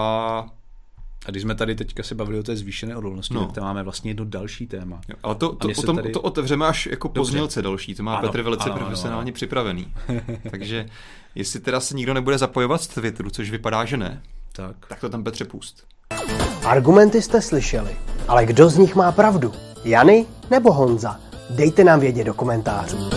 A 1.27 1.31
když 1.31 1.43
jsme 1.43 1.55
tady 1.55 1.75
teďka 1.75 2.03
se 2.03 2.15
bavili 2.15 2.39
o 2.39 2.43
té 2.43 2.57
zvýšené 2.57 2.97
odolnosti, 2.97 3.35
No. 3.35 3.45
tak 3.45 3.53
tam 3.55 3.65
máme 3.65 3.83
vlastně 3.83 4.11
jedno 4.11 4.25
další 4.25 4.67
téma. 4.67 5.01
Jo, 5.09 5.17
ale 5.23 5.35
to, 5.35 5.55
to, 5.55 5.69
potom, 5.77 5.97
tady- 5.97 6.11
to 6.13 6.21
otevřeme 6.21 6.67
až 6.67 6.87
jako 6.87 7.09
Dobře. 7.09 7.21
poznělce 7.21 7.63
další, 7.63 7.95
to 7.95 8.03
má 8.03 8.17
Ano, 8.17 8.29
Petr 8.29 8.43
velice 8.43 8.65
ano, 8.65 8.73
ano, 8.73 8.81
profesionálně 8.85 9.31
ano. 9.31 9.35
připravený. 9.35 9.93
Takže 10.51 10.87
jestli 11.35 11.61
teda 11.61 11.81
se 11.81 11.95
nikdo 11.97 12.15
nebude 12.15 12.39
zapojovat 12.39 12.83
z 12.83 12.87
Twitteru, 12.89 13.31
což 13.31 13.51
vypadá, 13.51 13.85
že 13.85 13.97
ne, 13.97 14.23
Tak. 14.53 14.77
tak 14.89 15.01
to 15.01 15.09
tam 15.09 15.25
Petře 15.25 15.45
pust. 15.45 15.85
Argumenty 16.67 17.23
jste 17.23 17.43
slyšeli, 17.43 17.97
ale 18.29 18.47
kdo 18.47 18.69
z 18.69 18.79
nich 18.79 18.95
má 18.95 19.13
pravdu? 19.13 19.53
Jany 19.85 20.27
nebo 20.51 20.73
Honza? 20.73 21.21
Dejte 21.51 21.85
nám 21.85 22.01
vědět 22.01 22.25
do 22.25 22.35
komentářů. 22.35 23.11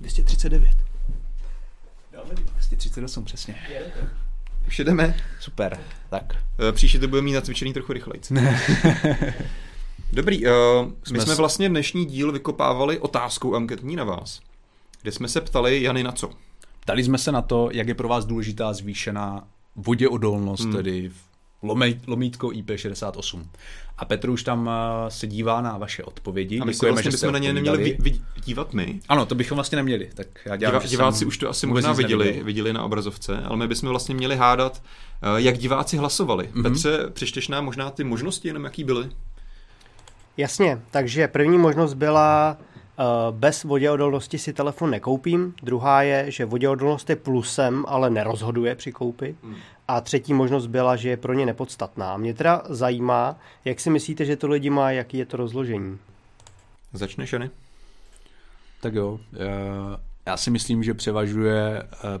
239. 0.00 0.70
238 2.68 3.24
přesně. 3.24 3.54
Už 4.66 4.78
jedeme. 4.78 5.16
Super, 5.40 5.78
tak. 6.10 6.36
Eh, 6.68 6.72
Příště 6.72 6.98
to 6.98 7.08
bude 7.08 7.22
mít 7.22 7.32
nacvičený 7.32 7.72
trochu 7.72 7.92
rychleji. 7.92 8.20
Dobrý, 10.12 10.46
uh, 10.46 10.52
my 11.12 11.20
Jsme 11.20 11.34
vlastně 11.34 11.68
dnešní 11.68 12.04
díl 12.04 12.32
vykopávali 12.32 12.98
otázkou 12.98 13.54
anketní 13.54 13.96
na 13.96 14.04
vás, 14.04 14.40
kde 15.02 15.12
jsme 15.12 15.28
se 15.28 15.40
ptali 15.40 15.82
Jany 15.82 16.02
na 16.02 16.12
co. 16.12 16.30
Ptali 16.80 17.04
jsme 17.04 17.18
se 17.18 17.32
na 17.32 17.42
to, 17.42 17.68
jak 17.72 17.88
je 17.88 17.94
pro 17.94 18.08
vás 18.08 18.24
důležitá 18.24 18.72
zvýšená 18.72 19.46
voděodolnost, 19.76 20.64
hmm. 20.64 20.72
tedy 20.72 21.08
v 21.08 21.33
lomítko 22.06 22.48
IP68. 22.48 23.44
A 23.98 24.04
Petr 24.04 24.30
už 24.30 24.42
tam 24.42 24.70
eh, 24.70 25.10
se 25.10 25.26
dívá 25.26 25.60
na 25.60 25.78
vaše 25.78 26.02
odpovědi. 26.02 26.60
A 26.60 26.64
my 26.64 26.72
Děkujeme, 26.72 26.92
vlastně 26.92 27.10
že 27.10 27.16
bychom 27.16 27.32
na 27.32 27.38
ně 27.38 27.52
neměli 27.52 27.76
odpovídali. 27.78 28.10
vy, 28.10 28.10
vy, 28.36 28.42
dívat 28.44 28.72
my. 28.72 29.00
Ano, 29.08 29.26
to 29.26 29.34
bychom 29.34 29.56
vlastně 29.56 29.76
neměli. 29.76 30.10
Tak 30.14 30.26
já 30.44 30.56
dělám, 30.56 30.74
Divá, 30.74 30.90
diváci 30.90 31.18
jsem 31.18 31.28
už 31.28 31.38
to 31.38 31.48
asi 31.48 31.66
vůbec 31.66 31.84
možná 31.84 31.92
viděli, 31.96 32.24
neviděl. 32.24 32.44
viděli 32.44 32.72
na 32.72 32.84
obrazovce, 32.84 33.38
ale 33.44 33.56
my 33.56 33.68
bychom 33.68 33.88
vlastně 33.88 34.14
měli 34.14 34.36
hádat, 34.36 34.82
eh, 35.22 35.26
jak 35.36 35.58
diváci 35.58 35.96
hlasovali. 35.96 36.48
Mhm. 36.52 36.54
Mm-hmm. 36.54 36.72
Petře, 36.72 37.10
přečteš 37.12 37.48
nám 37.48 37.64
možná 37.64 37.90
ty 37.90 38.04
možnosti, 38.04 38.48
jenom 38.48 38.64
jaký 38.64 38.84
byly? 38.84 39.10
Jasně, 40.36 40.80
takže 40.90 41.28
první 41.28 41.58
možnost 41.58 41.94
byla 41.94 42.56
uh, 42.98 43.04
bez 43.36 43.64
voděodolnosti 43.64 44.38
si 44.38 44.52
telefon 44.52 44.90
nekoupím, 44.90 45.54
druhá 45.62 46.02
je, 46.02 46.30
že 46.30 46.44
voděodolnost 46.44 47.10
je 47.10 47.16
plusem, 47.16 47.84
ale 47.88 48.10
nerozhoduje 48.10 48.74
při 48.74 48.92
koupi. 48.92 49.36
A 49.88 50.00
třetí 50.00 50.34
možnost 50.34 50.66
byla, 50.66 50.96
že 50.96 51.08
je 51.08 51.16
pro 51.16 51.32
ně 51.32 51.46
nepodstatná. 51.46 52.16
Mě 52.16 52.34
teda 52.34 52.62
zajímá, 52.68 53.38
jak 53.64 53.80
si 53.80 53.90
myslíte, 53.90 54.24
že 54.24 54.36
to 54.36 54.48
lidi 54.48 54.70
má, 54.70 54.90
jaký 54.90 55.18
je 55.18 55.26
to 55.26 55.36
rozložení. 55.36 55.98
Začneš, 56.92 57.32
Jany? 57.32 57.50
Tak 58.80 58.94
jo, 58.94 59.20
eh, 59.34 59.38
já 60.26 60.36
si 60.36 60.50
myslím, 60.50 60.82
že 60.82 60.94
převažuje, 60.94 61.82
eh, 61.82 62.20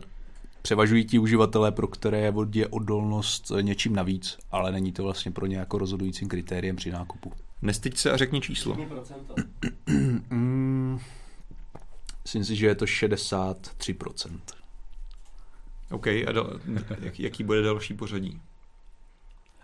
převažují 0.62 1.04
ti 1.04 1.18
uživatelé, 1.18 1.72
pro 1.72 1.86
které 1.86 2.20
je 2.20 2.30
vodě 2.30 2.66
odolnost 2.66 3.52
něčím 3.60 3.96
navíc, 3.96 4.38
ale 4.50 4.72
není 4.72 4.92
to 4.92 5.02
vlastně 5.02 5.30
pro 5.30 5.46
ně 5.46 5.56
jako 5.56 5.78
rozhodujícím 5.78 6.28
kritériem 6.28 6.76
při 6.76 6.90
nákupu. 6.90 7.32
Nestyď 7.62 7.96
se 7.96 8.10
a 8.10 8.16
řekni 8.16 8.40
číslo. 8.40 8.76
Mm, 10.30 10.98
myslím 12.22 12.44
si, 12.44 12.56
že 12.56 12.66
je 12.66 12.74
to 12.74 12.84
63%. 12.84 14.63
OK, 15.94 16.06
a 16.06 16.32
dal, 16.32 16.60
jak, 17.00 17.20
jaký 17.20 17.44
bude 17.44 17.62
další 17.62 17.94
pořadí? 17.94 18.40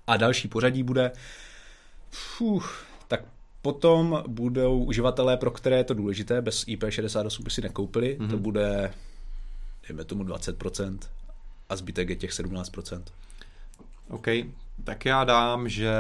A 0.07 0.17
další 0.17 0.49
pořadí 0.49 0.83
bude, 0.83 1.13
fuh, 2.11 2.87
tak 3.09 3.25
potom 3.63 4.25
budou 4.27 4.85
uživatelé, 4.85 5.37
pro 5.37 5.51
které 5.51 5.77
je 5.77 5.85
to 5.85 5.95
důležité, 5.95 6.43
bez 6.43 6.67
IP68 6.67 7.45
by 7.45 7.51
si 7.51 7.61
nekoupili, 7.61 8.19
mm-hmm. 8.19 8.31
to 8.31 8.39
bude, 8.39 8.95
dejme 9.89 10.05
tomu 10.05 10.25
20% 10.25 10.99
a 11.69 11.77
zbytek 11.77 12.09
je 12.09 12.17
těch 12.17 12.31
17%. 12.31 13.03
OK, 14.09 14.27
tak 14.85 15.05
já 15.05 15.25
dám, 15.25 15.69
že 15.69 15.93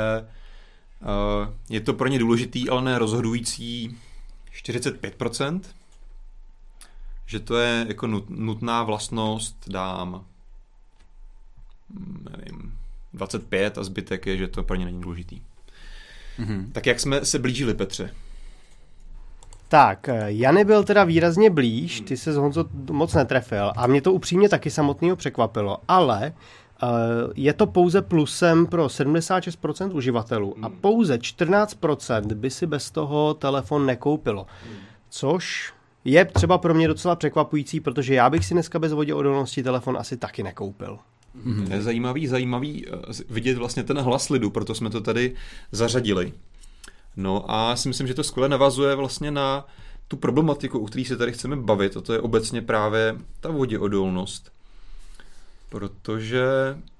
uh, 1.00 1.54
je 1.68 1.80
to 1.80 1.94
pro 1.94 2.08
ně 2.08 2.18
důležitý, 2.18 2.68
ale 2.68 2.82
ne 2.82 2.98
rozhodující 2.98 3.98
45%. 4.64 5.60
Že 7.30 7.40
to 7.40 7.58
je 7.58 7.84
jako 7.88 8.06
nut- 8.06 8.28
nutná 8.28 8.82
vlastnost, 8.82 9.68
dám 9.68 10.24
mm, 11.88 12.26
nevím, 12.36 12.78
25 13.12 13.78
a 13.78 13.84
zbytek 13.84 14.26
je, 14.26 14.36
že 14.36 14.48
to 14.48 14.62
pro 14.62 14.76
ně 14.76 14.84
není 14.84 15.00
důležitý. 15.00 15.40
Mm-hmm. 16.38 16.72
Tak 16.72 16.86
jak 16.86 17.00
jsme 17.00 17.24
se 17.24 17.38
blížili, 17.38 17.74
Petře? 17.74 18.14
Tak, 19.68 20.08
eh, 20.08 20.24
Jany 20.26 20.64
byl 20.64 20.84
teda 20.84 21.04
výrazně 21.04 21.50
blíž, 21.50 22.00
ty 22.00 22.16
se 22.16 22.32
z 22.32 22.36
Honzo 22.36 22.64
moc 22.90 23.14
netrefil 23.14 23.72
a 23.76 23.86
mě 23.86 24.02
to 24.02 24.12
upřímně 24.12 24.48
taky 24.48 24.70
samotného 24.70 25.16
překvapilo, 25.16 25.78
ale 25.88 26.32
eh, 26.82 26.86
je 27.34 27.52
to 27.52 27.66
pouze 27.66 28.02
plusem 28.02 28.66
pro 28.66 28.86
76% 28.86 29.94
uživatelů 29.94 30.56
a 30.62 30.68
pouze 30.68 31.16
14% 31.16 32.34
by 32.34 32.50
si 32.50 32.66
bez 32.66 32.90
toho 32.90 33.34
telefon 33.34 33.86
nekoupilo. 33.86 34.46
Což 35.08 35.72
je 36.04 36.24
třeba 36.24 36.58
pro 36.58 36.74
mě 36.74 36.88
docela 36.88 37.16
překvapující, 37.16 37.80
protože 37.80 38.14
já 38.14 38.30
bych 38.30 38.46
si 38.46 38.54
dneska 38.54 38.78
bez 38.78 38.92
voděodolnosti 38.92 39.62
telefon 39.62 39.96
asi 39.96 40.16
taky 40.16 40.42
nekoupil. 40.42 40.98
Mm-hmm. 41.44 41.72
Je 41.72 41.82
zajímavý, 41.82 42.26
zajímavý 42.26 42.86
eh, 42.86 42.90
vidět 43.30 43.58
vlastně 43.58 43.84
ten 43.84 43.98
hlas 43.98 44.28
lidu, 44.28 44.50
proto 44.50 44.74
jsme 44.74 44.90
to 44.90 45.00
tady 45.00 45.34
zařadili. 45.72 46.32
No 47.16 47.44
a 47.50 47.76
si 47.76 47.88
myslím, 47.88 48.06
že 48.06 48.14
to 48.14 48.24
skvěle 48.24 48.48
navazuje 48.48 48.94
vlastně 48.94 49.30
na 49.30 49.66
tu 50.08 50.16
problematiku, 50.16 50.78
o 50.78 50.86
které 50.86 51.04
se 51.04 51.16
tady 51.16 51.32
chceme 51.32 51.56
bavit, 51.56 51.96
a 51.96 52.00
to 52.00 52.12
je 52.12 52.20
obecně 52.20 52.62
právě 52.62 53.16
ta 53.40 53.50
voděodolnost. 53.50 54.52
Protože, 55.68 56.44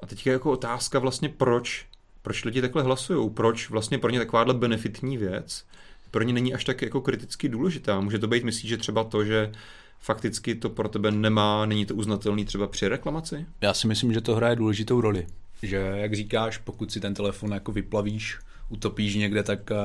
a 0.02 0.06
teď 0.06 0.26
je 0.26 0.32
jako 0.32 0.50
otázka 0.50 0.98
vlastně 0.98 1.28
proč, 1.28 1.86
proč 2.22 2.44
lidi 2.44 2.60
takhle 2.60 2.82
hlasují, 2.82 3.30
proč 3.30 3.70
vlastně 3.70 3.98
pro 3.98 4.10
ně 4.10 4.18
takováhle 4.18 4.54
benefitní 4.54 5.16
věc 5.16 5.64
pro 6.10 6.22
ně 6.22 6.32
není 6.32 6.54
až 6.54 6.64
tak 6.64 6.82
jako 6.82 7.00
kriticky 7.00 7.48
důležitá. 7.48 8.00
Může 8.00 8.18
to 8.18 8.28
být, 8.28 8.44
myslíš, 8.44 8.68
že 8.70 8.76
třeba 8.76 9.04
to, 9.04 9.24
že 9.24 9.52
fakticky 10.00 10.54
to 10.54 10.70
pro 10.70 10.88
tebe 10.88 11.10
nemá, 11.10 11.66
není 11.66 11.86
to 11.86 11.94
uznatelný 11.94 12.44
třeba 12.44 12.66
při 12.66 12.88
reklamaci? 12.88 13.46
Já 13.60 13.74
si 13.74 13.86
myslím, 13.86 14.12
že 14.12 14.20
to 14.20 14.34
hraje 14.34 14.56
důležitou 14.56 15.00
roli. 15.00 15.26
Že, 15.62 15.76
jak 15.76 16.14
říkáš, 16.14 16.58
pokud 16.58 16.92
si 16.92 17.00
ten 17.00 17.14
telefon 17.14 17.52
jako 17.52 17.72
vyplavíš, 17.72 18.38
utopíš 18.68 19.14
někde, 19.14 19.42
tak 19.42 19.70
uh, 19.70 19.76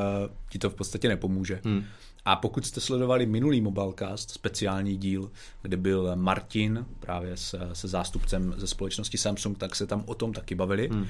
ti 0.50 0.60
to 0.60 0.70
v 0.70 0.76
podstatě 0.76 1.08
nepomůže. 1.08 1.62
Hmm. 1.64 1.86
A 2.26 2.36
pokud 2.36 2.66
jste 2.66 2.82
sledovali 2.82 3.26
minulý 3.26 3.62
Mobilecast, 3.62 4.32
speciální 4.32 4.98
díl, 4.98 5.32
kde 5.62 5.78
byl 5.78 6.12
Martin 6.16 6.86
právě 7.00 7.38
se, 7.38 7.60
se 7.74 7.88
zástupcem 7.88 8.54
ze 8.58 8.68
společnosti 8.68 9.18
Samsung, 9.18 9.58
tak 9.58 9.76
se 9.76 9.88
tam 9.88 10.04
o 10.06 10.16
tom 10.16 10.34
taky 10.34 10.56
bavili. 10.56 10.88
Hmm. 10.88 11.08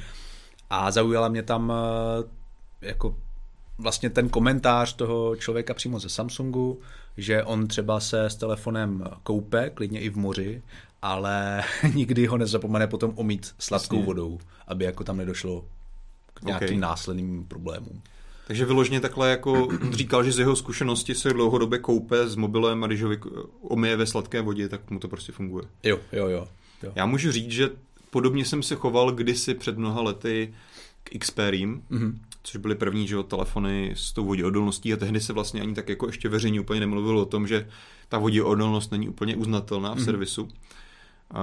A 0.70 0.91
zaujala 0.91 1.28
mě 1.28 1.43
tam 1.43 1.70
uh, 1.70 1.76
jako 2.82 3.18
vlastně 3.78 4.10
ten 4.10 4.30
komentář 4.30 4.94
toho 4.94 5.36
člověka 5.36 5.74
přímo 5.74 6.00
ze 6.00 6.10
Samsungu, 6.10 6.80
že 7.18 7.44
on 7.44 7.68
třeba 7.68 8.00
se 8.00 8.26
s 8.26 8.36
telefonem 8.36 9.04
koupe, 9.24 9.70
klidně 9.70 10.00
i 10.02 10.10
v 10.10 10.18
moři, 10.18 10.62
ale 11.02 11.64
nikdy 11.94 12.26
ho 12.26 12.38
nezapomene 12.38 12.88
potom 12.88 13.14
omít 13.16 13.54
sladkou 13.60 13.96
Jasně. 13.96 14.06
vodou, 14.06 14.40
aby 14.68 14.86
jako 14.86 15.04
tam 15.04 15.18
nedošlo 15.18 15.66
k 16.34 16.42
nějakým 16.42 16.68
Okay. 16.68 16.78
následným 16.80 17.46
problémům. 17.48 18.02
Takže 18.48 18.66
vyloženě 18.66 19.00
takhle 19.00 19.30
jako 19.30 19.68
říkal, 19.92 20.24
že 20.24 20.32
z 20.32 20.40
jeho 20.40 20.56
zkušenosti 20.56 21.16
se 21.16 21.30
dlouhodobě 21.30 21.80
koupe 21.80 22.28
s 22.28 22.36
mobilem 22.36 22.84
a 22.84 22.88
když 22.88 23.04
ho 23.04 23.10
omije 23.62 23.98
ve 23.98 24.06
sladké 24.06 24.42
vodě, 24.42 24.70
tak 24.70 24.92
mu 24.92 25.00
to 25.00 25.08
prostě 25.08 25.32
funguje. 25.32 25.66
Jo, 25.84 26.00
jo, 26.12 26.28
jo. 26.28 26.48
jo. 26.84 26.92
Já 26.96 27.06
můžu 27.06 27.32
říct, 27.32 27.52
že 27.52 27.70
podobně 28.10 28.46
jsem 28.46 28.64
se 28.64 28.76
choval 28.76 29.12
kdysi 29.12 29.54
před 29.54 29.78
mnoha 29.78 30.02
lety 30.02 30.54
k 31.04 31.20
Xperiem, 31.20 31.82
mm-hmm. 31.92 32.18
Což 32.46 32.58
byly 32.58 32.76
první 32.76 33.08
že, 33.08 33.24
telefony 33.24 33.93
s 33.96 34.12
tou 34.12 34.26
voděodolností 34.26 34.93
a 34.93 34.98
tehdy 34.98 35.22
se 35.22 35.34
vlastně 35.34 35.62
ani 35.62 35.74
tak 35.74 35.89
jako 35.89 36.08
ještě 36.08 36.30
veřejně 36.30 36.62
úplně 36.62 36.80
nemluvilo 36.80 37.22
o 37.22 37.26
tom, 37.26 37.48
že 37.48 37.68
ta 38.10 38.18
voděodolnost 38.18 38.91
není 38.91 39.10
úplně 39.10 39.36
uznatelná 39.36 39.93
v 39.93 39.98
mm-hmm. 39.98 40.06
servisu. 40.06 40.48
A, 41.32 41.41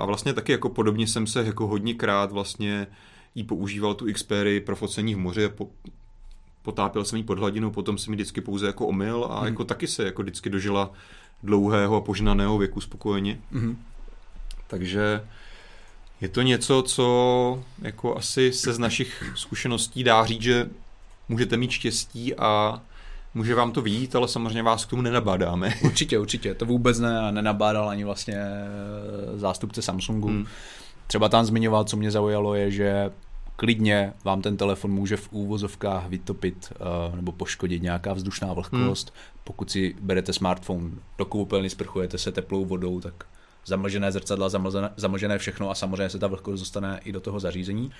a 0.00 0.04
vlastně 0.04 0.32
taky 0.32 0.52
jako 0.52 0.68
podobně 0.68 1.06
jsem 1.06 1.26
se 1.26 1.44
jako 1.44 1.66
hodněkrát 1.66 2.32
vlastně 2.32 2.86
jí 3.34 3.44
používal 3.44 3.94
tu 3.94 4.12
Xperii 4.12 4.60
pro 4.60 4.76
focení 4.76 5.14
v 5.14 5.18
moři 5.18 5.44
a 5.44 5.48
po, 5.48 5.68
potápěl 6.62 7.04
jsem 7.04 7.16
jí 7.16 7.22
pod 7.22 7.38
hladinou, 7.38 7.70
potom 7.70 7.98
jsem 7.98 8.12
ji 8.12 8.16
vždycky 8.16 8.40
pouze 8.40 8.66
jako 8.66 8.86
omyl 8.86 9.26
a 9.30 9.36
Mhm. 9.36 9.46
jako 9.46 9.64
taky 9.64 9.86
se 9.86 10.04
jako 10.04 10.22
vždycky 10.22 10.50
dožila 10.50 10.90
dlouhého 11.42 11.96
a 11.96 12.00
požnaného 12.00 12.58
věku 12.58 12.80
spokojeně. 12.80 13.40
Mhm. 13.50 13.78
Takže 14.66 15.20
je 16.20 16.28
to 16.28 16.42
něco, 16.42 16.82
co 16.82 17.62
jako 17.82 18.16
asi 18.16 18.52
se 18.52 18.72
z 18.72 18.78
našich 18.78 19.32
zkušeností 19.34 20.04
dá 20.04 20.24
říct, 20.24 20.42
že 20.42 20.70
můžete 21.28 21.56
mít 21.56 21.70
štěstí 21.70 22.34
a 22.34 22.80
může 23.34 23.54
vám 23.54 23.72
to 23.72 23.82
vyjít, 23.82 24.16
ale 24.16 24.28
samozřejmě 24.28 24.62
vás 24.62 24.84
k 24.84 24.90
tomu 24.90 25.02
nenabádáme. 25.02 25.74
Určitě, 25.82 26.18
určitě. 26.18 26.54
To 26.54 26.66
vůbec 26.66 26.98
ne, 26.98 27.32
nenabádal 27.32 27.88
ani 27.88 28.04
vlastně 28.04 28.36
eh, 28.36 29.38
zástupce 29.38 29.82
Samsungu. 29.82 30.28
Hmm. 30.28 30.46
Třeba 31.06 31.28
tam 31.28 31.44
zmiňoval, 31.44 31.84
co 31.84 31.96
mě 31.96 32.10
zaujalo, 32.10 32.54
je, 32.54 32.70
že 32.70 33.10
klidně 33.56 34.12
vám 34.24 34.42
ten 34.42 34.56
telefon 34.56 34.90
může 34.90 35.16
v 35.16 35.32
úvozovkách 35.32 36.08
vytopit 36.08 36.72
uh, 36.80 37.16
nebo 37.16 37.32
poškodit 37.32 37.82
nějaká 37.82 38.12
vzdušná 38.12 38.52
vlhkost. 38.52 39.10
Hmm. 39.10 39.18
Pokud 39.44 39.70
si 39.70 39.96
berete 40.00 40.32
smartphone 40.32 40.90
do 41.18 41.24
koupelny, 41.24 41.70
sprchujete 41.70 42.18
se 42.18 42.32
teplou 42.32 42.64
vodou, 42.64 43.00
tak 43.00 43.26
zamlžené 43.66 44.12
zrcadla, 44.12 44.48
zamlžené, 44.48 44.90
zamlžené 44.96 45.38
všechno 45.38 45.70
a 45.70 45.74
samozřejmě 45.74 46.08
se 46.10 46.18
ta 46.18 46.26
vlhkost 46.26 46.60
dostane 46.62 47.00
i 47.04 47.12
do 47.12 47.20
toho 47.20 47.40
zařízení. 47.40 47.90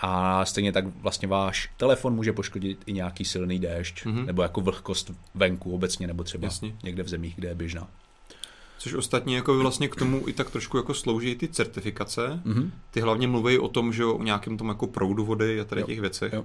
A 0.00 0.44
stejně 0.44 0.72
tak 0.72 0.84
vlastně 0.86 1.28
váš 1.28 1.68
telefon 1.76 2.14
může 2.14 2.32
poškodit 2.32 2.82
i 2.86 2.92
nějaký 2.92 3.24
silný 3.24 3.58
déšť, 3.58 4.04
Mhm. 4.06 4.16
mm-hmm. 4.16 4.26
nebo 4.26 4.42
jako 4.42 4.60
vlhkost 4.60 5.10
venku 5.34 5.74
obecně, 5.74 6.06
nebo 6.06 6.24
třeba 6.24 6.46
Jasně. 6.46 6.74
někde 6.82 7.02
v 7.02 7.08
zemích, 7.08 7.34
kde 7.36 7.48
je 7.48 7.54
běžná. 7.54 7.88
Což 8.78 8.94
ostatně 8.94 9.36
jako 9.36 9.58
vlastně 9.58 9.88
k 9.88 9.96
tomu 9.96 10.28
i 10.28 10.32
tak 10.32 10.50
trošku 10.50 10.76
jako 10.76 10.94
slouží 10.94 11.34
ty 11.34 11.48
certifikace. 11.48 12.40
Mhm. 12.44 12.72
Ty 12.90 13.00
hlavně 13.00 13.28
mluví 13.28 13.58
o 13.58 13.68
tom, 13.68 13.92
že 13.92 14.04
o 14.04 14.22
nějakém 14.22 14.58
tom 14.58 14.68
jako 14.68 14.86
proudu 14.86 15.24
vody 15.24 15.60
a 15.60 15.64
tady 15.64 15.80
Jo. 15.80 15.86
těch 15.86 16.00
věcech. 16.00 16.32
Jo. 16.32 16.44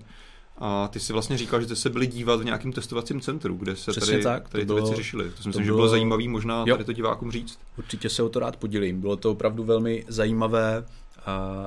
A 0.58 0.88
ty 0.88 1.00
si 1.00 1.14
vlastně 1.14 1.38
říkal, 1.38 1.60
že 1.60 1.66
jste 1.66 1.76
se 1.76 1.90
byli 1.90 2.08
dívat 2.08 2.42
v 2.42 2.46
nějakém 2.46 2.72
testovacím 2.72 3.22
centru, 3.22 3.56
kde 3.56 3.76
se 3.76 3.92
Přesně 3.92 4.12
tady, 4.12 4.24
tak, 4.24 4.50
tady 4.50 4.66
to 4.66 4.74
ty 4.74 4.80
bylo- 4.80 4.88
věci 4.88 5.04
řešily. 5.04 5.30
To 5.30 5.38
si 5.38 5.44
to 5.44 5.50
myslím, 5.50 5.66
že 5.66 5.72
bylo- 5.72 5.78
bylo 5.78 5.88
zajímavý 5.90 6.28
možná 6.28 6.64
Jo. 6.68 6.76
tady 6.76 6.84
to 6.84 6.94
divákům 6.94 7.32
říct. 7.32 7.60
Určitě 7.78 8.10
se 8.10 8.24
o 8.24 8.30
to 8.30 8.40
rád 8.40 8.56
podělím. 8.58 9.02
Bylo 9.02 9.16
to 9.18 9.32
opravdu 9.32 9.64
velmi 9.64 10.06
zajímavé, 10.08 10.86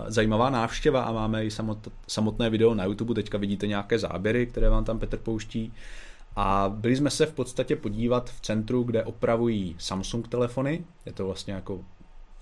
zajímavá 0.06 0.50
návštěva 0.50 1.02
a 1.02 1.12
máme 1.12 1.44
i 1.44 1.50
samot, 1.50 1.88
samotné 2.08 2.50
video 2.50 2.74
na 2.74 2.84
YouTube. 2.84 3.14
Teďka 3.14 3.38
vidíte 3.38 3.66
nějaké 3.66 3.98
záběry, 3.98 4.46
které 4.46 4.68
vám 4.70 4.84
tam 4.84 4.98
Petr 4.98 5.16
pouští. 5.16 5.72
A 6.36 6.72
byli 6.74 6.96
jsme 6.96 7.10
se 7.10 7.26
v 7.26 7.32
podstatě 7.32 7.76
podívat 7.76 8.30
v 8.30 8.40
centru, 8.40 8.82
kde 8.82 9.04
opravují 9.04 9.76
Samsung 9.78 10.28
telefony. 10.28 10.84
Je 11.06 11.12
to 11.12 11.24
vlastně 11.26 11.54
jako 11.54 11.80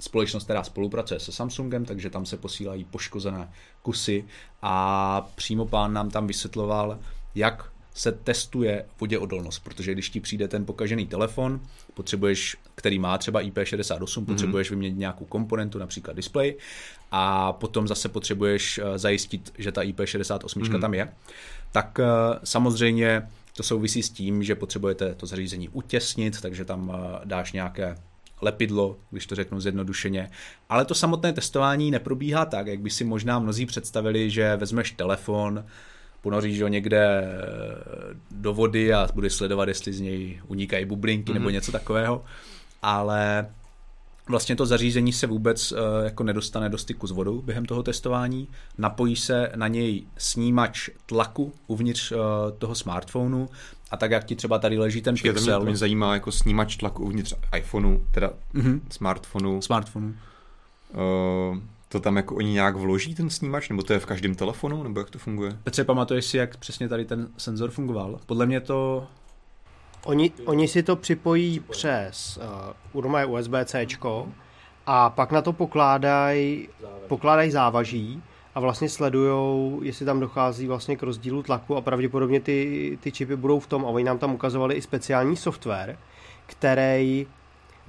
společnost, 0.01 0.45
která 0.45 0.65
spolupracuje 0.65 1.21
se 1.21 1.33
Samsungem, 1.33 1.85
takže 1.85 2.11
tam 2.11 2.27
se 2.27 2.37
posílají 2.37 2.85
poškozené 2.85 3.51
kusy 3.83 4.25
a 4.63 5.29
přímo 5.35 5.67
pán 5.67 5.93
nám 5.93 6.11
tam 6.11 6.27
vysvětloval, 6.27 6.99
jak 7.35 7.71
se 7.97 8.13
testuje 8.13 8.85
voděodolnost, 9.01 9.65
protože 9.65 9.93
když 9.93 10.11
ti 10.11 10.21
přijde 10.21 10.49
ten 10.49 10.65
pokažený 10.65 11.07
telefon, 11.07 11.61
potřebuješ, 11.95 12.57
který 12.75 12.99
má 12.99 13.19
třeba 13.19 13.43
IP68, 13.43 13.99
mm-hmm. 13.99 14.25
potřebuješ 14.25 14.71
vyměnit 14.71 14.99
nějakou 14.99 15.25
komponentu, 15.25 15.79
například 15.79 16.17
displej, 16.17 16.57
a 17.11 17.53
potom 17.53 17.89
zase 17.89 18.09
potřebuješ 18.09 18.79
eh, 18.79 18.99
zajistit, 18.99 19.53
že 19.59 19.73
ta 19.73 19.83
IP68 19.83 20.39
mm-hmm. 20.39 20.81
tam 20.81 20.95
je, 20.95 21.13
tak 21.73 22.01
eh, 22.01 22.05
samozřejmě 22.45 23.29
to 23.57 23.63
souvisí 23.63 24.03
s 24.03 24.11
tím, 24.11 24.43
že 24.43 24.55
potřebujete 24.55 25.15
to 25.15 25.27
zařízení 25.27 25.69
utěsnit, 25.69 26.41
takže 26.41 26.65
tam 26.65 26.93
eh, 26.95 27.21
dáš 27.25 27.53
nějaké 27.53 27.97
lepidlo, 28.43 28.97
když 29.11 29.27
to 29.27 29.35
řeknu 29.35 29.61
zjednodušeně. 29.61 30.31
Ale 30.69 30.85
to 30.85 30.95
samotné 30.95 31.33
testování 31.33 31.91
neprobíhá 31.91 32.45
tak, 32.45 32.67
jak 32.67 32.81
by 32.81 32.91
si 32.91 33.05
možná 33.05 33.39
mnozí 33.39 33.67
představili, 33.67 34.31
že 34.31 34.57
vezmeš 34.57 34.91
telefon, 34.91 35.65
ponoříš 36.21 36.63
ho 36.63 36.69
někde 36.69 37.07
eh, 37.07 37.35
do 38.31 38.55
vody 38.55 38.95
a 38.95 39.09
budeš 39.15 39.33
sledovat, 39.33 39.69
jestli 39.69 39.93
z 39.93 40.01
něj 40.01 40.41
unikají 40.47 40.85
bublinky 40.85 41.31
mm-hmm. 41.31 41.35
nebo 41.35 41.51
něco 41.51 41.73
takového. 41.73 42.25
Ale 42.83 43.47
vlastně 44.29 44.57
to 44.57 44.67
zařízení 44.67 45.13
se 45.13 45.27
vůbec 45.27 45.73
eh, 45.73 46.05
jako 46.05 46.25
nedostane 46.25 46.69
do 46.69 46.79
styku 46.79 47.07
s 47.07 47.11
vodou 47.11 47.43
během 47.43 47.67
toho 47.67 47.83
testování. 47.83 48.49
Napojí 48.79 49.17
se 49.17 49.53
na 49.57 49.69
něj 49.69 50.07
snímač 50.19 50.89
tlaku 51.07 51.53
uvnitř 51.67 52.13
eh, 52.13 52.17
toho 52.59 52.75
smartphonu 52.75 53.49
a 53.91 53.97
tak, 53.97 54.11
jak 54.11 54.25
ti 54.25 54.37
třeba 54.37 54.59
tady 54.59 54.79
leží 54.79 55.03
ten 55.03 55.15
Počkej, 55.15 55.31
mě, 55.33 55.35
pixel 55.41 55.59
to 55.59 55.65
mě 55.67 55.77
zajímá 55.77 56.15
jako 56.15 56.33
snímač 56.33 56.77
tlaku 56.77 57.05
uvnitř 57.05 57.35
iPhoneu, 57.57 57.99
teda 58.11 58.31
Mhm. 58.53 58.81
smartphonu. 58.91 59.63
smartphonu. 59.63 60.15
Uh, 60.95 61.59
to 61.89 62.01
tam 62.01 62.17
jako 62.17 62.35
oni 62.37 62.53
nějak 62.53 62.77
vloží 62.77 63.15
ten 63.15 63.31
snímač, 63.31 63.69
nebo 63.69 63.83
to 63.83 63.93
je 63.93 63.99
v 63.99 64.07
každém 64.07 64.35
telefonu, 64.35 64.83
nebo 64.83 65.01
jak 65.01 65.11
to 65.11 65.19
funguje? 65.19 65.59
Petře, 65.65 65.85
pamatuješ 65.85 66.25
si, 66.25 66.37
jak 66.37 66.57
přesně 66.57 66.89
tady 66.89 67.05
ten 67.05 67.29
senzor 67.37 67.71
fungoval? 67.71 68.21
Podle 68.27 68.47
mě 68.47 68.61
to... 68.61 69.07
Oni, 70.05 70.33
oni 70.45 70.69
si 70.69 70.83
to 70.83 70.97
připojí 70.97 71.61
přes 71.61 72.39
uh, 72.95 73.03
normálně 73.03 73.27
USB-C 73.27 73.87
a 74.87 75.11
pak 75.11 75.33
na 75.33 75.43
to 75.43 75.53
pokládají 75.53 76.69
pokládaj 77.09 77.51
závaží 77.51 78.23
a 78.57 78.61
vlastně 78.61 78.89
sledujou, 78.89 79.81
jestli 79.83 80.07
tam 80.07 80.21
dochází 80.21 80.67
vlastně 80.67 80.97
k 80.97 81.03
rozdílu 81.03 81.43
tlaku 81.43 81.77
a 81.77 81.81
pravděpodobně 81.81 82.41
ty, 82.41 82.99
ty 83.01 83.13
čipy 83.13 83.37
budou 83.37 83.61
v 83.61 83.67
tom 83.67 83.85
a 83.85 83.89
oni 83.89 84.05
nám 84.05 84.19
tam 84.19 84.35
ukazovali 84.35 84.75
i 84.75 84.83
speciální 84.83 85.37
software, 85.37 85.99
který 86.47 87.27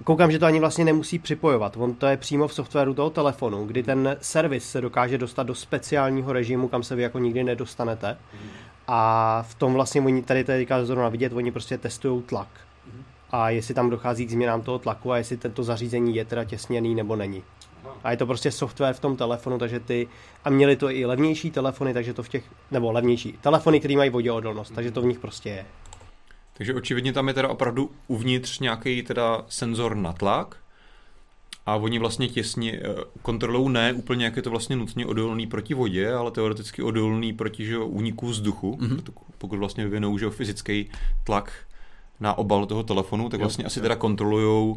Koukám, 0.04 0.32
že 0.32 0.40
to 0.40 0.46
ani 0.46 0.60
vlastně 0.60 0.86
nemusí 0.86 1.20
připojovat. 1.20 1.78
On 1.78 1.94
to 1.94 2.08
je 2.08 2.18
přímo 2.18 2.48
v 2.48 2.54
softwaru 2.54 2.94
toho 2.94 3.10
telefonu, 3.10 3.66
kdy 3.66 3.84
ten 3.84 4.18
servis 4.22 4.70
se 4.70 4.82
dokáže 4.82 5.18
dostat 5.18 5.44
do 5.44 5.56
speciálního 5.56 6.34
režimu, 6.34 6.68
kam 6.68 6.84
se 6.84 6.96
vy 6.96 7.04
jako 7.04 7.20
nikdy 7.20 7.44
nedostanete. 7.44 8.18
A 8.88 9.44
v 9.50 9.56
tom 9.56 9.74
vlastně 9.74 10.02
oni 10.02 10.22
tady 10.22 10.44
teďka 10.44 10.86
zrovna 10.86 11.10
vidět, 11.10 11.34
oni 11.34 11.52
prostě 11.52 11.78
testují 11.78 12.24
tlak. 12.24 12.48
A 13.32 13.50
jestli 13.50 13.74
tam 13.74 13.90
dochází 13.90 14.26
k 14.26 14.32
změnám 14.32 14.62
toho 14.62 14.80
tlaku 14.80 15.12
a 15.12 15.18
jestli 15.18 15.38
tento 15.38 15.64
zařízení 15.64 16.16
je 16.16 16.26
teda 16.26 16.44
těsněný 16.44 16.96
nebo 16.96 17.16
není. 17.16 17.44
A 18.04 18.12
je 18.12 18.18
to 18.18 18.26
prostě 18.26 18.52
software 18.52 18.94
v 18.94 19.00
tom 19.00 19.18
telefonu, 19.18 19.58
takže 19.58 19.80
ty, 19.80 20.08
a 20.46 20.50
měli 20.50 20.76
to 20.76 20.92
i 20.92 21.06
levnější 21.06 21.52
telefony, 21.52 21.94
takže 21.94 22.14
to 22.14 22.24
v 22.24 22.30
těch, 22.30 22.44
nebo 22.72 22.92
levnější, 22.92 23.38
telefony, 23.42 23.80
které 23.80 23.96
mají 23.96 24.10
voděodolnost, 24.10 24.74
takže 24.76 24.92
to 24.92 25.02
v 25.02 25.06
nich 25.06 25.20
prostě 25.20 25.50
je. 25.50 25.66
Takže 26.54 26.74
očividně 26.74 27.14
tam 27.14 27.28
je 27.28 27.34
teda 27.34 27.50
opravdu 27.50 27.92
uvnitř 28.08 28.60
nějaký 28.60 29.02
teda 29.04 29.46
senzor 29.50 29.96
na 29.96 30.14
tlak 30.14 30.58
a 31.66 31.76
oni 31.76 32.00
vlastně 32.00 32.28
těsně 32.28 32.72
eh, 32.74 32.96
kontrolují 33.22 33.70
ne 33.70 33.94
úplně, 33.94 34.26
jak 34.26 34.36
je 34.36 34.42
to 34.42 34.50
vlastně 34.50 34.76
nutně 34.76 35.06
odolný 35.06 35.48
proti 35.48 35.74
vodě, 35.74 36.14
ale 36.14 36.32
teoreticky 36.32 36.82
odolný 36.84 37.34
proti 37.34 37.66
že, 37.66 37.74
jo, 37.74 37.86
úniku 37.86 38.28
vzduchu, 38.28 38.78
Mhm. 38.82 38.90
mm-hmm. 38.98 39.14
pokud 39.38 39.60
vlastně 39.60 39.84
vyvinou 39.84 40.18
že, 40.18 40.26
jo, 40.26 40.32
fyzický 40.32 40.90
tlak 41.24 41.54
na 42.20 42.38
obal 42.38 42.66
toho 42.66 42.84
telefonu, 42.84 43.30
tak 43.30 43.40
Jo, 43.40 43.44
vlastně 43.44 43.66
asi 43.66 43.80
jo. 43.80 43.84
teda 43.84 43.96
kontrolují, 43.96 44.76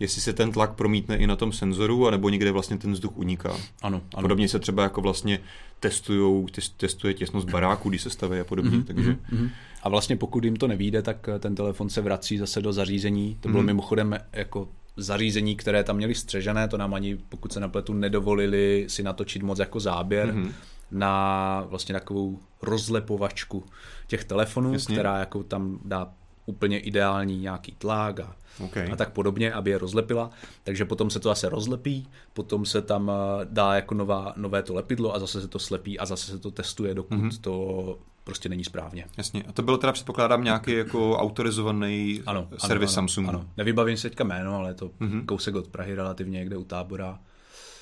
jestli 0.00 0.20
se 0.22 0.32
ten 0.32 0.52
tlak 0.52 0.72
promítne 0.74 1.16
i 1.16 1.26
na 1.26 1.36
tom 1.36 1.52
senzoru, 1.52 2.06
anebo 2.08 2.28
někde 2.28 2.52
vlastně 2.52 2.78
ten 2.78 2.92
vzduch 2.92 3.16
uniká. 3.16 3.56
Ano, 3.82 4.00
ano. 4.14 4.22
Podobně 4.22 4.48
se 4.48 4.58
třeba 4.58 4.82
jako 4.82 5.00
vlastně 5.00 5.40
testujou, 5.80 6.46
tes- 6.46 6.72
testuje 6.76 7.14
těsnost 7.14 7.50
baráku, 7.50 7.88
když 7.88 8.02
se 8.02 8.10
staví 8.10 8.40
a 8.40 8.44
podobně, 8.44 8.70
Mhm, 8.70 8.80
mm-hmm. 8.80 8.86
takže 8.86 9.16
mhm. 9.32 9.50
A 9.82 9.88
vlastně 9.88 10.16
pokud 10.16 10.44
jim 10.44 10.56
to 10.56 10.66
nevíde, 10.68 11.02
tak 11.02 11.28
eh, 11.28 11.38
ten 11.38 11.54
telefon 11.54 11.88
se 11.90 12.00
vrací 12.00 12.38
zase 12.38 12.62
do 12.62 12.72
zařízení. 12.72 13.36
To 13.40 13.48
bylo 13.48 13.60
Mhm. 13.62 13.66
mimochodem 13.66 14.18
jako 14.32 14.68
zařízení, 14.96 15.56
které 15.56 15.84
tam 15.84 15.96
měli 15.96 16.14
střežené, 16.14 16.68
to 16.68 16.76
nám 16.78 16.94
ani, 16.94 17.16
pokud 17.28 17.52
se 17.52 17.60
napletu, 17.60 17.92
nedovolili 17.94 18.84
si 18.88 19.02
natočit 19.02 19.42
moc 19.42 19.58
jako 19.58 19.80
záběr 19.80 20.34
Mhm. 20.34 20.52
na 20.90 21.64
vlastně 21.68 21.92
takovou 21.92 22.38
rozlepovačku 22.62 23.64
těch 24.06 24.24
telefonů, 24.24 24.72
Jasně. 24.72 24.94
která 24.94 25.18
jako 25.18 25.42
tam 25.42 25.78
dá 25.84 26.12
úplně 26.50 26.78
ideální 26.80 27.38
nějaký 27.38 27.72
tlak 27.78 28.20
a, 28.20 28.36
Okay. 28.64 28.92
a 28.92 28.96
tak 28.96 29.10
podobně, 29.12 29.52
aby 29.52 29.70
je 29.70 29.78
rozlepila. 29.78 30.30
Takže 30.64 30.84
potom 30.84 31.10
se 31.10 31.20
to 31.20 31.28
zase 31.28 31.48
rozlepí, 31.48 32.08
potom 32.32 32.66
se 32.66 32.82
tam 32.82 33.10
eh, 33.10 33.44
dá 33.50 33.74
jako 33.74 33.94
nová, 33.94 34.32
nové 34.36 34.62
to 34.62 34.74
lepidlo 34.74 35.14
a 35.14 35.18
zase 35.18 35.40
se 35.40 35.48
to 35.48 35.58
slepí 35.58 35.98
a 35.98 36.06
zase 36.06 36.26
se 36.32 36.38
to 36.38 36.50
testuje, 36.50 36.94
dokud 36.94 37.14
Mhm. 37.14 37.28
mm-hmm. 37.28 37.40
to 37.40 37.98
prostě 38.24 38.48
není 38.48 38.64
správně. 38.64 39.04
Jasně. 39.18 39.42
A 39.48 39.52
to 39.52 39.62
byl 39.62 39.76
teda, 39.76 39.92
předpokládám, 39.92 40.44
nějaký 40.44 40.72
jako 40.72 41.16
autorizovaný 41.18 42.22
Ano, 42.26 42.48
servis 42.58 42.88
ano, 42.90 42.94
Samsungu. 42.94 43.28
Ano. 43.28 43.46
Nevybavím 43.56 43.96
si 43.96 44.02
teďka 44.08 44.24
jméno, 44.24 44.54
ale 44.54 44.70
je 44.70 44.74
to 44.74 44.90
Mhm. 45.00 45.10
mm-hmm. 45.20 45.24
kousek 45.26 45.54
od 45.54 45.68
Prahy 45.68 45.94
relativně 45.94 46.38
někde 46.38 46.56
u 46.56 46.64
tábora. 46.64 47.18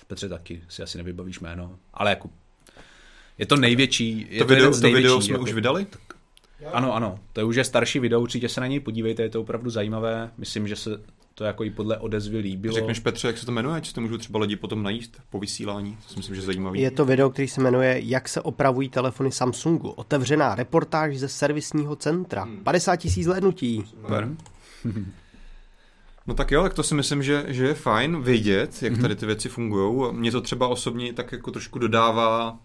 Petře 0.06 0.28
taky 0.28 0.62
si 0.68 0.82
asi 0.82 0.98
nevybavíš 0.98 1.40
jméno, 1.40 1.76
ale 1.94 2.10
jako 2.10 2.30
je 3.38 3.46
to 3.46 3.56
největší. 3.56 4.26
Je 4.30 4.38
To, 4.38 4.44
to, 4.46 4.52
jeden 4.52 4.56
video, 4.56 4.72
z 4.72 4.80
to 4.80 4.88
video 4.90 5.20
jsme 5.20 5.32
jako, 5.32 5.42
už 5.42 5.52
vydali? 5.52 5.86
Ano, 6.72 6.94
ano, 6.94 7.18
to 7.32 7.40
je 7.40 7.44
už 7.44 7.56
je 7.56 7.64
starší 7.64 7.98
video, 7.98 8.20
určitě 8.20 8.48
se 8.48 8.60
na 8.60 8.66
něj 8.66 8.80
podívejte, 8.80 9.22
je 9.22 9.28
to 9.28 9.40
opravdu 9.40 9.70
zajímavé. 9.70 10.30
Myslím, 10.38 10.68
že 10.68 10.76
se 10.76 10.90
to 11.34 11.44
jako 11.44 11.64
i 11.64 11.70
podle 11.70 11.98
odezvy 11.98 12.38
líbilo. 12.38 12.74
Řekneš 12.74 12.98
Petře, 12.98 13.26
jak 13.26 13.38
se 13.38 13.46
to 13.46 13.52
jmenuje, 13.52 13.80
či 13.80 13.94
to 13.94 14.00
můžou 14.00 14.16
třeba 14.16 14.38
lidi 14.38 14.56
potom 14.56 14.82
najít 14.82 15.16
po 15.30 15.38
vysílání? 15.38 15.96
To 16.06 16.12
si 16.12 16.16
myslím, 16.16 16.34
že 16.34 16.40
je 16.40 16.46
zajímavý. 16.46 16.80
Je 16.80 16.90
to 16.90 17.04
video, 17.04 17.30
který 17.30 17.48
se 17.48 17.60
jmenuje 17.60 18.00
Jak 18.04 18.28
se 18.28 18.40
opravují 18.40 18.88
telefony 18.88 19.32
Samsungu. 19.32 19.90
Otevřená 19.90 20.54
reportáž 20.54 21.18
ze 21.18 21.28
servisního 21.28 21.96
centra. 21.96 22.48
50 22.64 22.96
tisíc 22.96 23.24
zhlédnutí. 23.24 23.84
Super. 23.90 24.28
No 26.28 26.34
tak 26.34 26.50
jo, 26.50 26.62
tak 26.62 26.74
to 26.74 26.82
si 26.82 26.94
myslím, 26.94 27.22
že, 27.22 27.44
že 27.48 27.66
je 27.66 27.74
fajn 27.74 28.22
vědět, 28.22 28.82
jak 28.82 28.98
tady 28.98 29.16
ty 29.16 29.26
věci 29.26 29.48
fungují. 29.48 30.12
Mně 30.14 30.32
to 30.32 30.40
třeba 30.40 30.68
osobně 30.68 31.12
tak 31.12 31.32
jako 31.32 31.50
trošku 31.50 31.78
dodává 31.78 32.58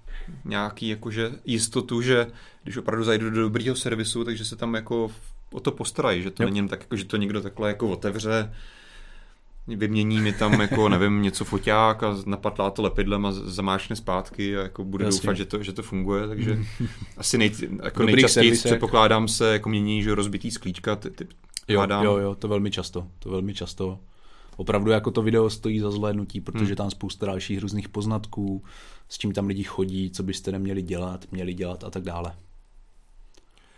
nějaký 0.45 0.89
jakože 0.89 1.31
jistotu, 1.45 2.01
že 2.01 2.27
když 2.63 2.77
opravdu 2.77 3.03
zajdu 3.03 3.29
do 3.29 3.41
dobrýho 3.41 3.75
servisu, 3.75 4.23
takže 4.23 4.45
se 4.45 4.55
tam 4.55 4.73
jako 4.73 5.11
o 5.51 5.59
to 5.59 5.71
postarají, 5.71 6.21
že 6.23 6.31
to 6.31 6.43
Jo. 6.43 6.49
není 6.49 6.69
tak, 6.69 6.79
jako, 6.79 6.95
že 6.95 7.05
to 7.05 7.17
někdo 7.17 7.41
takhle 7.41 7.67
jako 7.67 7.89
otevře, 7.89 8.53
vymění 9.67 10.21
mi 10.21 10.33
tam 10.33 10.61
jako, 10.61 10.89
nevím, 10.89 11.21
něco 11.21 11.45
foťák 11.45 12.03
a 12.03 12.15
napatlá 12.25 12.69
to 12.69 12.81
lepidlem 12.81 13.25
a 13.25 13.31
zamáčne 13.31 13.95
zpátky 13.95 14.57
a 14.57 14.61
jako 14.61 14.83
bude 14.83 15.05
Jasně. 15.05 15.19
doufat, 15.21 15.33
že 15.37 15.45
to, 15.45 15.63
že 15.63 15.73
to 15.73 15.83
funguje, 15.83 16.27
takže 16.27 16.59
asi 17.17 17.37
nej, 17.37 17.51
jako 17.83 18.03
nejčastěji 18.03 18.51
předpokládám 18.51 19.27
se 19.27 19.53
jako 19.53 19.69
mění, 19.69 20.03
že 20.03 20.15
rozbitý 20.15 20.51
sklíčka, 20.51 20.95
ty, 20.95 21.09
ty, 21.09 21.27
Jo, 21.67 21.79
hádám. 21.79 22.05
jo, 22.05 22.17
jo, 22.17 22.35
to 22.35 22.47
velmi 22.47 22.71
často, 22.71 23.07
to 23.19 23.29
velmi 23.29 23.53
často. 23.53 23.99
Opravdu 24.57 24.91
jako 24.91 25.11
to 25.11 25.21
video 25.21 25.49
stojí 25.49 25.79
za 25.79 25.91
zhlédnutí, 25.91 26.41
protože 26.41 26.65
Hmm. 26.65 26.75
tam 26.75 26.91
spousta 26.91 27.25
dalších 27.25 27.59
různých 27.59 27.89
poznatků, 27.89 28.63
s 29.09 29.17
čím 29.17 29.31
tam 29.33 29.47
lidi 29.47 29.63
chodí, 29.63 30.11
co 30.11 30.23
byste 30.23 30.51
neměli 30.51 30.81
dělat, 30.81 31.25
měli 31.31 31.53
dělat 31.53 31.83
a 31.83 31.89
tak 31.89 32.03
dále. 32.03 32.35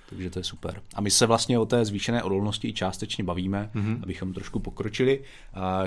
Takže 0.09 0.29
to 0.29 0.39
je 0.39 0.43
super. 0.43 0.81
A 0.95 1.01
my 1.01 1.11
se 1.11 1.25
vlastně 1.25 1.59
o 1.59 1.65
té 1.65 1.85
zvýšené 1.85 2.23
odolnosti 2.23 2.67
i 2.67 2.73
částečně 2.73 3.23
bavíme, 3.23 3.69
Mhm. 3.73 3.85
mm-hmm. 3.95 3.99
abychom 4.03 4.33
trošku 4.33 4.59
pokročili. 4.59 5.23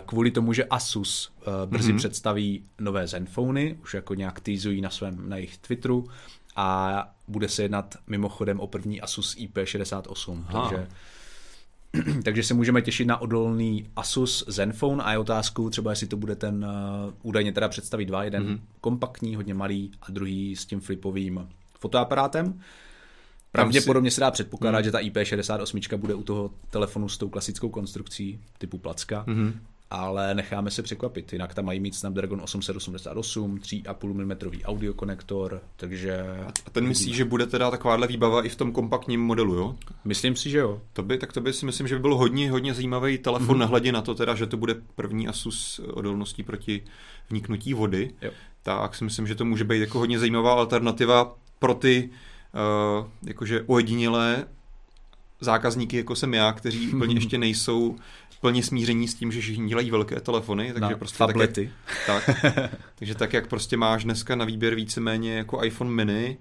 Kvůli 0.07 0.31
tomu, 0.31 0.53
že 0.53 0.65
Asus 0.65 1.33
eh, 1.41 1.67
brzy 1.67 1.89
Mhm. 1.89 1.97
mm-hmm. 1.97 1.99
představí 1.99 2.63
nové 2.81 3.07
Zenfony, 3.07 3.79
už 3.83 3.95
jako 3.95 4.15
nějak 4.15 4.41
týzují 4.41 4.81
na 4.81 4.91
svém 4.91 5.29
na 5.29 5.37
jejich 5.37 5.59
Twitteru 5.59 6.09
a 6.57 7.09
bude 7.29 7.49
se 7.49 7.63
jednat 7.63 7.95
mimochodem 8.07 8.61
o 8.61 8.67
první 8.67 9.01
Asus 9.01 9.37
IP68, 9.37 10.45
Aha. 10.49 10.69
takže 10.69 10.89
takže 12.25 12.43
se 12.43 12.55
můžeme 12.55 12.83
těšit 12.83 13.07
na 13.07 13.21
odolný 13.21 13.87
Asus 13.97 14.45
Zenfone 14.49 15.03
a 15.05 15.13
je 15.13 15.19
otázkou 15.19 15.71
třeba, 15.71 15.91
jestli 15.91 16.07
to 16.07 16.17
bude 16.17 16.37
ten, 16.37 16.65
uh, 17.05 17.13
údajně 17.23 17.53
teda 17.53 17.69
představí 17.69 18.05
dva, 18.05 18.25
jeden 18.25 18.43
Mhm. 18.43 18.53
mm-hmm. 18.55 18.61
kompaktní, 18.81 19.37
hodně 19.37 19.55
malý 19.55 19.91
a 20.03 20.11
druhý 20.11 20.57
s 20.57 20.67
tím 20.67 20.81
flipovým 20.81 21.49
fotoaparátem. 21.81 22.61
Pravděpodobně 23.53 24.11
se 24.11 24.21
dá 24.21 24.31
předpokládat, 24.31 24.79
Mhm. 24.79 24.85
že 24.85 24.93
ta 24.93 24.99
IP68 25.01 25.97
bude 25.97 26.15
u 26.15 26.23
toho 26.23 26.51
telefonu 26.71 27.09
s 27.09 27.19
tou 27.19 27.29
klasickou 27.29 27.69
konstrukcí 27.69 28.41
typu 28.59 28.79
placka, 28.79 29.25
Mhm. 29.27 29.61
Ale 29.91 30.35
necháme 30.35 30.71
se 30.71 30.83
překvapit. 30.83 31.33
Jinak 31.33 31.55
tam 31.55 31.65
mají 31.65 31.81
mít 31.81 31.95
Snapdragon 31.95 32.41
888, 32.41 33.57
3,5 33.57 34.15
mm 34.15 34.63
audio 34.65 34.95
konektor, 34.95 35.61
takže 35.77 36.25
A 36.67 36.71
ten 36.71 36.87
myslí, 36.87 37.15
že 37.15 37.25
bude 37.25 37.47
teda 37.47 37.71
takováhle 37.71 38.07
výbava 38.07 38.43
i 38.43 38.49
v 38.49 38.57
tom 38.57 38.73
kompaktním 38.73 39.21
modelu, 39.21 39.55
jo? 39.55 39.77
myslím 40.05 40.37
si, 40.37 40.51
že 40.51 40.59
jo. 40.59 40.81
To 40.93 41.03
by, 41.03 41.19
tak 41.19 41.33
to 41.33 41.41
by 41.41 41.53
si 41.53 41.67
myslím, 41.67 41.89
že 41.89 41.95
by 41.95 42.01
byl 42.01 42.17
hodně, 42.17 42.51
hodně 42.51 42.75
zajímavý 42.75 43.19
telefon 43.19 43.57
mm-hmm. 43.57 43.59
nehledě 43.59 43.93
na 43.93 44.03
to 44.03 44.15
teda, 44.15 44.35
že 44.35 44.47
to 44.47 44.57
bude 44.57 44.75
první 44.95 45.29
Asus 45.29 45.81
odolností 45.93 46.43
proti 46.43 46.83
vniknutí 47.31 47.75
vody. 47.75 48.11
Jo. 48.23 48.31
Tak 48.63 48.95
si 48.95 49.05
myslím, 49.05 49.27
že 49.27 49.35
to 49.35 49.45
může 49.45 49.65
být 49.65 49.81
jako 49.81 49.99
hodně 49.99 50.19
zajímavá 50.19 50.53
alternativa 50.53 51.37
pro 51.59 51.75
ty 51.75 52.11
uh, 53.01 53.07
jakože 53.23 53.63
ojedinělé 53.67 54.47
zákazníky, 55.41 55.97
jako 55.97 56.17
jsem 56.17 56.35
já, 56.35 56.53
kteří 56.53 56.89
úplně 56.95 57.15
ještě 57.15 57.39
nejsou 57.39 57.97
plně 58.41 58.63
smíření 58.63 59.09
s 59.09 59.15
tím, 59.15 59.33
že 59.33 59.41
všichni 59.41 59.69
dělají 59.69 59.91
velké 59.91 60.21
telefony, 60.21 60.67
takže 60.73 60.81
Na 60.93 60.99
prostě 60.99 61.19
tablety. 61.19 61.73
Tak, 62.07 62.29
jak, 62.29 62.43
tak, 62.55 62.71
takže 62.95 63.15
tak, 63.15 63.33
jak 63.33 63.47
prostě 63.47 63.77
máš 63.77 64.05
dneska 64.05 64.35
na 64.37 64.45
výběr 64.45 64.75
víceméně 64.75 65.37
jako 65.37 65.65
iPhone 65.65 65.91
mini, 65.91 66.37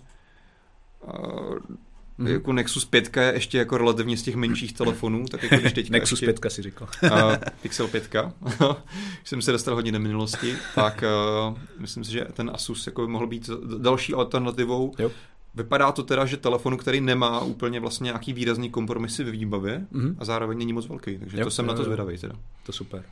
Mhm. 2.20 2.32
jako 2.34 2.54
Nexus 2.54 2.86
5 2.86 3.18
je 3.18 3.32
ještě 3.34 3.58
jako 3.58 3.78
relativně 3.78 4.18
z 4.18 4.22
těch 4.24 4.36
menších 4.36 4.74
telefonů, 4.74 5.26
tak 5.26 5.44
jako 5.44 5.56
když 5.56 5.74
teďka 5.74 5.92
Nexus 5.92 6.22
ještě, 6.22 6.34
5 6.42 6.52
si 6.52 6.62
říkal. 6.62 6.88
uh, 7.04 7.36
Pixel 7.62 7.88
5, 7.88 8.10
když 8.42 8.56
jsem 9.24 9.42
se 9.42 9.52
dostal 9.52 9.76
hodně 9.76 9.92
do 9.92 10.00
minulosti, 10.00 10.56
tak 10.76 11.04
uh, 11.50 11.58
myslím 11.80 12.04
si, 12.04 12.12
že 12.12 12.26
ten 12.34 12.52
Asus 12.54 12.88
jako 12.88 13.02
by 13.02 13.08
mohl 13.08 13.28
být 13.28 13.50
další 13.78 14.14
alternativou. 14.14 14.94
Jo. 15.00 15.12
Vypadá 15.58 15.92
to 15.92 16.04
teda, 16.04 16.26
že 16.26 16.38
telefonu, 16.38 16.78
který 16.78 17.02
nemá 17.02 17.40
úplně 17.44 17.80
vlastně 17.80 18.06
nějaký 18.06 18.34
výrazný 18.34 18.70
kompromisy 18.70 19.24
ve 19.24 19.32
výbavě 19.32 19.86
Mhm. 19.92 20.16
a 20.20 20.26
zároveň 20.26 20.58
není 20.58 20.74
moc 20.74 20.88
velký, 20.88 21.18
takže 21.18 21.38
Jo, 21.38 21.44
to 21.44 21.52
jsem 21.52 21.66
jo, 21.66 21.72
na 21.72 21.78
to 21.78 21.84
zvědavý 21.84 22.18
teda. 22.18 22.36
To 22.66 22.72
super. 22.72 23.04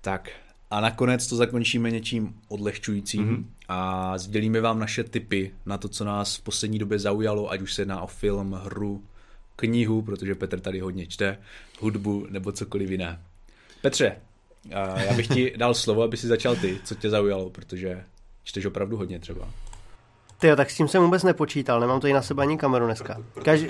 Tak 0.00 0.30
a 0.70 0.80
nakonec 0.80 1.26
to 1.26 1.36
zakončíme 1.36 1.90
něčím 1.90 2.34
odlehčujícím 2.48 3.22
Mhm. 3.22 3.34
mm-hmm. 3.36 3.44
a 3.68 4.18
sdělíme 4.18 4.60
vám 4.60 4.78
naše 4.78 5.04
tipy 5.04 5.52
na 5.66 5.78
to, 5.78 5.88
co 5.88 6.04
nás 6.04 6.36
v 6.36 6.42
poslední 6.42 6.78
době 6.78 6.98
zaujalo, 6.98 7.50
ať 7.50 7.60
už 7.60 7.74
se 7.74 7.82
jedná 7.82 8.00
o 8.02 8.06
film, 8.06 8.52
hru, 8.64 9.04
knihu, 9.56 10.02
protože 10.02 10.34
Petr 10.34 10.60
tady 10.60 10.80
hodně 10.80 11.06
čte, 11.06 11.38
hudbu 11.80 12.26
nebo 12.30 12.52
cokoliv 12.52 12.90
jiné. 12.90 13.20
Petře, 13.82 14.16
já 15.06 15.12
bych 15.16 15.26
ti 15.28 15.52
dal 15.56 15.74
slovo, 15.74 16.02
aby 16.02 16.16
si 16.16 16.26
začal 16.26 16.56
ty, 16.56 16.78
co 16.84 16.94
tě 16.94 17.10
zaujalo, 17.10 17.50
protože 17.50 18.04
čteš 18.44 18.64
opravdu 18.66 18.96
hodně 18.96 19.18
třeba. 19.18 19.48
Ty 20.42 20.48
jo, 20.48 20.56
tak 20.56 20.70
s 20.70 20.76
tím 20.76 20.88
jsem 20.88 21.02
vůbec 21.02 21.22
nepočítal, 21.22 21.80
nemám 21.80 22.00
to 22.00 22.06
i 22.06 22.12
na 22.12 22.22
sebe 22.22 22.42
ani 22.42 22.58
kameru 22.58 22.86
dneska. 22.86 23.16
Každý... 23.44 23.68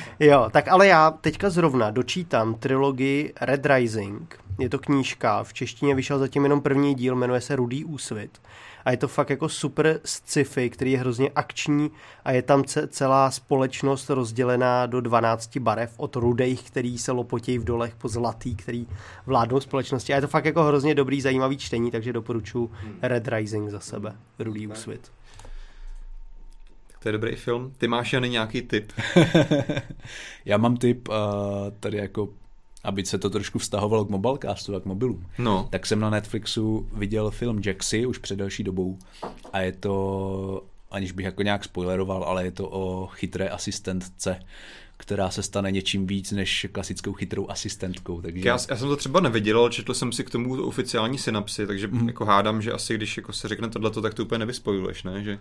Jo, 0.20 0.48
tak 0.52 0.68
ale 0.68 0.86
já 0.86 1.10
teďka 1.10 1.50
zrovna 1.50 1.90
dočítám 1.90 2.54
trilogii 2.54 3.32
Red 3.40 3.66
Rising. 3.66 4.38
Je 4.58 4.68
to 4.68 4.78
knížka, 4.78 5.42
v 5.44 5.52
češtině 5.52 5.94
vyšel 5.94 6.18
zatím 6.18 6.42
jenom 6.42 6.60
první 6.60 6.94
díl, 6.94 7.16
jmenuje 7.16 7.40
se 7.40 7.56
Rudý 7.56 7.84
úsvit. 7.84 8.42
A 8.84 8.90
je 8.90 8.96
to 8.96 9.08
fakt 9.08 9.30
jako 9.30 9.48
super 9.48 10.00
sci-fi, 10.04 10.70
který 10.70 10.92
je 10.92 10.98
hrozně 10.98 11.30
akční 11.34 11.90
a 12.24 12.32
je 12.32 12.42
tam 12.42 12.64
ce- 12.64 12.86
celá 12.88 13.30
společnost 13.30 14.10
rozdělená 14.10 14.86
do 14.86 15.00
12 15.00 15.58
barev 15.58 15.94
od 15.96 16.16
rudejch, 16.16 16.62
který 16.62 16.98
se 16.98 17.12
lopotějí 17.12 17.58
v 17.58 17.64
dolech 17.64 17.94
po 17.94 18.08
zlatý, 18.08 18.54
který 18.56 18.86
vládnou 19.26 19.60
společnosti. 19.60 20.12
A 20.12 20.16
je 20.16 20.22
to 20.22 20.28
fakt 20.28 20.44
jako 20.44 20.62
hrozně 20.62 20.94
dobrý, 20.94 21.20
zajímavý 21.20 21.58
čtení, 21.58 21.90
takže 21.90 22.12
doporučuji 22.12 22.70
Red 23.02 23.28
Rising 23.28 23.70
za 23.70 23.80
sebe, 23.80 24.12
Rudý 24.38 24.66
úsvit. 24.66 25.12
To 27.02 27.08
je 27.08 27.12
dobrý 27.12 27.36
film. 27.36 27.72
Ty 27.78 27.88
máš 27.88 28.12
Jany 28.12 28.28
nějaký 28.28 28.62
tip? 28.62 28.92
Já 30.44 30.56
mám 30.56 30.76
tip 30.76 31.08
uh, 31.08 31.14
tady 31.80 31.98
jako, 31.98 32.28
aby 32.84 33.06
se 33.06 33.18
to 33.18 33.30
trošku 33.30 33.58
vztahovalo 33.58 34.04
k 34.04 34.10
mobilecastu 34.10 34.76
a 34.76 34.80
k 34.80 34.84
mobilům. 34.84 35.26
No. 35.38 35.68
tak 35.70 35.86
jsem 35.86 36.00
na 36.00 36.10
Netflixu 36.10 36.88
viděl 36.92 37.30
film 37.30 37.62
Jaxi 37.66 38.06
už 38.06 38.18
před 38.18 38.36
delší 38.36 38.64
dobou 38.64 38.98
a 39.52 39.60
je 39.60 39.72
to, 39.72 40.64
aniž 40.90 41.12
bych 41.12 41.24
jako 41.24 41.42
nějak 41.42 41.64
spoileroval, 41.64 42.24
ale 42.24 42.44
je 42.44 42.50
to 42.50 42.68
o 42.70 43.06
chytré 43.06 43.48
asistentce, 43.48 44.40
která 44.96 45.30
se 45.30 45.42
stane 45.42 45.70
něčím 45.70 46.06
víc 46.06 46.32
než 46.32 46.66
klasickou 46.72 47.12
chytrou 47.12 47.50
asistentkou. 47.50 48.20
Takže 48.20 48.48
Já, 48.48 48.58
já 48.70 48.76
jsem 48.76 48.88
to 48.88 48.96
třeba 48.96 49.20
neviděl, 49.20 49.60
ale 49.60 49.70
četl 49.70 49.94
jsem 49.94 50.12
si 50.12 50.24
k 50.24 50.30
tomu 50.30 50.62
oficiální 50.62 51.18
synapsy, 51.18 51.66
takže 51.66 51.86
mm. 51.86 52.08
jako 52.08 52.24
hádám, 52.24 52.62
že 52.62 52.72
asi 52.72 52.94
když 52.94 53.16
jako 53.16 53.32
se 53.32 53.48
řekne 53.48 53.68
tohleto, 53.68 54.02
tak 54.02 54.14
to 54.14 54.22
úplně 54.22 54.38
nevyspojuješ, 54.38 55.02
ne? 55.02 55.24
Že 55.24 55.38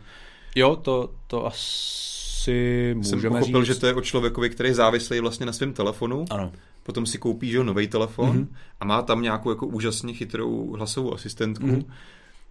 Jo, 0.55 0.75
to, 0.75 1.09
to 1.27 1.45
asi 1.45 2.95
jsem 3.01 3.17
můžeme 3.17 3.39
pochopil, 3.39 3.65
říct. 3.65 3.75
že 3.75 3.79
to 3.81 3.87
je 3.87 3.93
o 3.93 4.01
člověkovi, 4.01 4.49
který 4.49 4.69
je 4.69 4.75
závislý 4.75 5.19
vlastně 5.19 5.45
na 5.45 5.53
svém 5.53 5.73
telefonu, 5.73 6.25
Ano, 6.29 6.51
potom 6.83 7.05
si 7.05 7.17
koupí, 7.17 7.51
že 7.51 7.63
nový 7.63 7.87
telefon 7.87 8.29
Mhm. 8.29 8.37
mm-hmm. 8.39 8.55
a 8.79 8.85
má 8.85 9.01
tam 9.01 9.21
nějakou 9.21 9.49
jako 9.49 9.67
úžasně 9.67 10.13
chytrou 10.13 10.75
hlasovou 10.77 11.13
asistentku, 11.13 11.65
Mhm. 11.67 11.75
mm-hmm. 11.75 11.85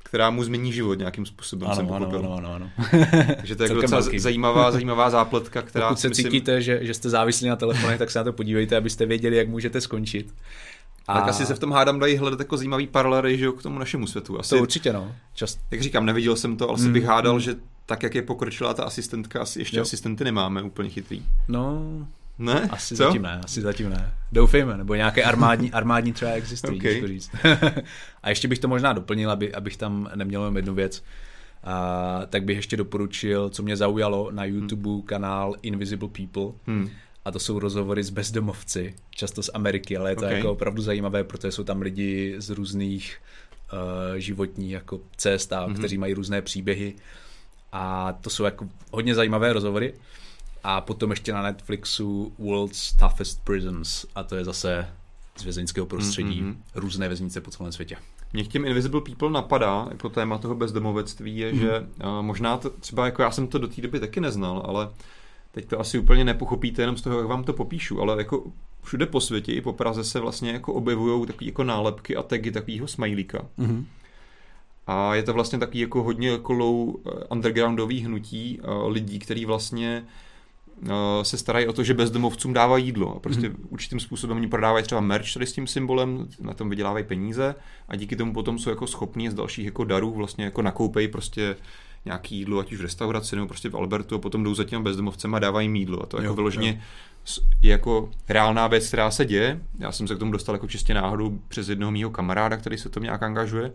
která 0.03 0.31
mu 0.31 0.45
změní 0.45 0.73
život 0.73 0.99
nějakým 0.99 1.27
způsobem, 1.27 1.69
jsem 1.75 1.87
ano, 1.87 1.95
ano, 1.95 2.07
pochopil. 2.07 2.33
ano, 2.33 2.37
ano, 2.37 2.55
ano. 2.55 2.71
Takže 3.37 3.57
to 3.57 3.63
je 3.63 3.69
jako 3.69 3.81
docela 3.83 4.01
velký. 4.01 4.19
zajímavá, 4.19 4.71
zajímavá 4.71 5.11
zápletka, 5.11 5.63
která 5.63 5.89
Pokud 5.89 6.01
se 6.01 6.09
myslím, 6.09 6.25
cítíte, 6.27 6.63
že, 6.63 6.79
že 6.83 6.95
jste 6.95 7.09
závislí 7.11 7.49
na 7.49 7.57
telefonech, 7.57 7.99
tak 7.99 8.11
se 8.11 8.19
na 8.19 8.25
to 8.25 8.33
podívejte, 8.33 8.77
abyste 8.77 9.07
věděli, 9.07 9.37
jak 9.37 9.49
můžete 9.49 9.81
skončit. 9.81 10.35
A 11.09 11.15
tak 11.21 11.29
asi 11.29 11.47
se 11.47 11.55
v 11.55 11.59
tom 11.59 11.73
hádám 11.73 11.99
dají 11.99 12.17
hledat 12.17 12.39
jako 12.39 12.57
zajímavý 12.57 12.87
paralely, 12.87 13.39
že 13.39 13.45
jo, 13.45 13.53
k 13.53 13.63
tomu 13.63 13.79
našemu 13.79 14.07
světu. 14.07 14.41
Asi, 14.41 14.51
to 14.57 14.63
určitě 14.63 14.93
no. 14.93 15.13
Čas, 15.35 15.59
jak 15.71 15.83
říkám, 15.83 16.07
neviděl 16.07 16.37
jsem 16.37 16.57
to, 16.57 16.69
ale 16.69 16.79
si 16.79 16.85
Mm, 16.87 16.93
bych 16.93 17.05
hádal, 17.05 17.35
mm. 17.35 17.41
že 17.41 17.57
tak, 17.89 18.03
jak 18.03 18.15
je 18.15 18.23
pokročilá 18.23 18.75
ta 18.75 18.85
asistentka, 18.85 19.41
asi 19.41 19.59
ještě 19.59 19.77
Jo. 19.77 19.83
asistenty 19.83 20.25
nemáme 20.25 20.63
úplně 20.63 20.91
chytrý. 20.91 21.23
no, 21.49 21.83
Ne? 22.39 22.69
Asi 22.71 22.97
Co? 22.97 23.05
zatím 23.05 23.23
ne, 23.23 23.41
asi 23.45 23.61
zatím 23.61 23.91
ne. 23.91 24.13
Doufejme, 24.33 24.77
nebo 24.77 24.95
nějaké 24.95 25.23
armádní, 25.25 25.73
armádní 25.73 26.13
třeba 26.13 26.31
existují, 26.31 26.79
Okay. 26.79 27.07
říct. 27.07 27.31
a 28.23 28.29
ještě 28.29 28.49
bych 28.49 28.59
to 28.59 28.69
možná 28.69 28.93
doplnil, 28.93 29.31
aby, 29.31 29.55
abych 29.55 29.77
tam 29.77 30.11
neměl 30.15 30.41
jenom 30.41 30.57
jednu 30.57 30.75
věc. 30.75 31.03
A, 31.65 32.23
tak 32.27 32.45
bych 32.45 32.57
ještě 32.57 32.77
doporučil, 32.77 33.51
co 33.51 33.63
mě 33.63 33.77
zaujalo 33.77 34.31
na 34.31 34.45
YouTube 34.45 34.91
hmm. 34.91 35.03
kanál 35.03 35.55
Invisible 35.63 36.09
People. 36.09 36.53
Hmm. 36.67 36.91
A 37.25 37.31
to 37.31 37.39
jsou 37.39 37.59
rozhovory 37.59 38.03
s 38.05 38.11
bezdomovci, 38.11 38.95
často 39.11 39.43
z 39.43 39.51
Ameriky, 39.55 39.97
ale 39.97 40.11
je 40.11 40.17
to 40.17 40.25
Okay. 40.25 40.37
jako 40.37 40.53
opravdu 40.53 40.83
zajímavé, 40.83 41.25
protože 41.25 41.53
jsou 41.53 41.65
tam 41.65 41.81
lidi 41.83 42.35
z 42.39 42.51
různých 42.51 43.17
uh, 43.73 44.17
životních 44.17 44.71
jako 44.71 45.01
cest 45.17 45.53
a 45.53 45.69
mm-hmm. 45.69 45.79
kteří 45.79 45.99
mají 45.99 46.15
různé 46.15 46.43
příběhy. 46.43 46.95
A 47.73 48.13
to 48.21 48.31
jsou 48.31 48.45
jako 48.45 48.69
hodně 48.93 49.15
zajímavé 49.15 49.53
rozhovory. 49.53 49.95
A 50.65 50.81
potom 50.81 51.11
ještě 51.11 51.33
na 51.33 51.43
Netflixu 51.43 52.33
World's 52.39 52.93
Toughest 52.93 53.45
Prisons 53.45 54.07
a 54.15 54.23
to 54.23 54.37
je 54.37 54.45
zase 54.45 54.89
z 55.37 55.43
vězeňského 55.45 55.87
prostředí, 55.87 56.41
Mhm. 56.43 56.51
mm-hmm. 56.53 56.57
různé 56.81 57.09
věznice 57.09 57.41
po 57.41 57.51
celém 57.51 57.73
světě. 57.73 57.97
Mě 58.33 58.45
k 58.45 58.49
těm 58.49 58.65
Invisible 58.65 59.01
People 59.01 59.31
napadá, 59.31 59.87
jako 59.91 60.09
téma 60.09 60.39
toho 60.39 60.55
bezdomovectví, 60.55 61.39
je, 61.39 61.53
Mhm. 61.53 61.61
že 61.61 61.81
uh, 61.81 62.23
možná 62.23 62.57
to, 62.57 62.71
třeba 62.71 63.05
jako 63.05 63.23
já 63.23 63.31
jsem 63.31 63.49
to 63.49 63.59
do 63.59 63.69
té 63.69 63.81
doby 63.83 64.01
taky 64.01 64.21
neznal, 64.21 64.63
ale 64.67 64.91
teď 65.53 65.69
to 65.69 65.81
asi 65.81 65.99
úplně 65.99 66.25
nepochopíte 66.25 66.83
jenom 66.83 66.97
z 66.97 67.03
toho, 67.03 67.19
jak 67.19 67.29
vám 67.29 67.45
to 67.45 67.53
popíšu, 67.53 68.01
ale 68.01 68.19
jako 68.19 68.45
všude 68.83 69.07
po 69.07 69.21
světě 69.21 69.53
i 69.53 69.61
po 69.61 69.73
Praze 69.73 70.05
se 70.05 70.21
vlastně 70.21 70.51
jako 70.53 70.73
objevují 70.73 71.27
takové 71.27 71.47
jako 71.47 71.65
nálepky 71.65 72.17
a 72.17 72.23
tagy 72.23 72.51
takového 72.51 72.89
smajlíka. 72.89 73.47
Mhm. 73.57 73.87
A 74.89 75.15
je 75.15 75.23
to 75.23 75.33
vlastně 75.33 75.59
taky 75.59 75.81
jako 75.81 76.03
hodně 76.03 76.29
jako 76.29 76.53
low 76.53 76.89
eh, 76.89 77.11
undergroundový 77.31 78.01
hnutí 78.01 78.61
eh, 78.63 78.67
lidí, 78.89 79.19
kteří 79.19 79.45
vlastně 79.45 80.05
eh, 80.87 81.25
se 81.25 81.39
starají 81.39 81.67
o 81.67 81.73
to, 81.73 81.85
že 81.85 81.95
bezdomovcům 81.95 82.53
dávají 82.53 82.85
jídlo. 82.85 83.17
A 83.17 83.21
prostě 83.21 83.49
mm. 83.49 83.57
určitým 83.69 84.01
způsobem 84.01 84.37
oni 84.37 84.47
prodávají 84.49 84.85
třeba 84.85 85.01
merch 85.01 85.33
tady 85.35 85.47
s 85.47 85.53
tím 85.53 85.67
symbolem, 85.67 86.29
na 86.41 86.55
tom 86.55 86.71
vydělávají 86.71 87.05
peníze 87.05 87.55
a 87.89 87.97
díky 87.97 88.17
tomu 88.17 88.33
potom 88.33 88.59
jsou 88.59 88.71
jako 88.71 88.87
schopní 88.87 89.31
z 89.31 89.35
dalších 89.35 89.65
jako 89.65 89.85
darů 89.85 90.11
vlastně 90.11 90.45
jako 90.45 90.63
nakoupejí 90.63 91.09
prostě 91.09 91.57
nějaký 92.05 92.37
jídlo, 92.37 92.59
ať 92.59 92.73
už 92.73 92.79
v 92.79 92.83
restauraci 92.83 93.37
nebo 93.37 93.49
prostě 93.49 93.69
v 93.69 93.77
Albertu 93.77 94.15
a 94.15 94.19
potom 94.19 94.45
jdou 94.45 94.55
za 94.55 94.65
těm 94.65 94.83
bezdomovcem 94.83 95.35
a 95.35 95.39
dávají 95.39 95.65
jim 95.65 95.77
jídlo. 95.77 96.03
A 96.03 96.07
to 96.07 96.17
Jo, 96.17 96.23
jako 96.23 96.35
vyloženě 96.35 96.83
jo. 97.27 97.43
je 97.63 97.71
jako 97.71 98.11
reálná 98.29 98.67
věc, 98.67 98.89
která 98.89 99.11
se 99.11 99.25
děje. 99.25 99.61
Já 99.79 99.93
jsem 99.93 100.09
se 100.09 100.15
k 100.15 100.19
tomu 100.19 100.33
dostal 100.33 100.55
jako 100.55 100.69
čistě 100.69 100.95
náhodou 100.95 101.39
přes 101.49 101.69
jednoho 101.69 101.93
mýho 101.93 102.11
kamaráda, 102.11 102.57
který 102.57 102.79
se 102.79 102.89
to 102.89 103.01
nějak 103.01 103.23
angažuje. 103.23 103.73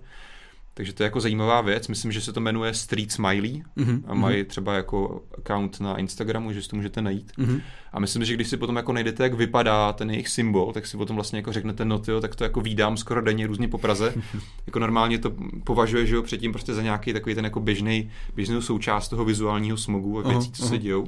Takže 0.75 0.93
to 0.93 1.03
je 1.03 1.05
jako 1.05 1.19
zajímavá 1.19 1.61
věc. 1.61 1.87
Myslím, 1.87 2.11
že 2.11 2.21
se 2.21 2.33
to 2.33 2.39
jmenuje 2.39 2.73
Street 2.73 3.11
Smiley 3.11 3.63
Mhm, 3.75 4.03
a 4.07 4.13
mají 4.13 4.43
třeba 4.43 4.73
jako 4.73 5.23
account 5.37 5.79
na 5.79 5.97
Instagramu, 5.97 6.53
že 6.53 6.61
si 6.61 6.69
to 6.69 6.75
můžete 6.75 7.01
najít. 7.01 7.31
Mhm. 7.37 7.61
A 7.91 7.99
myslím, 7.99 8.25
že 8.25 8.33
když 8.33 8.47
si 8.47 8.57
potom 8.57 8.75
jako 8.75 8.93
najdete, 8.93 9.23
jak 9.23 9.33
vypadá 9.33 9.93
ten 9.93 10.11
jejich 10.11 10.27
symbol, 10.29 10.73
tak 10.73 10.87
si 10.87 10.97
potom 10.97 11.15
vlastně 11.15 11.39
jako 11.39 11.53
řeknete, 11.53 11.85
no 11.85 11.99
tyjo, 11.99 12.21
tak 12.21 12.35
to 12.35 12.43
jako 12.43 12.61
vídám 12.61 12.97
skoro 12.97 13.21
denně 13.21 13.47
různě 13.47 13.67
po 13.67 13.77
Praze. 13.77 14.13
jako 14.67 14.79
normálně 14.79 15.17
to 15.17 15.33
považuje, 15.63 16.05
že 16.05 16.15
jo, 16.15 16.23
předtím 16.23 16.51
prostě 16.51 16.73
za 16.73 16.81
nějaký 16.81 17.13
takový 17.13 17.35
ten 17.35 17.43
jako 17.45 17.59
běžný, 17.59 18.11
běžnou 18.35 18.61
součást 18.61 19.09
toho 19.09 19.25
vizuálního 19.25 19.77
smogu 19.77 20.19
a 20.19 20.29
věcí, 20.29 20.51
co 20.51 20.67
se 20.67 20.77
dějou. 20.77 21.07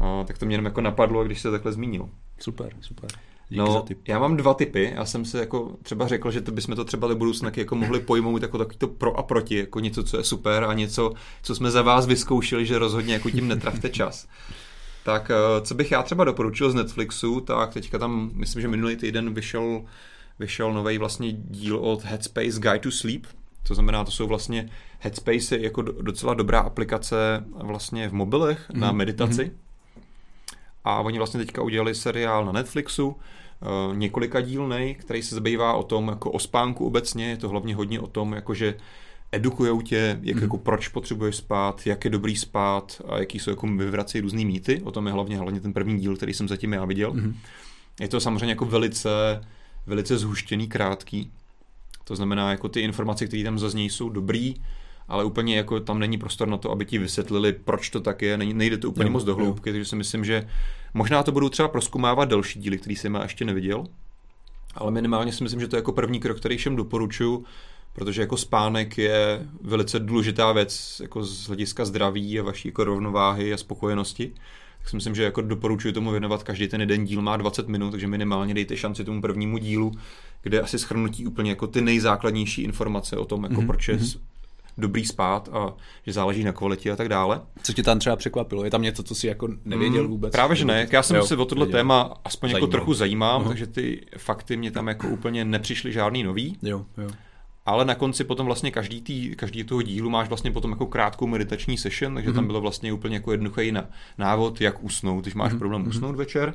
A, 0.00 0.24
tak 0.24 0.38
to 0.38 0.46
mě 0.46 0.54
jenom 0.54 0.64
jako 0.64 0.80
napadlo, 0.80 1.24
když 1.24 1.40
se 1.40 1.50
takhle 1.50 1.72
zmínil. 1.72 2.08
Super, 2.38 2.72
super. 2.80 3.10
Díky 3.50 3.58
No, 3.60 3.72
za 3.72 3.80
tip. 3.82 3.98
já 4.08 4.18
mám 4.18 4.36
dva 4.36 4.54
typy. 4.54 4.92
Já 4.94 5.04
jsem 5.04 5.24
se 5.24 5.38
jako 5.40 5.76
třeba 5.82 6.08
řekl, 6.08 6.30
že 6.30 6.40
to 6.40 6.52
bychom 6.52 6.76
to 6.76 6.84
třeba 6.84 7.08
do 7.08 7.16
budoucna 7.16 7.50
jako 7.56 7.76
mohli 7.76 8.00
pojmout 8.00 8.42
jako 8.42 8.58
takový 8.58 8.76
to 8.78 8.88
pro 8.88 9.16
a 9.18 9.22
proti, 9.22 9.56
jako 9.56 9.80
něco, 9.80 10.02
co 10.04 10.16
je 10.16 10.24
super 10.24 10.64
a 10.64 10.74
něco, 10.74 11.12
co 11.42 11.54
jsme 11.54 11.70
za 11.70 11.82
vás 11.82 12.06
vyzkoušeli, 12.06 12.66
že 12.66 12.78
rozhodně 12.78 13.14
jako 13.14 13.30
tím 13.30 13.48
netravte 13.48 13.88
čas. 14.00 14.28
Tak 15.04 15.30
eh, 15.30 15.60
co 15.62 15.74
bych 15.74 15.90
já 15.90 16.02
třeba 16.02 16.24
doporučil 16.24 16.70
z 16.70 16.74
Netflixu, 16.74 17.40
tak 17.40 17.72
teďka 17.74 17.98
tam, 17.98 18.30
myslím, 18.34 18.62
že 18.62 18.68
minulý 18.68 18.96
týden 18.96 19.34
vyšel, 19.34 19.82
vyšel 20.38 20.72
nový 20.72 20.98
vlastně 20.98 21.32
díl 21.32 21.76
od 21.76 22.04
Headspace 22.04 22.60
Guide 22.60 22.78
to 22.78 22.90
Sleep, 22.90 23.26
to 23.68 23.74
znamená, 23.74 24.04
to 24.04 24.10
jsou 24.10 24.26
vlastně 24.26 24.70
Headspace 24.98 25.56
je 25.56 25.62
jako 25.64 25.82
do- 25.82 26.02
docela 26.02 26.34
dobrá 26.34 26.60
aplikace 26.60 27.44
vlastně 27.62 28.08
v 28.08 28.12
mobilech 28.12 28.70
na 28.72 28.86
Mhm, 28.88 28.96
meditaci. 28.96 29.52
A 30.84 31.00
oni 31.00 31.18
vlastně 31.18 31.40
teďka 31.40 31.62
udělali 31.62 31.94
seriál 31.94 32.44
na 32.44 32.52
Netflixu, 32.52 33.16
eh, 33.62 33.96
několika 33.96 34.40
dílnej, 34.40 34.94
který 34.94 35.22
se 35.22 35.34
zabývá 35.34 35.72
o 35.74 35.82
tom, 35.82 36.08
jako 36.08 36.30
o 36.30 36.38
spánku 36.38 36.86
obecně, 36.86 37.28
je 37.30 37.36
to 37.36 37.48
hlavně 37.48 37.74
hodně 37.74 38.00
o 38.00 38.06
tom, 38.06 38.32
jakože 38.32 38.74
edukujou 39.32 39.80
tě, 39.82 40.18
jak 40.22 40.36
Mhm. 40.36 40.44
jako 40.44 40.58
proč 40.58 40.88
potřebuješ 40.88 41.36
spát, 41.36 41.86
jak 41.86 42.04
je 42.04 42.10
dobrý 42.10 42.36
spát 42.36 43.02
a 43.08 43.18
jaký 43.18 43.38
jsou 43.38 43.50
jako 43.50 43.66
vyvrací 43.66 44.20
různý 44.20 44.44
mýty. 44.44 44.80
O 44.84 44.90
tom 44.90 45.06
je 45.06 45.12
hlavně, 45.12 45.38
hlavně 45.38 45.60
ten 45.60 45.72
první 45.72 46.00
díl, 46.00 46.16
který 46.16 46.34
jsem 46.34 46.48
zatím 46.48 46.72
já 46.72 46.84
viděl. 46.84 47.12
Mhm. 47.14 47.36
Je 48.00 48.08
to 48.08 48.20
samozřejmě 48.20 48.48
jako 48.52 48.64
velice, 48.66 49.40
velice 49.86 50.18
zhuštěný, 50.18 50.68
krátký. 50.68 51.30
To 52.04 52.16
znamená, 52.16 52.50
jako 52.50 52.68
ty 52.68 52.80
informace, 52.80 53.26
které 53.26 53.44
tam 53.44 53.58
zaznějí, 53.58 53.90
jsou 53.90 54.08
dobrý, 54.08 54.54
ale 55.10 55.24
úplně 55.24 55.56
jako 55.56 55.80
tam 55.80 55.98
není 55.98 56.18
prostor 56.18 56.48
na 56.48 56.56
to, 56.56 56.70
aby 56.70 56.84
ti 56.86 56.98
vysvětlili, 56.98 57.52
proč 57.52 57.90
to 57.90 58.00
tak 58.00 58.22
je. 58.22 58.36
Není- 58.36 58.54
Nejde 58.54 58.78
to 58.78 58.88
úplně 58.88 59.06
Jo, 59.06 59.12
moc 59.12 59.24
do 59.24 59.34
hloubky, 59.36 59.70
takže 59.72 59.84
si 59.84 59.96
myslím, 59.96 60.24
že 60.24 60.48
možná 60.94 61.22
to 61.22 61.32
budou 61.32 61.48
třeba 61.48 61.68
proskumávat 61.68 62.28
další 62.28 62.60
díly, 62.60 62.78
který 62.78 62.96
jsem 62.96 63.14
já 63.14 63.22
ještě 63.22 63.44
neviděl. 63.44 63.84
Ale 64.74 64.90
minimálně 64.90 65.32
si 65.32 65.42
myslím, 65.44 65.60
že 65.60 65.68
to 65.68 65.76
je 65.76 65.78
jako 65.78 65.92
první 65.92 66.20
krok, 66.20 66.36
který 66.36 66.56
všem 66.56 66.76
doporučuju, 66.76 67.44
protože 67.92 68.20
jako 68.20 68.36
spánek 68.36 68.98
je 68.98 69.46
velice 69.62 69.98
důležitá 70.00 70.52
věc 70.52 71.00
jako 71.02 71.24
z 71.24 71.46
hlediska 71.46 71.84
zdraví 71.84 72.40
a 72.40 72.42
vaší 72.42 72.68
jako 72.68 72.84
rovnováhy 72.84 73.52
a 73.52 73.56
spokojenosti. 73.56 74.32
Tak 74.78 74.88
si 74.88 74.96
myslím, 74.96 75.14
že 75.14 75.22
jako 75.24 75.40
doporučuji 75.42 75.92
tomu 75.92 76.10
věnovat 76.10 76.42
každý 76.42 76.68
ten 76.68 76.80
jeden 76.80 77.04
díl 77.04 77.22
má 77.22 77.36
20 77.36 77.68
minut, 77.68 77.90
takže 77.90 78.06
minimálně 78.06 78.54
dejte 78.54 78.76
šanci 78.76 79.04
tomu 79.04 79.20
prvnímu 79.20 79.58
dílu, 79.58 79.92
kde 80.42 80.60
asi 80.60 80.78
schrnutí 80.78 81.26
úplně 81.26 81.50
jako 81.50 81.66
ty 81.66 81.80
nejzákladnější 81.80 82.62
informace 82.62 83.16
o 83.16 83.24
tom, 83.24 83.42
jako 83.42 83.54
Mhm, 83.54 83.66
proč 83.66 83.88
je 83.88 83.94
mhm. 83.96 84.06
Dobrý 84.80 85.04
spát 85.04 85.48
a 85.52 85.74
že 86.06 86.12
záleží 86.12 86.44
na 86.44 86.52
kvalitě 86.52 86.90
a 86.92 86.96
tak 86.96 87.08
dále. 87.08 87.40
Co 87.62 87.72
tě 87.72 87.82
tam 87.82 87.98
třeba 87.98 88.16
překvapilo? 88.16 88.64
Je 88.64 88.70
tam 88.70 88.82
něco, 88.82 89.02
co 89.02 89.14
jsi 89.14 89.26
jako 89.26 89.48
nevěděl 89.64 90.02
Mm, 90.04 90.08
vůbec? 90.10 90.32
Právě, 90.32 90.56
že 90.56 90.64
ne. 90.64 90.86
Já 90.92 91.02
jsem 91.02 91.16
Jo, 91.16 91.26
se 91.26 91.36
o 91.36 91.44
tohle 91.44 91.66
věděl. 91.66 91.78
téma 91.78 92.14
aspoň 92.24 92.48
jako 92.50 92.54
Zajímalo. 92.56 92.70
trochu 92.70 92.94
zajímám, 92.94 93.40
Aha. 93.40 93.48
takže 93.48 93.66
ty 93.66 94.06
fakty 94.18 94.56
mě 94.56 94.70
tam 94.70 94.88
jako 94.88 95.08
úplně 95.08 95.44
nepřišly 95.44 95.92
žádný 95.92 96.22
nový. 96.22 96.58
Jo, 96.62 96.84
jo. 96.98 97.10
Ale 97.66 97.84
na 97.84 97.94
konci 97.94 98.24
potom 98.24 98.46
vlastně 98.46 98.70
každý, 98.70 99.00
tý, 99.02 99.36
každý 99.36 99.64
toho 99.64 99.82
dílu 99.82 100.10
máš 100.10 100.28
vlastně 100.28 100.50
potom 100.50 100.70
jako 100.70 100.86
krátkou 100.86 101.26
meditační 101.26 101.78
session, 101.78 102.14
takže 102.14 102.32
tam 102.32 102.36
Mhm. 102.44 102.46
bylo 102.46 102.60
vlastně 102.60 102.92
úplně 102.92 103.16
jako 103.16 103.32
jednoduchý 103.32 103.72
na, 103.72 103.84
návod, 104.18 104.60
jak 104.60 104.84
usnout, 104.84 105.24
když 105.24 105.34
máš 105.34 105.50
Mhm, 105.52 105.58
problém 105.58 105.80
mhm. 105.80 105.90
usnout 105.90 106.16
večer. 106.16 106.54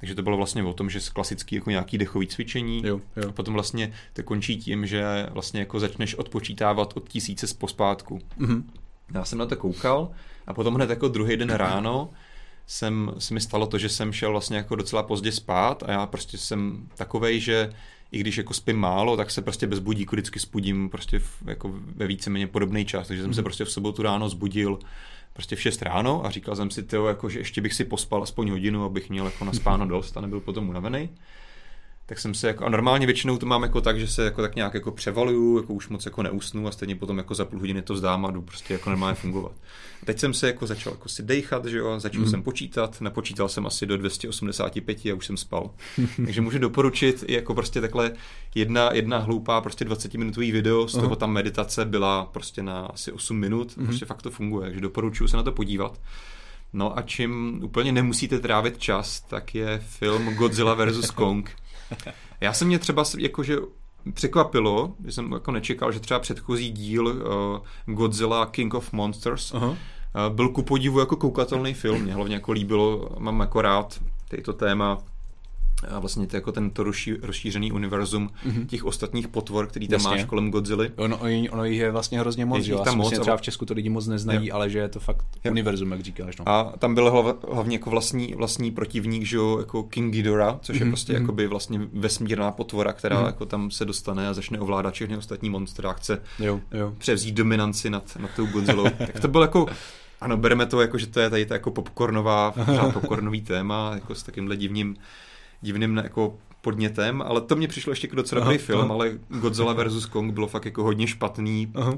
Takže 0.00 0.14
to 0.14 0.22
bylo 0.22 0.36
vlastně 0.36 0.62
o 0.64 0.72
tom, 0.72 0.90
že 0.90 1.00
klasický 1.12 1.54
jako 1.54 1.70
nějaký 1.70 1.98
dechový 1.98 2.26
cvičení. 2.26 2.82
Jo, 2.86 3.00
jo. 3.16 3.32
Potom 3.32 3.54
vlastně 3.54 3.92
to 4.12 4.22
končí 4.22 4.56
tím, 4.56 4.86
že 4.86 5.26
vlastně 5.30 5.60
jako 5.60 5.80
začneš 5.80 6.14
odpočítávat 6.14 6.92
od 6.96 7.08
tisíce 7.08 7.46
z 7.46 7.52
pospátku. 7.52 8.18
Mhm. 8.36 8.70
Já 9.14 9.24
jsem 9.24 9.38
na 9.38 9.46
to 9.46 9.56
koukal 9.56 10.10
a 10.46 10.54
potom 10.54 10.74
hned 10.74 10.90
jako 10.90 11.08
druhý 11.08 11.36
den 11.36 11.50
ráno 11.54 12.10
jsem, 12.66 13.12
se 13.18 13.34
mi 13.34 13.40
stalo 13.40 13.66
to, 13.66 13.78
že 13.78 13.88
jsem 13.88 14.12
šel 14.12 14.30
vlastně 14.30 14.56
jako 14.56 14.76
docela 14.76 15.02
pozdě 15.02 15.32
spát 15.32 15.82
a 15.86 15.90
já 15.92 16.06
prostě 16.06 16.38
jsem 16.38 16.88
takovej, 16.96 17.40
že 17.40 17.72
i 18.12 18.18
když 18.20 18.38
jako 18.38 18.54
spím 18.54 18.76
málo, 18.76 19.16
tak 19.16 19.30
se 19.30 19.42
prostě 19.42 19.66
bez 19.66 19.78
budíku 19.78 20.16
vždycky 20.16 20.38
spudím 20.40 20.88
prostě 20.90 21.18
v, 21.18 21.42
jako 21.46 21.70
ve 21.96 22.06
víceméně 22.06 22.46
podobný 22.46 22.84
čas, 22.84 23.08
takže 23.08 23.22
jsem 23.22 23.34
se 23.34 23.40
Mhm. 23.40 23.44
prostě 23.44 23.64
v 23.64 23.70
sobotu 23.70 24.02
ráno 24.02 24.28
zbudil 24.28 24.78
prostě 25.38 25.56
v 25.56 25.60
6 25.60 25.82
ráno 25.82 26.26
a 26.26 26.30
říkal 26.30 26.56
jsem 26.56 26.70
si, 26.70 26.82
tyjo, 26.82 27.06
jako, 27.06 27.28
že 27.28 27.38
ještě 27.38 27.60
bych 27.60 27.74
si 27.74 27.84
pospal 27.84 28.22
aspoň 28.22 28.50
hodinu, 28.50 28.84
abych 28.84 29.10
měl 29.10 29.24
jako 29.24 29.44
naspáno 29.44 29.86
dost 29.86 30.16
a 30.16 30.20
nebyl 30.20 30.40
potom 30.40 30.68
unavený. 30.68 31.10
Tak 32.06 32.18
jsem 32.18 32.34
se 32.34 32.46
jako, 32.46 32.64
a 32.64 32.68
normálně 32.68 33.06
většinou 33.06 33.38
to 33.38 33.46
mám 33.46 33.62
jako 33.62 33.80
tak, 33.80 34.00
že 34.00 34.08
se 34.08 34.24
jako 34.24 34.42
tak 34.42 34.56
nějak 34.56 34.74
jako 34.74 34.90
převaluju, 34.90 35.58
jako 35.58 35.74
už 35.74 35.88
moc 35.88 36.04
jako 36.04 36.22
neusnu 36.22 36.68
a 36.68 36.70
stejně 36.70 36.96
potom 36.96 37.18
jako 37.18 37.34
za 37.34 37.44
půl 37.44 37.60
hodiny 37.60 37.82
to 37.82 37.94
vzdám 37.94 38.26
a 38.26 38.30
jdu 38.30 38.42
prostě 38.42 38.72
jako 38.72 38.90
normálně 38.90 39.14
fungovat. 39.14 39.52
Teď 40.04 40.18
jsem 40.18 40.34
se 40.34 40.46
jako 40.46 40.66
začal 40.66 40.92
jako 40.92 41.08
si 41.08 41.22
dejchat, 41.22 41.64
že 41.66 41.78
jo, 41.78 42.00
začal 42.00 42.20
Mhm. 42.20 42.30
jsem 42.30 42.42
počítat, 42.42 43.00
napočítal 43.00 43.48
jsem 43.48 43.66
asi 43.66 43.86
do 43.86 43.96
285 43.96 45.06
a 45.10 45.14
už 45.14 45.26
jsem 45.26 45.36
spal. 45.36 45.70
Takže 46.24 46.40
můžu 46.40 46.58
doporučit 46.58 47.24
jako 47.28 47.54
prostě 47.54 47.80
takhle 47.80 48.12
jedna, 48.54 48.90
jedna 48.92 49.18
hloupá 49.18 49.60
prostě 49.60 49.84
20 49.84 50.14
minutový 50.14 50.52
video, 50.52 50.88
z 50.88 50.92
toho 50.92 51.06
Aha. 51.06 51.16
tam 51.16 51.30
meditace 51.32 51.84
byla 51.84 52.24
prostě 52.24 52.62
na 52.62 52.80
asi 52.86 53.12
8 53.12 53.38
minut, 53.38 53.76
Mhm. 53.76 53.86
prostě 53.86 54.04
fakt 54.06 54.22
to 54.22 54.30
funguje, 54.30 54.66
takže 54.66 54.80
doporučuji 54.80 55.28
se 55.28 55.36
na 55.36 55.42
to 55.42 55.52
podívat. 55.52 56.00
No 56.72 56.98
a 56.98 57.02
čím 57.02 57.60
úplně 57.64 57.92
nemusíte 57.92 58.38
trávit 58.38 58.78
čas, 58.78 59.20
tak 59.20 59.54
je 59.54 59.82
film 59.86 60.34
Godzilla 60.34 60.74
vs. 60.74 61.10
Kong. 61.10 61.50
Já 62.40 62.52
jsem 62.52 62.68
mě 62.68 62.78
třeba 62.78 63.04
jakože 63.18 63.56
překvapilo, 64.14 64.92
že 65.04 65.12
jsem 65.12 65.32
jako 65.32 65.50
nečekal, 65.50 65.92
že 65.92 66.00
třeba 66.00 66.20
předchozí 66.20 66.70
díl 66.70 67.06
uh, 67.06 67.94
Godzilla 67.94 68.46
King 68.46 68.74
of 68.74 68.92
Monsters 68.92 69.54
Aha. 69.54 69.68
uh, 69.68 69.76
byl 70.34 70.48
ku 70.48 70.62
podivu 70.62 71.00
jako 71.00 71.16
koukatelný 71.16 71.74
film. 71.74 72.02
Mě 72.02 72.14
hlavně 72.14 72.34
jako 72.34 72.52
líbilo, 72.52 73.08
mám 73.18 73.40
jako 73.40 73.62
rád 73.62 74.00
to 74.44 74.52
téma 74.52 74.98
a 75.88 75.98
vlastně 75.98 76.26
to 76.26 76.36
jako 76.36 76.52
tento 76.52 76.82
rozší, 76.84 77.14
rozšířený 77.22 77.72
univerzum 77.72 78.30
Mhm. 78.44 78.66
těch 78.66 78.84
ostatních 78.84 79.28
potvor, 79.28 79.66
který 79.66 79.88
tam 79.88 79.94
Jasně. 79.94 80.10
máš 80.10 80.24
kolem 80.24 80.50
Godzilly. 80.50 80.90
Ono, 80.96 81.18
ono, 81.50 81.64
jich 81.64 81.78
je 81.78 81.90
vlastně 81.90 82.20
hrozně 82.20 82.46
moc, 82.46 82.58
Je 82.58 82.64
že 82.64 82.72
jo? 82.72 82.78
tam 82.78 82.96
moc, 82.96 83.20
třeba 83.20 83.36
v 83.36 83.40
Česku 83.40 83.64
to 83.66 83.74
lidi 83.74 83.88
moc 83.88 84.06
neznají, 84.06 84.46
Jo. 84.48 84.54
ale 84.54 84.70
že 84.70 84.78
je 84.78 84.88
to 84.88 85.00
fakt 85.00 85.26
Jo. 85.44 85.50
univerzum, 85.50 85.90
jak 85.92 86.00
říkáš. 86.00 86.36
No. 86.36 86.48
A 86.48 86.72
tam 86.78 86.94
byl 86.94 87.10
hlav, 87.10 87.36
hlavně 87.52 87.76
jako 87.76 87.90
vlastní, 87.90 88.34
vlastní 88.36 88.70
protivník, 88.70 89.22
že 89.24 89.36
jo, 89.36 89.58
jako 89.58 89.82
King 89.82 90.12
Ghidorah, 90.12 90.56
což 90.60 90.76
je 90.78 90.84
Mhm, 90.84 90.90
prostě 90.92 91.12
mhm. 91.12 91.22
jakoby 91.22 91.46
vlastně 91.46 91.80
vesmírná 91.92 92.50
potvora, 92.50 92.92
která 92.92 93.16
Mhm. 93.16 93.26
jako 93.26 93.46
tam 93.46 93.70
se 93.70 93.84
dostane 93.84 94.28
a 94.28 94.34
začne 94.34 94.60
ovládat 94.60 94.94
všechny 94.94 95.16
ostatní 95.16 95.50
monstra 95.50 95.90
a 95.90 95.92
chce 95.92 96.22
Jo, 96.38 96.60
jo. 96.72 96.92
převzít 96.98 97.34
dominanci 97.34 97.90
nad, 97.90 98.16
nad 98.20 98.30
tou 98.36 98.46
Godzillou. 98.46 98.84
tak 98.98 99.20
to 99.20 99.28
bylo 99.28 99.44
jako, 99.44 99.66
ano, 100.20 100.36
bereme 100.36 100.66
to 100.66 100.80
jako, 100.80 100.98
že 100.98 101.06
to 101.06 101.20
je 101.20 101.30
tady 101.30 101.46
ta 101.46 101.54
jako 101.54 101.70
popcornová, 101.70 102.54
popcornový 102.92 103.40
téma, 103.42 103.90
jako 103.94 104.14
s 104.14 104.22
takýmhle 104.22 104.56
divným, 104.56 104.96
divným 105.62 105.96
jako 105.96 106.38
podnětem, 106.60 107.22
ale 107.26 107.40
to 107.40 107.56
mě 107.56 107.68
přišlo 107.68 107.92
ještě 107.92 108.06
jako 108.06 108.16
docela 108.16 108.40
dobrý 108.44 108.58
film, 108.58 108.80
aha. 108.80 108.90
ale 108.94 109.10
Godzilla 109.28 109.72
vs. 109.84 110.06
Kong 110.06 110.32
bylo 110.34 110.46
fakt 110.46 110.64
jako 110.64 110.82
hodně 110.82 111.06
špatný, 111.06 111.70
Aha. 111.74 111.94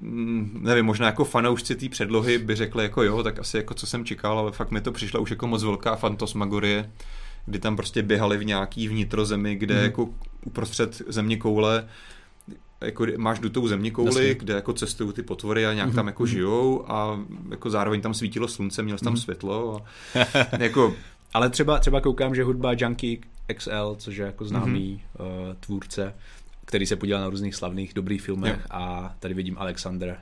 Mm, 0.00 0.58
nevím, 0.62 0.84
možná 0.84 1.06
jako 1.06 1.24
fanoušci 1.24 1.74
té 1.74 1.88
předlohy 1.88 2.38
by 2.38 2.54
řekli 2.54 2.82
jako 2.82 3.02
jo, 3.02 3.22
tak 3.22 3.38
asi 3.38 3.56
jako 3.56 3.74
co 3.74 3.86
jsem 3.86 4.04
čekal, 4.04 4.38
ale 4.38 4.52
fakt 4.52 4.70
mi 4.70 4.80
to 4.80 4.92
přišlo 4.92 5.20
už 5.20 5.30
jako 5.30 5.46
moc 5.46 5.62
velká 5.64 5.96
fantasmagorie, 5.96 6.90
kdy 7.46 7.58
tam 7.58 7.76
prostě 7.76 8.02
běhali 8.02 8.36
v 8.38 8.44
nějaký 8.44 8.88
vnitrozemi, 8.88 9.54
kde 9.56 9.74
Mhm. 9.74 9.84
jako 9.84 10.08
uprostřed 10.44 11.02
země 11.08 11.36
koule 11.36 11.88
jako 12.80 13.06
máš 13.16 13.38
dutou 13.38 13.68
země 13.68 13.90
kouli, 13.90 14.36
kde 14.40 14.54
jako 14.54 14.72
cestují 14.72 15.12
ty 15.12 15.22
potvory 15.22 15.66
a 15.66 15.72
nějak 15.74 15.86
Mhm, 15.88 15.96
tam 15.96 16.06
jako 16.06 16.22
mhm. 16.22 16.30
žijou 16.30 16.84
a 16.90 17.20
jako 17.50 17.70
zároveň 17.70 18.00
tam 18.00 18.14
svítilo 18.14 18.48
slunce, 18.48 18.82
měl 18.82 18.98
jsi 18.98 19.04
tam 19.04 19.12
Mhm. 19.12 19.20
světlo 19.22 19.76
a 19.76 19.82
jako 20.58 20.94
Ale 21.36 21.50
třeba, 21.50 21.78
třeba 21.78 22.00
koukám, 22.00 22.34
že 22.34 22.44
hudba 22.44 22.72
Junkie 22.78 23.18
XL, 23.54 23.96
což 23.98 24.16
je 24.16 24.26
jako 24.26 24.44
známý 24.44 25.02
mm-hmm. 25.16 25.48
uh, 25.48 25.54
tvůrce, 25.60 26.14
který 26.64 26.86
se 26.86 26.96
podílel 26.96 27.22
na 27.22 27.28
různých 27.28 27.54
slavných 27.54 27.94
dobrých 27.94 28.22
filmech 28.22 28.58
jo. 28.60 28.66
a 28.70 29.14
tady 29.18 29.34
vidím 29.34 29.58
Alexander 29.58 30.18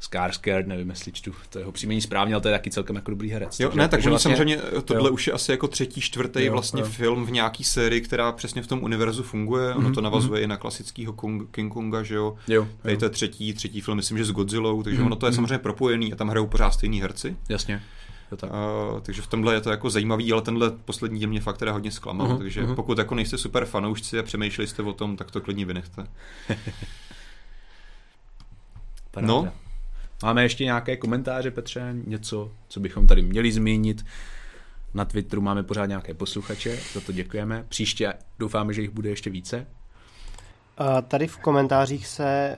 Skarsgård, 0.00 0.66
nevím, 0.66 0.90
jestli 0.90 1.12
čtu 1.12 1.32
to 1.50 1.58
jeho 1.58 1.72
příjmení 1.72 2.00
správně, 2.00 2.34
ale 2.34 2.42
to 2.42 2.48
je 2.48 2.54
taky 2.54 2.70
celkem 2.70 2.96
jako 2.96 3.10
dobrý 3.10 3.30
herec. 3.30 3.60
Jo, 3.60 3.68
takže, 3.68 3.78
ne, 3.78 3.84
tak 3.84 3.90
takže 3.90 4.10
vlastně, 4.10 4.36
samozřejmě 4.36 4.56
tohle 4.84 5.08
jo. 5.08 5.14
už 5.14 5.26
je 5.26 5.32
asi 5.32 5.50
jako 5.50 5.68
třetí, 5.68 6.00
čtvrtý 6.00 6.44
jo, 6.44 6.52
vlastně 6.52 6.80
jo. 6.80 6.86
film 6.86 7.26
v 7.26 7.30
nějaký 7.30 7.64
sérii, 7.64 8.00
která 8.00 8.32
přesně 8.32 8.62
v 8.62 8.66
tom 8.66 8.82
univerzu 8.82 9.22
funguje. 9.22 9.74
Ono 9.74 9.88
mm-hmm. 9.88 9.94
to 9.94 10.00
navazuje 10.00 10.40
mm-hmm. 10.40 10.44
i 10.44 10.46
na 10.46 10.56
klasického 10.56 11.12
Kong, 11.12 11.50
King 11.50 11.72
Konga, 11.72 12.02
že 12.02 12.14
jo. 12.14 12.36
jo 12.48 12.68
Tady 12.82 12.96
to 12.96 13.04
je 13.04 13.10
třetí, 13.10 13.54
třetí 13.54 13.80
film, 13.80 13.96
myslím, 13.96 14.18
že 14.18 14.24
s 14.24 14.30
Godzillou, 14.30 14.82
takže 14.82 15.00
mm-hmm. 15.00 15.06
ono 15.06 15.16
to 15.16 15.26
je 15.26 15.30
mhm. 15.30 15.36
samozřejmě 15.36 15.58
propojený 15.58 16.12
a 16.12 16.16
tam 16.16 16.28
hrajou 16.28 16.46
pořád 16.46 16.70
stejní 16.70 17.02
herci. 17.02 17.36
Jasně. 17.48 17.82
Jo, 18.30 18.36
tak. 18.36 18.50
Uh, 18.50 19.00
takže 19.00 19.22
v 19.22 19.26
tomhle 19.26 19.54
je 19.54 19.60
to 19.60 19.70
jako 19.70 19.90
zajímavý, 19.90 20.32
ale 20.32 20.42
tenhle 20.42 20.70
poslední 20.70 21.18
díl 21.18 21.28
mě 21.28 21.40
fakt 21.40 21.58
teda 21.58 21.72
hodně 21.72 21.90
zklamal, 21.90 22.26
uh-huh, 22.26 22.38
takže 22.38 22.62
uh-huh. 22.62 22.74
pokud 22.74 22.98
jako 22.98 23.14
nejste 23.14 23.38
super 23.38 23.64
fanoušci 23.64 24.18
a 24.18 24.22
přemýšleli 24.22 24.68
jste 24.68 24.82
o 24.82 24.92
tom, 24.92 25.16
tak 25.16 25.30
to 25.30 25.40
klidně 25.40 25.66
vynechte. 25.66 26.06
no, 29.20 29.52
Máme 30.22 30.42
ještě 30.42 30.64
nějaké 30.64 30.96
komentáře, 30.96 31.50
Petře? 31.50 31.94
Něco, 32.06 32.52
co 32.68 32.80
bychom 32.80 33.06
tady 33.06 33.22
měli 33.22 33.52
zmínit? 33.52 34.06
Na 34.94 35.04
Twitteru 35.04 35.42
máme 35.42 35.62
pořád 35.62 35.86
nějaké 35.86 36.14
posluchače, 36.14 36.78
za 36.94 37.00
to 37.00 37.12
děkujeme. 37.12 37.64
Příště 37.68 38.12
doufáme, 38.38 38.74
že 38.74 38.82
jich 38.82 38.90
bude 38.90 39.10
ještě 39.10 39.30
více. 39.30 39.66
Tady 41.08 41.26
v 41.26 41.38
komentářích 41.38 42.06
se 42.06 42.56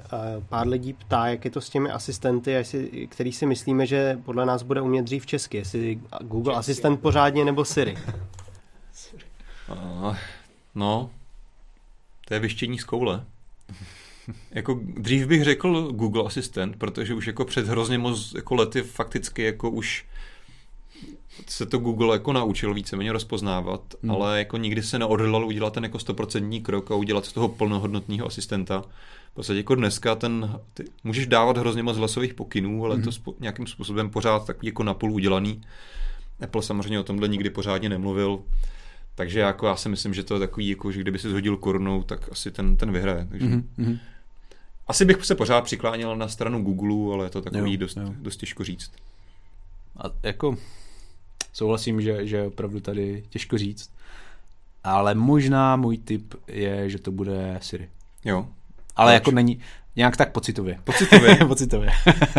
pár 0.48 0.68
lidí 0.68 0.92
ptá, 0.92 1.26
jak 1.26 1.44
je 1.44 1.50
to 1.50 1.60
s 1.60 1.70
těmi 1.70 1.90
asistenty, 1.90 2.50
jestli, 2.50 3.08
který 3.10 3.32
si 3.32 3.46
myslíme, 3.46 3.86
že 3.86 4.18
podle 4.24 4.46
nás 4.46 4.62
bude 4.62 4.80
umět 4.80 5.02
dřív 5.02 5.26
česky, 5.26 5.56
jestli 5.56 6.00
Google 6.20 6.54
Česky. 6.54 6.58
asistent 6.58 7.00
pořádně 7.00 7.44
nebo 7.44 7.64
Siri. 7.64 7.96
no, 10.74 11.10
to 12.28 12.34
je 12.34 12.40
vyštění 12.40 12.78
z 12.78 12.84
koule. 12.84 13.24
jako 14.50 14.80
dřív 14.82 15.26
bych 15.26 15.44
řekl 15.44 15.92
Google 15.92 16.24
asistent, 16.26 16.76
protože 16.76 17.14
už 17.14 17.26
jako 17.26 17.44
před 17.44 17.66
hrozně 17.66 17.98
moc 17.98 18.34
jako 18.34 18.54
lety 18.54 18.82
fakticky 18.82 19.42
jako 19.42 19.70
už 19.70 20.04
se 21.47 21.66
to 21.66 21.78
Google 21.78 22.14
jako 22.14 22.32
naučil 22.32 22.74
víceméně 22.74 23.12
rozpoznávat, 23.12 23.95
hmm. 24.03 24.11
ale 24.11 24.38
jako 24.38 24.57
nikdy 24.57 24.82
se 24.82 24.99
neodhodlal 24.99 25.47
udělat 25.47 25.72
ten 25.72 25.84
jako 25.84 25.99
stoprocentní 25.99 26.61
krok 26.61 26.91
a 26.91 26.95
udělat 26.95 27.26
z 27.26 27.32
toho 27.32 27.49
plnohodnotného 27.49 28.26
asistenta. 28.26 28.84
V 29.30 29.34
podstatě 29.34 29.59
jako 29.59 29.74
dneska 29.74 30.14
ten, 30.14 30.61
ty, 30.74 30.84
můžeš 31.05 31.26
dávat 31.26 31.59
hrozně 31.59 31.82
moc 31.82 31.97
hlasových 31.97 32.34
pokynů, 32.34 32.84
ale 32.84 32.95
hmm. 32.95 33.05
to 33.05 33.12
spo, 33.12 33.34
nějakým 33.41 33.66
způsobem 33.66 34.11
pořád 34.11 34.47
takový 34.47 34.66
jako 34.66 34.82
napůl 34.82 35.12
udělaný. 35.12 35.61
Apple 36.41 36.62
samozřejmě 36.62 37.01
o 37.01 37.03
tomhle 37.03 37.28
nikdy 37.28 37.51
pořádně 37.51 37.88
nemluvil. 37.88 38.41
Takže 39.14 39.41
jako 39.41 39.66
já 39.66 39.76
si 39.76 39.88
myslím, 39.88 40.14
že 40.14 40.22
to 40.22 40.34
je 40.34 40.41
takový, 40.41 40.68
jako, 40.68 40.93
že 40.93 41.01
kdyby 41.01 41.18
si 41.18 41.30
zhodil 41.30 41.57
korunou, 41.57 42.03
tak 42.03 42.28
asi 42.32 42.51
ten, 42.51 42.76
ten 42.76 42.93
vyhraje. 42.93 43.26
Takže... 43.30 43.47
Mm-hmm. 43.47 43.99
Asi 44.88 45.05
bych 45.05 45.24
se 45.24 45.34
pořád 45.34 45.64
přiklánil 45.64 46.16
na 46.16 46.28
stranu 46.28 46.62
Google, 46.62 47.14
ale 47.14 47.26
je 47.26 47.30
to 47.30 47.43
takový 47.43 47.72
jo, 47.72 47.78
dost, 47.78 47.97
jo. 47.97 48.14
dost 48.18 48.36
těžko 48.36 48.64
říct. 48.64 48.93
A 49.97 50.11
jako 50.22 50.57
souhlasím, 51.53 52.01
že, 52.01 52.26
že 52.26 52.42
opravdu 52.42 52.80
tady 52.80 53.24
těžko 53.28 53.59
říct. 53.59 53.90
Ale 54.84 55.14
možná 55.14 55.76
můj 55.76 55.98
tip 55.98 56.34
je, 56.48 56.90
že 56.90 56.98
to 56.98 57.11
bude 57.12 57.59
Siri. 57.62 57.88
Jo. 58.24 58.48
Ale 58.96 59.12
Proč? 59.12 59.14
jako 59.14 59.30
není 59.30 59.61
nějak 59.96 60.16
tak 60.16 60.32
pocitově. 60.32 60.78
Pocitově? 60.84 61.36
pocitově. 61.48 61.90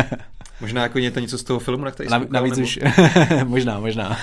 možná 0.60 0.82
jako 0.82 0.98
to 1.14 1.20
něco 1.20 1.38
z 1.38 1.44
toho 1.44 1.60
filmu, 1.60 1.84
na 1.84 1.90
který 1.90 2.08
Na, 2.08 2.24
Navíc 2.28 2.56
nebo... 2.56 2.66
už, 2.66 2.78
možná, 3.44 3.80
možná. 3.80 4.18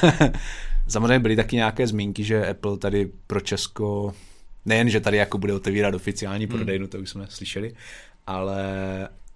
Samozřejmě 0.88 1.20
byly 1.20 1.36
taky 1.36 1.56
nějaké 1.56 1.88
zmínky, 1.88 2.24
že 2.24 2.50
Apple 2.50 2.78
tady 2.78 3.10
pro 3.28 3.40
Česko 3.40 4.14
nejen, 4.66 4.90
že 4.90 5.00
tady 5.00 5.18
jako 5.18 5.38
bude 5.38 5.54
otevírat 5.54 5.94
oficiální 5.94 6.46
hmm. 6.46 6.56
prodejnu, 6.56 6.88
to 6.88 7.00
už 7.00 7.10
jsme 7.10 7.28
slyšeli, 7.30 7.74
ale, 8.28 8.64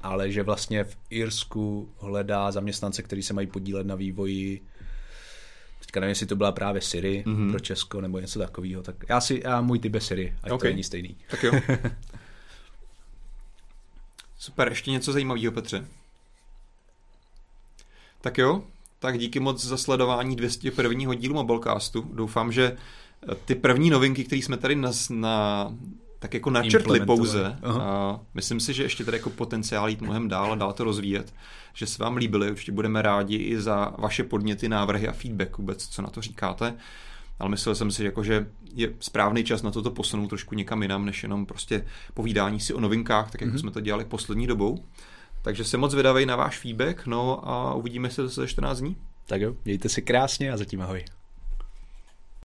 ale 0.02 0.32
že 0.32 0.44
vlastně 0.44 0.84
v 0.84 0.98
Irsku 1.10 1.90
hledá 2.00 2.52
zaměstnance, 2.52 3.04
kteří 3.04 3.24
se 3.24 3.34
mají 3.34 3.48
podílet 3.48 3.88
na 3.88 3.96
vývoji 3.96 4.62
teďka 5.94 6.00
nevím, 6.00 6.10
jestli 6.12 6.28
to 6.28 6.36
byla 6.36 6.52
právě 6.52 6.82
Siri 6.82 7.24
mm-hmm. 7.28 7.52
pro 7.52 7.60
Česko 7.60 8.02
nebo 8.02 8.20
něco 8.20 8.40
takového, 8.40 8.84
tak 8.84 8.96
já 9.10 9.22
si, 9.22 9.42
já 9.44 9.62
můj 9.62 9.80
typ 9.80 9.94
je 9.94 10.02
Siri, 10.02 10.36
ať 10.44 10.52
okay. 10.52 10.70
to 10.70 10.74
není 10.74 10.84
stejný. 10.84 11.18
Tak 11.30 11.44
jo. 11.44 11.52
Super, 14.38 14.70
ještě 14.70 14.92
něco 14.92 15.12
zajímavého, 15.12 15.52
Petře. 15.52 15.86
Tak 18.22 18.38
jo, 18.38 18.64
tak 19.00 19.18
díky 19.20 19.40
moc 19.40 19.66
za 19.66 19.78
sledování 19.78 20.36
201. 20.36 21.16
dílu 21.16 21.34
Mobilecastu. 21.34 22.02
Doufám, 22.14 22.52
že 22.52 22.78
ty 23.46 23.56
první 23.56 23.90
novinky, 23.90 24.24
které 24.24 24.42
jsme 24.42 24.58
tady 24.58 24.76
na, 24.76 24.92
na 25.10 25.68
tak 26.20 26.34
jako 26.34 26.50
načrtli 26.50 27.06
pouze. 27.06 27.58
A 27.64 28.20
myslím 28.34 28.60
si, 28.60 28.74
že 28.74 28.84
ještě 28.84 29.06
tady 29.06 29.18
jako 29.18 29.30
potenciál 29.30 29.90
jít 29.90 30.02
mnohem 30.02 30.28
dál 30.28 30.52
a 30.52 30.56
dál 30.56 30.74
to 30.74 30.84
rozvíjet. 30.84 31.34
Že 31.74 31.86
se 31.86 32.04
vám 32.04 32.18
líbily, 32.18 32.52
určitě 32.52 32.72
budeme 32.72 33.02
rádi 33.02 33.36
i 33.36 33.62
za 33.62 33.94
vaše 33.98 34.24
podněty, 34.24 34.70
návrhy 34.70 35.08
a 35.08 35.12
feedback 35.12 35.58
vůbec, 35.58 35.88
co 35.88 36.02
na 36.02 36.08
to 36.08 36.22
říkáte. 36.22 36.76
Ale 37.40 37.50
myslel 37.50 37.76
jsem 37.76 37.92
si, 37.92 38.06
jako, 38.06 38.24
že 38.24 38.48
je 38.74 38.94
správný 39.00 39.44
čas 39.44 39.62
na 39.62 39.72
toto 39.72 39.92
posunout 39.92 40.28
trošku 40.28 40.56
někam 40.56 40.82
jinam, 40.82 41.06
než 41.06 41.24
jenom 41.24 41.46
prostě 41.46 41.86
povídání 42.14 42.60
si 42.60 42.74
o 42.74 42.80
novinkách, 42.80 43.32
tak 43.32 43.42
jako 43.42 43.54
mm-hmm. 43.54 43.60
jsme 43.60 43.72
to 43.72 43.80
dělali 43.80 44.06
poslední 44.06 44.48
dobou. 44.48 44.86
Takže 45.42 45.64
se 45.64 45.78
moc 45.78 45.96
vydavej 45.96 46.26
na 46.26 46.36
váš 46.36 46.60
feedback, 46.60 47.06
no 47.06 47.50
a 47.50 47.74
uvidíme 47.74 48.10
se 48.10 48.24
zase 48.24 48.48
14 48.48 48.80
dní. 48.80 48.96
Tak 49.28 49.42
jo, 49.42 49.56
mějte 49.66 49.90
se 49.90 50.02
krásně 50.02 50.52
a 50.52 50.58
zatím 50.58 50.82
ahoj. 50.82 51.06